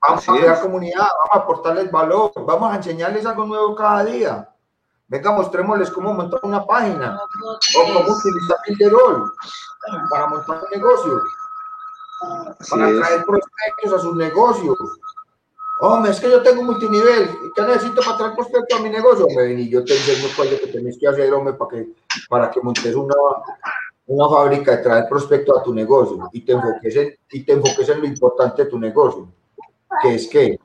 Vamos 0.02 0.28
a 0.28 0.32
Así 0.32 0.40
crear 0.40 0.54
es. 0.54 0.60
comunidad, 0.60 0.98
vamos 1.00 1.30
a 1.32 1.38
aportarles 1.38 1.90
valor, 1.90 2.32
vamos 2.36 2.72
a 2.72 2.76
enseñarles 2.76 3.24
algo 3.26 3.44
nuevo 3.46 3.74
cada 3.76 4.04
día. 4.04 4.48
Venga, 5.08 5.30
mostrémosles 5.32 5.90
cómo 5.90 6.12
montar 6.14 6.40
una 6.42 6.64
página 6.66 7.20
o 7.20 7.84
cómo 7.84 8.00
utilizar 8.00 8.56
Pinterol 8.66 9.30
para 10.10 10.26
montar 10.28 10.62
un 10.64 10.70
negocio, 10.70 11.22
así 12.58 12.70
para 12.70 12.90
es. 12.90 12.96
traer 12.98 13.24
prospectos 13.24 13.92
a 13.92 13.98
sus 13.98 14.16
negocios. 14.16 14.76
Hombre, 15.80 16.12
es 16.12 16.20
que 16.20 16.30
yo 16.30 16.42
tengo 16.42 16.62
multinivel. 16.62 17.28
¿y 17.44 17.52
¿Qué 17.54 17.62
necesito 17.62 18.02
para 18.02 18.16
traer 18.16 18.34
prospectos 18.34 18.78
a 18.78 18.82
mi 18.82 18.88
negocio? 18.90 19.26
Hombre, 19.26 19.48
ven 19.48 19.58
y 19.60 19.68
yo 19.68 19.84
te 19.84 19.94
enseño 19.94 20.28
cuál 20.36 20.48
es 20.48 20.54
lo 20.54 20.60
que 20.66 20.72
tenés 20.72 20.98
que 20.98 21.08
hacer, 21.08 21.32
hombre, 21.34 21.54
para 21.54 21.70
que, 21.70 21.88
para 22.28 22.50
que 22.50 22.60
montes 22.60 22.94
una, 22.94 23.14
una 24.06 24.28
fábrica 24.28 24.76
de 24.76 24.82
traer 24.82 25.08
prospectos 25.08 25.58
a 25.58 25.62
tu 25.62 25.74
negocio 25.74 26.28
y 26.32 26.44
te, 26.44 26.52
enfoques 26.52 26.96
en, 26.96 27.16
y 27.30 27.44
te 27.44 27.52
enfoques 27.52 27.88
en 27.88 28.00
lo 28.00 28.06
importante 28.06 28.64
de 28.64 28.70
tu 28.70 28.78
negocio, 28.78 29.28
que 30.02 30.14
es 30.14 30.28
que 30.28 30.58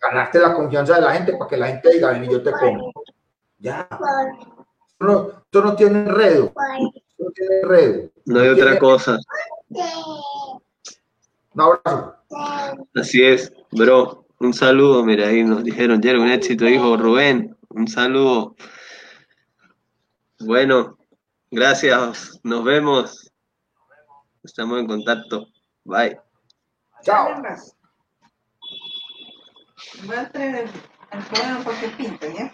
ganarte 0.00 0.38
la 0.38 0.54
confianza 0.54 0.94
de 0.96 1.00
la 1.02 1.12
gente 1.12 1.32
para 1.36 1.48
que 1.48 1.56
la 1.56 1.68
gente 1.68 1.92
diga, 1.92 2.10
ven 2.10 2.24
y 2.24 2.30
yo 2.30 2.42
te 2.42 2.52
compro. 2.52 2.92
Ya. 3.58 3.88
Esto 3.90 5.04
no, 5.04 5.28
esto 5.28 5.62
no 5.62 5.76
tiene 5.76 5.98
enredo. 6.00 6.46
Esto 6.46 7.24
no 7.24 7.30
tiene 7.30 7.56
enredo. 7.62 8.10
No 8.26 8.40
hay 8.40 8.48
otra 8.48 8.78
cosa. 8.78 9.18
Un 9.68 11.60
abrazo. 11.60 12.14
Así 12.94 13.24
es, 13.24 13.52
bro. 13.72 14.24
Un 14.38 14.52
saludo, 14.52 15.02
mira, 15.02 15.28
ahí 15.28 15.42
nos 15.42 15.64
dijeron, 15.64 16.02
Jerry, 16.02 16.18
un 16.18 16.28
éxito, 16.28 16.66
hijo 16.66 16.96
Rubén. 16.96 17.56
Un 17.70 17.88
saludo. 17.88 18.54
Bueno, 20.40 20.98
gracias. 21.50 22.38
Nos 22.42 22.62
vemos. 22.62 23.32
Estamos 24.44 24.80
en 24.80 24.86
contacto. 24.86 25.46
Bye. 25.84 26.20
Chao. 27.02 27.28
Voy 30.04 30.16
a 30.16 30.30
traer 30.30 30.68
el 31.12 31.24
cuaderno 31.24 31.64
porque 31.64 31.88
pinta, 31.88 32.26
¿ya? 32.28 32.52